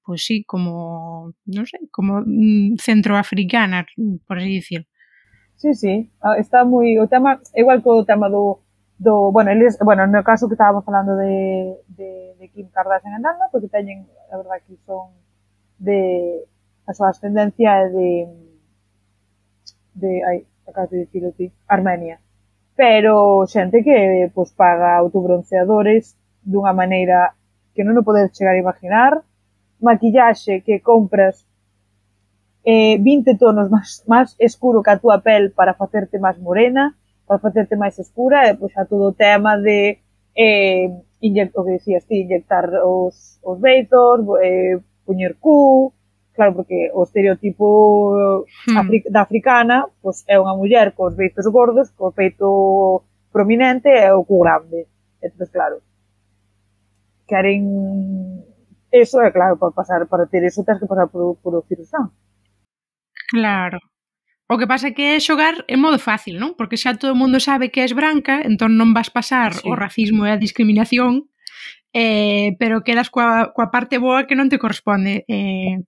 pois 0.01 0.25
sí, 0.25 0.43
como, 0.43 1.34
non 1.45 1.65
sei, 1.69 1.86
como 1.93 2.25
mm, 2.25 2.82
centroafricana, 2.82 3.86
por 4.25 4.41
así 4.41 4.49
dicir. 4.49 4.82
Sí, 5.61 5.77
sí, 5.77 6.09
está 6.41 6.65
moi, 6.65 6.97
o 6.97 7.05
tema, 7.05 7.38
igual 7.53 7.86
que 7.86 7.89
o 7.93 8.01
tema 8.01 8.34
do, 8.34 8.65
do 8.97 9.29
bueno, 9.29 9.53
eles, 9.53 9.77
bueno, 9.86 10.09
no 10.09 10.25
caso 10.25 10.49
que 10.49 10.57
estábamos 10.57 10.82
falando 10.82 11.13
de, 11.15 11.77
de, 11.93 12.34
de 12.39 12.45
Kim 12.49 12.65
Kardashian 12.73 13.13
e 13.13 13.21
Nana, 13.21 13.45
porque 13.53 13.69
teñen, 13.69 14.09
a 14.34 14.41
verdad 14.41 14.57
que 14.65 14.73
son 14.89 15.13
de, 15.77 16.49
a 16.89 16.93
súa 16.97 17.13
ascendencia 17.13 17.77
é 17.77 17.89
de, 17.93 18.09
de, 20.01 20.11
ai, 20.25 20.38
acabas 20.65 20.89
de 20.89 21.05
dicirlo 21.05 21.32
ti, 21.38 21.53
Armenia 21.69 22.17
pero 22.76 23.45
xente 23.47 23.84
que 23.84 24.30
pois, 24.34 24.51
paga 24.51 24.97
autobronceadores 24.97 26.15
dunha 26.41 26.74
maneira 26.74 27.36
que 27.76 27.84
non 27.84 27.99
o 27.99 28.05
podes 28.07 28.34
chegar 28.36 28.55
a 28.55 28.63
imaginar, 28.63 29.22
maquillaxe 29.80 30.61
que 30.65 30.82
compras 30.82 31.45
eh, 32.63 32.97
20 32.99 33.38
tonos 33.38 33.69
máis, 33.69 34.03
máis 34.05 34.30
escuro 34.38 34.84
que 34.84 34.91
a 34.91 35.01
túa 35.01 35.22
pel 35.26 35.51
para 35.51 35.74
facerte 35.74 36.19
máis 36.22 36.38
morena, 36.38 36.93
para 37.26 37.41
facerte 37.41 37.76
máis 37.76 37.97
escura, 37.97 38.49
e 38.49 38.57
pois 38.57 38.74
a 38.78 38.86
todo 38.86 39.11
o 39.11 39.17
tema 39.17 39.57
de 39.57 39.97
eh, 40.36 40.89
inyecto, 41.22 41.61
o 41.61 41.65
que 41.65 41.78
dicías 41.78 42.05
ti, 42.05 42.22
inyectar 42.22 42.69
os, 42.86 43.39
os 43.41 43.57
beitos, 43.59 44.22
eh, 44.41 44.78
puñer 45.05 45.36
cu, 45.39 45.93
claro, 46.41 46.55
porque 46.55 46.89
o 46.93 47.03
estereotipo 47.03 48.45
hmm. 48.67 48.77
Afri 48.77 49.03
da 49.05 49.21
africana 49.21 49.85
pois, 50.01 50.25
é 50.25 50.41
unha 50.41 50.57
muller 50.57 50.97
cos 50.97 51.13
peitos 51.13 51.45
gordos, 51.45 51.93
co 51.93 52.09
peito 52.09 53.05
prominente 53.29 53.93
e 53.93 54.09
o 54.09 54.25
cu 54.25 54.41
grande. 54.41 54.89
Entón, 55.21 55.45
claro, 55.53 55.77
queren 57.29 57.61
eso, 58.89 59.21
é 59.21 59.29
claro, 59.29 59.61
para 59.61 59.69
pasar 59.69 60.09
para 60.09 60.25
ter 60.25 60.41
eso 60.41 60.65
tens 60.65 60.81
que 60.81 60.89
pasar 60.89 61.13
por, 61.13 61.37
por 61.37 61.53
o 61.53 61.61
cirurxán. 61.69 62.09
Claro. 63.29 63.77
O 64.49 64.57
que 64.57 64.67
pasa 64.67 64.89
é 64.89 64.95
que 64.97 65.15
é 65.15 65.21
xogar 65.21 65.61
en 65.69 65.77
modo 65.77 66.01
fácil, 66.01 66.41
non? 66.41 66.57
Porque 66.57 66.75
xa 66.81 66.97
todo 66.97 67.13
o 67.13 67.19
mundo 67.21 67.37
sabe 67.37 67.69
que 67.69 67.85
és 67.85 67.93
branca, 67.93 68.41
entón 68.41 68.81
non 68.81 68.97
vas 68.97 69.13
pasar 69.13 69.53
sí. 69.53 69.69
o 69.69 69.77
racismo 69.77 70.25
e 70.25 70.33
a 70.33 70.41
discriminación, 70.41 71.29
eh, 71.93 72.55
pero 72.57 72.83
quedas 72.83 73.13
coa, 73.13 73.51
coa 73.55 73.71
parte 73.71 73.99
boa 73.99 74.27
que 74.27 74.35
non 74.35 74.49
te 74.51 74.59
corresponde. 74.59 75.23
Eh, 75.27 75.79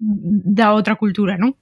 da 0.00 0.72
outra 0.72 0.96
cultura, 0.96 1.36
non? 1.36 1.54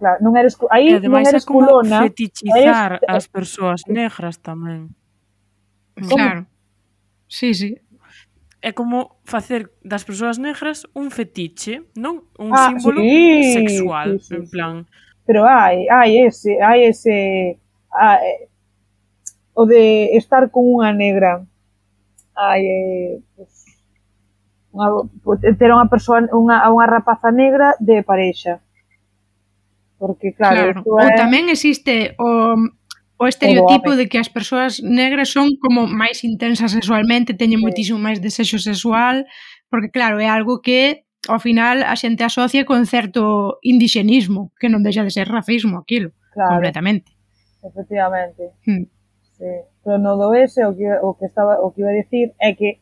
Claro, 0.00 0.18
non 0.24 0.32
eres, 0.36 0.56
aí 0.72 0.96
non 0.96 1.20
eres 1.20 1.44
culona. 1.44 2.08
fetichizar 2.08 2.98
eres... 2.98 3.04
Eh, 3.04 3.12
as 3.12 3.28
persoas 3.28 3.84
negras 3.84 4.40
tamén. 4.40 4.96
¿Cómo? 5.94 6.16
Claro. 6.16 6.48
Sí, 7.28 7.52
sí. 7.52 7.76
É 8.60 8.72
como 8.72 9.20
facer 9.24 9.72
das 9.84 10.04
persoas 10.04 10.36
negras 10.40 10.88
un 10.96 11.12
fetiche, 11.12 11.84
non 11.96 12.24
un 12.40 12.52
ah, 12.52 12.72
símbolo 12.72 13.00
sí, 13.00 13.52
sexual, 13.56 14.20
sí, 14.20 14.24
sí, 14.24 14.34
en 14.36 14.44
plan. 14.48 14.74
Pero 15.24 15.44
hai, 15.44 15.84
hai 15.88 16.28
ese, 16.28 16.60
hai 16.60 16.88
ese 16.88 17.56
hai, 17.92 18.48
o 19.52 19.64
de 19.68 20.16
estar 20.16 20.48
con 20.48 20.64
unha 20.64 20.92
negra. 20.96 21.44
Hai 22.36 22.64
eh, 22.64 23.20
pues, 23.36 23.59
unha, 24.70 24.88
ter 25.58 25.70
unha 25.74 25.90
persoa 25.90 26.26
unha, 26.30 26.66
unha 26.70 26.86
rapaza 26.86 27.30
negra 27.34 27.74
de 27.82 28.02
parexa 28.06 28.62
porque 30.00 30.32
claro, 30.32 30.72
claro. 30.72 30.82
ou 30.88 31.04
é... 31.04 31.12
tamén 31.12 31.52
existe 31.52 32.16
o, 32.16 32.56
o 33.20 33.24
estereotipo 33.28 33.92
de 34.00 34.08
que 34.08 34.16
as 34.16 34.32
persoas 34.32 34.80
negras 34.80 35.28
son 35.28 35.60
como 35.60 35.84
máis 35.84 36.24
intensas 36.24 36.72
sexualmente, 36.72 37.36
teñen 37.36 37.60
sí. 37.60 37.64
moitísimo 37.68 38.00
máis 38.00 38.16
desexo 38.16 38.56
sexual, 38.56 39.28
porque 39.68 39.92
claro, 39.92 40.16
é 40.16 40.24
algo 40.24 40.64
que 40.64 41.04
ao 41.28 41.36
final 41.36 41.84
a 41.84 41.92
xente 42.00 42.24
asocia 42.24 42.64
con 42.64 42.88
certo 42.88 43.60
indixenismo, 43.60 44.56
que 44.56 44.72
non 44.72 44.80
deixa 44.80 45.04
de 45.04 45.12
ser 45.12 45.28
racismo 45.28 45.76
aquilo, 45.76 46.16
claro. 46.32 46.56
completamente. 46.56 47.12
Efectivamente. 47.60 48.56
Hmm. 48.64 48.88
Sí. 49.36 49.52
Pero 49.84 50.00
no 50.00 50.16
do 50.16 50.32
ese 50.32 50.64
o 50.64 50.72
que, 50.72 50.88
o 50.88 51.12
que 51.12 51.28
estaba 51.28 51.60
o 51.60 51.76
que 51.76 51.84
iba 51.84 51.92
a 51.92 52.00
dicir 52.00 52.32
é 52.40 52.56
que 52.56 52.80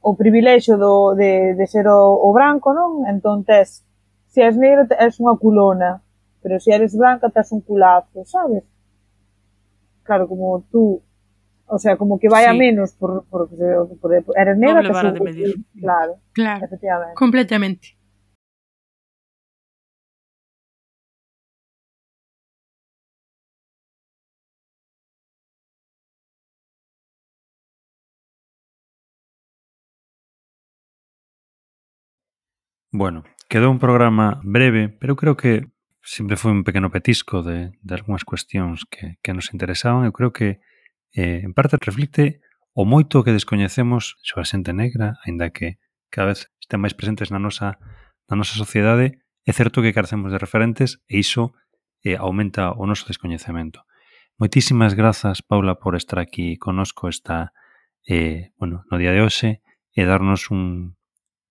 o 0.00 0.16
privilexio 0.16 0.76
do, 0.80 1.14
de, 1.14 1.54
de 1.54 1.66
ser 1.66 1.86
o, 1.88 2.16
o 2.16 2.32
branco, 2.32 2.72
non? 2.72 3.04
Entón 3.06 3.44
tes, 3.44 3.84
se 4.32 4.40
és 4.46 4.56
negro, 4.56 4.88
tes 4.88 5.20
unha 5.20 5.36
culona, 5.36 6.00
pero 6.40 6.56
se 6.58 6.72
eres 6.72 6.96
branca, 6.96 7.28
tes 7.28 7.52
un 7.52 7.60
culazo, 7.60 8.24
sabes? 8.24 8.64
Claro, 10.02 10.26
como 10.26 10.64
tú, 10.72 11.02
o 11.68 11.78
sea, 11.78 11.96
como 11.96 12.18
que 12.18 12.28
vai 12.32 12.44
a 12.48 12.52
Sí. 12.52 12.58
menos 12.58 12.96
por, 12.96 13.24
por, 13.28 13.46
por, 13.48 14.10
por 14.24 14.34
eres 14.38 14.56
negra, 14.58 14.80
tes 14.82 14.90
un-. 14.90 15.64
Claro, 15.78 16.16
Claro, 16.32 16.64
efectivamente. 16.64 17.14
completamente. 17.14 17.88
Bueno, 32.92 33.22
quedou 33.48 33.70
un 33.70 33.78
programa 33.78 34.42
breve, 34.42 34.90
pero 34.90 35.14
creo 35.14 35.38
que 35.38 35.70
sempre 36.02 36.34
foi 36.34 36.50
un 36.50 36.66
pequeno 36.66 36.90
petisco 36.90 37.38
de, 37.38 37.78
de 37.78 37.92
algunhas 37.94 38.26
cuestións 38.26 38.82
que, 38.82 39.14
que 39.22 39.30
nos 39.30 39.54
interesaban. 39.54 40.02
Eu 40.02 40.10
creo 40.10 40.34
que, 40.34 40.58
eh, 41.14 41.46
en 41.46 41.54
parte, 41.54 41.78
reflicte 41.78 42.42
o 42.74 42.82
moito 42.82 43.22
que 43.22 43.30
descoñecemos 43.30 44.18
sobre 44.26 44.42
a 44.42 44.50
xente 44.50 44.74
negra, 44.74 45.22
aínda 45.22 45.54
que 45.54 45.78
cada 46.10 46.34
vez 46.34 46.50
estén 46.58 46.82
máis 46.82 46.98
presentes 46.98 47.30
na 47.30 47.38
nosa, 47.38 47.78
na 48.26 48.34
nosa 48.34 48.58
sociedade, 48.58 49.22
é 49.46 49.52
certo 49.54 49.86
que 49.86 49.94
carecemos 49.94 50.34
de 50.34 50.42
referentes 50.42 50.98
e 51.06 51.22
iso 51.22 51.54
eh, 52.02 52.18
aumenta 52.18 52.74
o 52.74 52.90
noso 52.90 53.06
descoñecemento. 53.06 53.86
Moitísimas 54.34 54.98
grazas, 54.98 55.46
Paula, 55.46 55.78
por 55.78 55.94
estar 55.94 56.18
aquí 56.18 56.58
conosco 56.58 57.06
esta, 57.06 57.54
eh, 58.02 58.50
bueno, 58.58 58.82
no 58.90 58.98
día 58.98 59.14
de 59.14 59.22
hoxe 59.22 59.62
e 59.94 60.02
darnos 60.02 60.50
un 60.50 60.98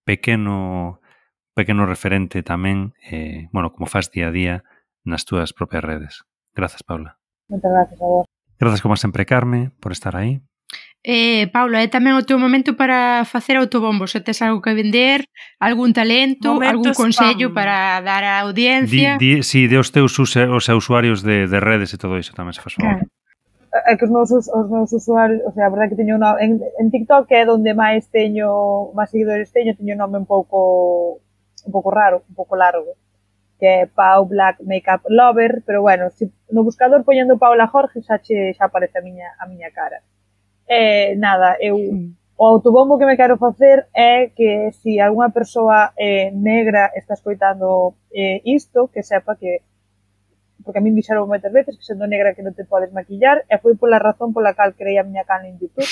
pequeno 0.04 1.00
pequeno 1.60 1.84
referente 1.84 2.40
tamén, 2.40 2.96
eh, 3.04 3.52
bueno, 3.52 3.76
como 3.76 3.92
faz 3.92 4.08
día 4.08 4.32
a 4.32 4.36
día 4.36 4.56
nas 5.04 5.28
túas 5.28 5.52
propias 5.52 5.84
redes. 5.84 6.24
Grazas, 6.56 6.88
Paula. 6.88 7.20
Moitas 7.52 7.68
grazas 7.68 8.00
a 8.00 8.08
vos. 8.08 8.26
Grazas 8.56 8.80
como 8.80 8.96
sempre, 8.96 9.28
Carme, 9.28 9.76
por 9.84 9.92
estar 9.92 10.16
aí. 10.16 10.40
Eh, 11.04 11.48
Paula, 11.56 11.80
é 11.80 11.88
tamén 11.88 12.20
o 12.20 12.28
teu 12.28 12.36
momento 12.36 12.76
para 12.76 13.24
facer 13.24 13.56
autobombo, 13.56 14.04
se 14.04 14.20
tes 14.20 14.44
algo 14.44 14.60
que 14.60 14.76
vender, 14.76 15.24
algún 15.56 15.96
talento, 15.96 16.60
momento 16.60 16.92
algún 16.92 16.94
consello 16.96 17.52
spam. 17.52 17.56
para 17.56 18.04
dar 18.04 18.24
á 18.28 18.44
audiencia. 18.44 19.16
Di, 19.16 19.40
di, 19.40 19.48
si, 19.48 19.72
de 19.72 19.80
os 19.80 19.96
teus 19.96 20.12
use, 20.20 20.44
os 20.44 20.68
usuarios 20.68 21.24
de, 21.24 21.48
de 21.48 21.60
redes 21.64 21.96
e 21.96 21.98
todo 22.00 22.20
iso 22.20 22.36
tamén 22.36 22.52
se 22.52 22.60
faz 22.60 22.76
favor. 22.76 23.00
Claro. 23.00 23.08
É 23.88 23.96
que 23.96 24.04
os 24.04 24.12
meus, 24.12 24.28
os 24.34 24.68
meus 24.68 24.92
usuarios, 24.92 25.40
o 25.48 25.52
sea, 25.56 25.70
a 25.70 25.72
verdade 25.72 25.96
que 25.96 26.00
teño 26.04 26.20
una, 26.20 26.36
en, 26.42 26.60
en 26.60 26.88
TikTok 26.92 27.32
é 27.32 27.48
onde 27.48 27.72
máis 27.72 28.12
teño, 28.12 28.92
máis 28.92 29.08
seguidores 29.08 29.56
teño, 29.56 29.80
teño 29.80 29.96
un 29.96 30.04
nome 30.04 30.20
un 30.20 30.28
pouco 30.28 31.24
un 31.70 31.72
pouco 31.72 31.94
raro, 31.94 32.26
un 32.28 32.36
pouco 32.36 32.58
largo, 32.58 32.98
que 33.60 33.68
é 33.68 33.86
Pau 33.86 34.26
Black 34.26 34.58
Makeup 34.66 35.06
Lover, 35.08 35.62
pero 35.68 35.82
bueno, 35.86 36.10
si 36.10 36.32
no 36.50 36.64
buscador 36.64 37.06
poñendo 37.06 37.38
Paula 37.38 37.68
Jorge 37.68 38.02
xa 38.02 38.18
che, 38.18 38.58
xa 38.58 38.66
aparece 38.66 38.98
a 38.98 39.06
miña 39.06 39.30
a 39.38 39.46
miña 39.46 39.70
cara. 39.70 40.02
Eh, 40.66 41.14
nada, 41.18 41.58
eu 41.62 41.78
o 42.40 42.48
autobombo 42.48 42.98
que 42.98 43.06
me 43.06 43.18
quero 43.18 43.38
facer 43.38 43.86
é 43.94 44.32
que 44.32 44.72
se 44.72 44.82
si 44.82 45.00
algunha 45.00 45.30
persoa 45.30 45.92
eh, 45.98 46.32
negra 46.32 46.90
está 46.96 47.14
escoitando 47.14 47.96
eh, 48.16 48.42
isto, 48.46 48.88
que 48.88 49.04
sepa 49.04 49.36
que 49.36 49.62
porque 50.64 50.80
a 50.80 50.82
min 50.82 50.96
dixeron 50.96 51.28
moitas 51.28 51.52
veces 51.52 51.76
que 51.78 51.84
sendo 51.84 52.08
negra 52.08 52.34
que 52.34 52.44
non 52.44 52.56
te 52.56 52.64
podes 52.64 52.96
maquillar, 52.96 53.44
e 53.52 53.56
foi 53.62 53.76
pola 53.76 54.00
razón 54.00 54.32
pola 54.32 54.56
cal 54.56 54.72
creei 54.74 54.98
a 54.98 55.06
miña 55.06 55.28
canal 55.28 55.52
en 55.52 55.60
YouTube 55.60 55.92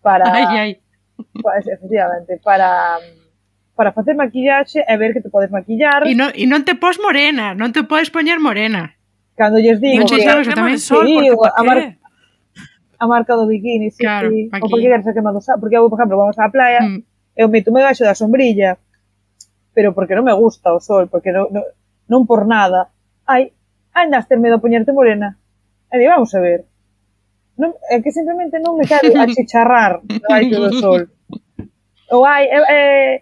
para 0.00 0.24
ai, 0.38 0.46
ai. 0.62 0.72
Pues, 1.42 1.66
efectivamente, 1.66 2.38
para 2.42 2.98
para 3.74 3.92
facer 3.92 4.14
maquillaxe 4.14 4.84
e 4.86 4.94
ver 4.96 5.12
que 5.12 5.20
te 5.20 5.30
podes 5.30 5.50
maquillar. 5.50 6.06
E 6.06 6.14
non, 6.14 6.30
e 6.34 6.46
non 6.46 6.62
te 6.62 6.78
pos 6.78 7.02
morena, 7.02 7.54
non 7.58 7.74
te 7.74 7.82
podes 7.82 8.08
poñer 8.14 8.38
morena. 8.38 8.94
Cando 9.34 9.58
lles 9.58 9.82
digo... 9.82 10.06
Non 10.06 10.06
che 10.06 10.22
sabes 10.22 10.46
tamén 10.46 10.78
sol, 10.78 11.06
sí, 11.10 11.26
porque 11.34 11.50
a, 11.50 11.62
mar, 11.66 11.78
a 13.02 13.04
marca 13.10 13.34
do 13.34 13.50
bikini, 13.50 13.90
sí, 13.90 13.98
claro, 13.98 14.30
sí. 14.30 14.46
Aquí. 14.54 14.62
O 14.62 14.70
porque 14.70 14.86
queres 14.86 15.10
que 15.10 15.22
mando 15.22 15.42
sal, 15.42 15.58
porque 15.58 15.74
eu, 15.74 15.90
por 15.90 15.98
exemplo, 15.98 16.14
vamos 16.14 16.38
á 16.38 16.46
playa, 16.54 16.86
mm. 16.86 17.02
eu 17.34 17.50
me 17.50 17.82
baixo 17.82 18.06
da 18.06 18.14
sombrilla, 18.14 18.78
pero 19.74 19.90
porque 19.90 20.14
non 20.14 20.22
me 20.22 20.34
gusta 20.38 20.70
o 20.70 20.78
sol, 20.78 21.10
porque 21.10 21.34
non, 21.34 21.50
non, 21.50 21.66
non 22.06 22.22
por 22.30 22.46
nada. 22.46 22.94
Ai, 23.26 23.50
andas 23.90 24.30
ter 24.30 24.38
medo 24.38 24.62
a 24.62 24.62
poñerte 24.62 24.94
morena. 24.94 25.34
E 25.90 25.98
di, 25.98 26.06
vamos 26.06 26.30
a 26.30 26.38
ver. 26.38 26.62
Non, 27.58 27.74
é 27.90 27.98
que 27.98 28.14
simplemente 28.14 28.62
non 28.62 28.78
me 28.78 28.86
cabe 28.86 29.10
achicharrar 29.18 29.98
baixo 30.30 30.62
do 30.62 30.70
sol. 30.78 31.02
Ou 32.14 32.22
ai, 32.22 32.46
eh, 32.46 32.66
eh, 32.70 33.14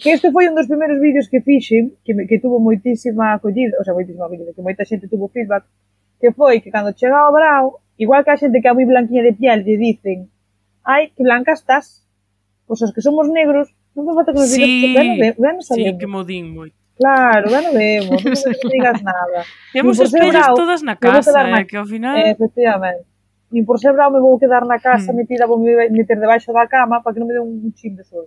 que 0.00 0.10
este 0.12 0.32
foi 0.32 0.48
un 0.48 0.54
dos 0.56 0.66
primeiros 0.66 0.98
vídeos 1.00 1.28
que 1.28 1.40
fixen, 1.40 1.92
que, 2.04 2.16
que 2.26 2.40
tuvo 2.40 2.60
moitísima 2.60 3.36
acollida, 3.36 3.76
o 3.80 3.84
sea, 3.84 3.92
moitísima 3.92 4.26
acollida, 4.26 4.56
que 4.56 4.64
moita 4.64 4.88
xente 4.88 5.08
tuvo 5.08 5.28
feedback, 5.28 5.64
que 6.20 6.32
foi 6.32 6.60
que 6.64 6.72
cando 6.72 6.96
chega 6.96 7.18
ao 7.18 7.32
brao, 7.32 7.80
igual 8.00 8.24
que 8.24 8.32
a 8.32 8.40
xente 8.40 8.60
que 8.60 8.68
é 8.68 8.72
moi 8.72 8.88
blanquiña 8.88 9.22
de 9.22 9.36
piel 9.36 9.60
lle 9.60 9.76
dicen, 9.76 10.32
ai, 10.84 11.12
que 11.12 11.22
blanca 11.22 11.52
estás, 11.52 12.08
pois 12.64 12.80
os 12.80 12.92
que 12.92 13.04
somos 13.04 13.28
negros, 13.28 13.68
non 13.92 14.08
me 14.08 14.16
falta 14.16 14.32
que 14.32 14.40
nos 14.40 14.48
sí, 14.48 14.64
digas, 14.64 15.04
ben, 15.04 15.12
ben, 15.20 15.34
ben, 15.36 15.56
sí, 15.60 15.84
que 16.00 16.08
mo 16.08 16.24
din 16.24 16.48
moi. 16.48 16.72
Claro, 16.96 17.50
ben, 17.50 17.68
vemos, 17.76 18.20
non 18.24 18.32
me 18.32 18.70
digas 18.72 18.98
nada. 19.04 19.44
Temos 19.76 20.00
espellos 20.00 20.46
todas 20.56 20.80
na 20.80 20.96
casa, 20.96 21.36
na... 21.44 21.60
Eh, 21.60 21.66
que 21.68 21.76
ao 21.76 21.84
final... 21.84 22.16
Eh, 22.16 22.32
efectivamente. 22.32 23.04
Nin 23.52 23.62
por 23.68 23.78
ser 23.78 23.92
bravo 23.94 24.18
me 24.18 24.24
vou 24.24 24.40
quedar 24.40 24.66
na 24.66 24.80
casa 24.82 25.12
hmm. 25.12 25.18
metida, 25.20 25.46
vou 25.46 25.60
me 25.60 25.90
meter 25.90 26.18
debaixo 26.18 26.50
da 26.50 26.66
cama 26.66 27.04
para 27.04 27.14
que 27.14 27.20
non 27.20 27.28
me 27.28 27.34
dé 27.36 27.42
un 27.44 27.70
chin 27.76 27.94
de 27.94 28.02
sol. 28.02 28.26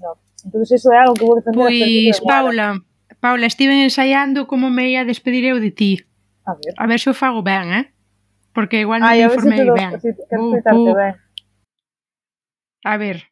No. 0.00 0.16
entonces 0.44 0.80
eso 0.80 0.92
é 0.92 0.98
algo 0.98 1.14
que 1.14 1.24
vou 1.24 1.36
defender. 1.36 1.58
Pois, 1.58 2.20
Paula, 2.20 2.80
Paula, 3.20 3.46
estive 3.46 3.72
ensaiando 3.84 4.46
como 4.46 4.70
me 4.70 4.90
ia 4.90 5.04
despedir 5.04 5.44
eu 5.44 5.60
de 5.60 5.70
ti. 5.70 6.04
A 6.44 6.54
ver. 6.54 6.74
A 6.76 6.86
ver 6.86 6.98
se 6.98 7.10
o 7.10 7.14
fago 7.14 7.42
ben, 7.42 7.72
eh? 7.72 7.92
Porque 8.52 8.80
igual 8.80 9.00
non 9.00 9.10
me 9.10 9.22
informei 9.22 9.62
si 9.62 9.70
ben. 9.70 9.90
Si, 10.00 10.10
uh, 10.10 10.58
uh. 10.58 10.94
ben. 10.94 11.14
A 12.84 12.96
ver. 12.96 13.30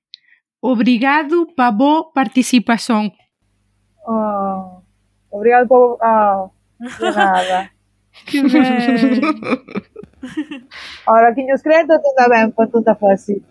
Obrigado 0.60 1.48
pa 1.56 1.70
bo 1.70 2.12
participación. 2.12 3.12
Oh, 4.06 4.82
obrigado 5.30 5.66
pa. 5.66 6.46
Oh, 6.46 6.52
de 6.78 7.10
nada. 7.10 7.72
que 8.30 8.42
ben. 8.46 9.20
Ora, 11.06 11.34
que 11.34 11.44
nos 11.44 11.62
credo, 11.62 11.98
tudo 11.98 12.24
ben, 12.30 12.52
para 12.52 12.70
tudo 12.70 12.94
fácil. 12.94 13.42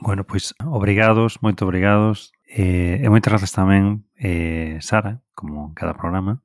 Bueno, 0.00 0.24
pois 0.24 0.54
obrigados, 0.64 1.40
moito 1.40 1.64
obrigados. 1.64 2.32
Eh, 2.48 3.00
e 3.04 3.06
moitas 3.12 3.28
grazas 3.28 3.52
tamén, 3.52 4.08
eh, 4.16 4.80
Sara, 4.80 5.20
como 5.36 5.76
cada 5.76 5.92
programa. 5.92 6.40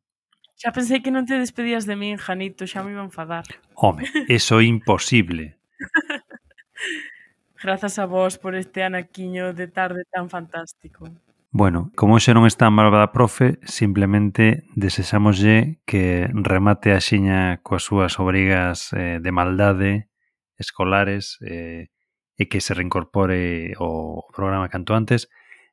Xa 0.59 0.75
pensei 0.75 0.99
que 0.99 1.11
non 1.11 1.23
te 1.23 1.39
despedías 1.39 1.87
de 1.87 1.95
min, 1.95 2.19
Janito, 2.19 2.67
xa 2.67 2.83
me 2.83 2.91
iba 2.91 3.03
a 3.03 3.07
enfadar. 3.07 3.47
Home, 3.75 4.03
eso 4.27 4.59
é 4.59 4.67
imposible. 4.67 5.59
grazas 7.63 7.97
a 7.97 8.05
vos 8.05 8.37
por 8.37 8.55
este 8.55 8.83
anaquiño 8.83 9.53
de 9.53 9.67
tarde 9.67 10.03
tan 10.11 10.29
fantástico. 10.29 11.07
Bueno, 11.51 11.91
como 11.95 12.19
xe 12.19 12.33
non 12.33 12.49
está 12.49 12.67
malvada 12.73 13.13
profe, 13.13 13.61
simplemente 13.61 14.65
desexámoslle 14.73 15.79
que 15.85 16.27
remate 16.33 16.91
a 16.91 16.99
xiña 16.99 17.61
coas 17.61 17.85
súas 17.85 18.17
obrigas 18.17 18.89
eh, 18.97 19.21
de 19.21 19.31
maldade 19.31 20.09
escolares 20.57 21.37
eh, 21.45 21.92
e 22.37 22.49
que 22.49 22.61
se 22.61 22.73
reincorpore 22.73 23.77
o 23.77 24.25
programa 24.33 24.69
canto 24.69 24.97
antes. 24.97 25.29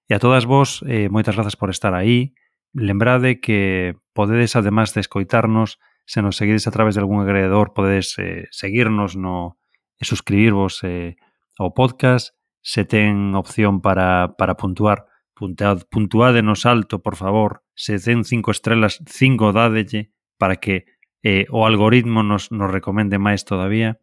E 0.08 0.14
a 0.14 0.20
todas 0.20 0.44
vos, 0.44 0.84
eh, 0.84 1.08
moitas 1.08 1.36
grazas 1.36 1.56
por 1.56 1.70
estar 1.72 1.94
aí. 1.94 2.34
Lembrade 2.74 3.40
que 3.40 3.96
podedes, 4.12 4.54
además 4.54 4.92
de 4.92 5.00
escoitarnos, 5.00 5.78
se 6.04 6.22
nos 6.22 6.36
seguides 6.36 6.66
a 6.66 6.74
través 6.74 6.94
de 6.94 7.00
algún 7.00 7.22
agregador, 7.22 7.72
podedes 7.72 8.18
eh, 8.18 8.48
seguirnos 8.50 9.14
no, 9.14 9.60
e 10.00 10.04
suscribirvos 10.04 10.82
eh, 10.82 11.14
ao 11.60 11.76
podcast. 11.76 12.34
Se 12.60 12.84
ten 12.84 13.36
opción 13.36 13.80
para, 13.80 14.36
para 14.36 14.56
puntuar, 14.56 15.06
puntead, 15.32 15.86
puntuádenos 15.88 16.66
alto, 16.66 17.00
por 17.00 17.16
favor. 17.16 17.62
Se 17.76 18.00
ten 18.00 18.24
cinco 18.24 18.50
estrelas, 18.50 18.98
cinco 19.06 19.52
dádelle 19.52 20.10
para 20.36 20.56
que 20.56 20.84
eh, 21.22 21.46
o 21.52 21.64
algoritmo 21.68 22.24
nos, 22.24 22.50
nos 22.50 22.72
recomende 22.72 23.20
máis 23.20 23.44
todavía. 23.44 24.00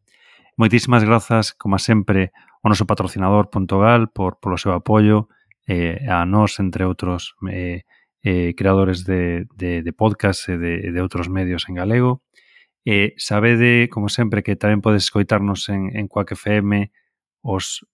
Moitísimas 0.58 1.06
grazas, 1.06 1.54
como 1.54 1.78
sempre, 1.78 2.34
ao 2.66 2.74
noso 2.74 2.90
patrocinador 2.90 3.54
Pontogal 3.54 4.10
por 4.10 4.42
polo 4.42 4.58
seu 4.58 4.74
apoio, 4.74 5.30
eh, 5.70 6.02
a 6.10 6.26
nós, 6.26 6.58
entre 6.58 6.82
outros 6.82 7.38
eh, 7.46 7.86
eh, 8.26 8.58
creadores 8.58 9.06
de, 9.06 9.46
de, 9.54 9.86
de 9.86 9.92
podcast 9.94 10.50
e 10.50 10.58
de, 10.58 10.90
de 10.90 11.00
outros 11.00 11.30
medios 11.30 11.70
en 11.70 11.78
galego. 11.78 12.26
Eh, 12.90 13.14
sabede, 13.22 13.86
como 13.94 14.10
sempre, 14.10 14.42
que 14.42 14.58
tamén 14.58 14.82
podes 14.82 15.06
escoitarnos 15.06 15.70
en, 15.70 15.94
en 15.94 16.10
Quack 16.10 16.34
FM 16.34 16.90
os 17.46 17.86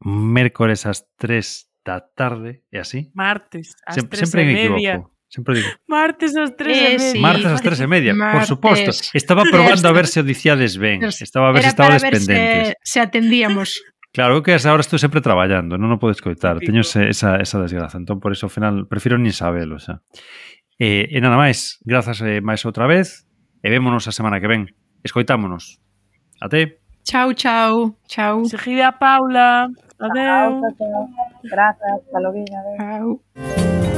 mércores 0.00 0.88
ás 0.88 1.04
3 1.20 1.68
da 1.84 2.00
tarde, 2.00 2.64
e 2.72 2.80
así? 2.80 3.12
Martes, 3.12 3.76
ás 3.84 4.00
3 4.00 4.08
e 4.08 4.44
media. 4.48 4.94
Equivoco. 4.96 5.19
Sempre 5.30 5.62
digo. 5.62 5.68
Martes 5.86 6.34
ás 6.34 6.50
tres 6.58 6.74
eh, 6.74 6.82
e 6.82 6.98
media. 6.98 7.12
Sí, 7.14 7.18
Martes 7.22 7.46
ás 7.46 7.62
tres 7.62 7.78
e 7.78 7.86
media, 7.86 8.12
Martes. 8.12 8.34
por 8.34 8.46
suposto. 8.58 8.90
Estaba 9.14 9.46
probando 9.46 9.86
a 9.86 9.94
ver 9.94 10.10
se 10.10 10.18
o 10.18 10.26
diciades 10.26 10.74
ben. 10.74 11.06
Estaba 11.06 11.48
a 11.48 11.52
ver 11.54 11.62
Era 11.62 11.70
se 11.70 11.74
estabais 11.78 12.02
pendentes. 12.02 12.74
Se, 12.82 12.98
se 12.98 12.98
atendíamos. 13.00 13.78
Claro, 14.12 14.42
que 14.42 14.54
esa 14.54 14.72
hora 14.72 14.82
estou 14.82 14.98
sempre 14.98 15.22
traballando, 15.22 15.78
non 15.78 15.94
o 15.94 16.02
podo 16.02 16.10
escoitar. 16.10 16.58
Teño 16.58 16.82
esa, 16.82 17.06
esa 17.38 17.58
desgraza. 17.62 17.94
Entón, 17.94 18.18
por 18.18 18.34
iso, 18.34 18.50
ao 18.50 18.50
final, 18.50 18.90
prefiro 18.90 19.14
nin 19.14 19.30
sabelo. 19.30 19.78
Xa. 19.78 20.02
Eh, 20.82 21.06
e 21.14 21.18
nada 21.22 21.38
máis, 21.38 21.78
grazas 21.86 22.18
eh, 22.26 22.42
máis 22.42 22.66
outra 22.66 22.90
vez 22.90 23.22
e 23.62 23.70
vémonos 23.70 24.10
a 24.10 24.12
semana 24.12 24.42
que 24.42 24.50
ven. 24.50 24.66
Escoitámonos. 25.06 25.78
Até. 26.42 26.82
Chao, 27.06 27.30
chao. 27.38 27.94
Chao. 28.10 28.42
Seguida 28.50 28.98
Paula. 28.98 29.70
Adeu. 30.02 30.58
Chao, 30.58 30.74
chao. 30.74 31.02
Grazas. 31.46 32.02
Hasta 32.02 32.18
logo. 32.18 32.42
Chao. 32.82 33.89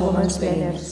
woman's 0.00 0.38
banners. 0.38 0.83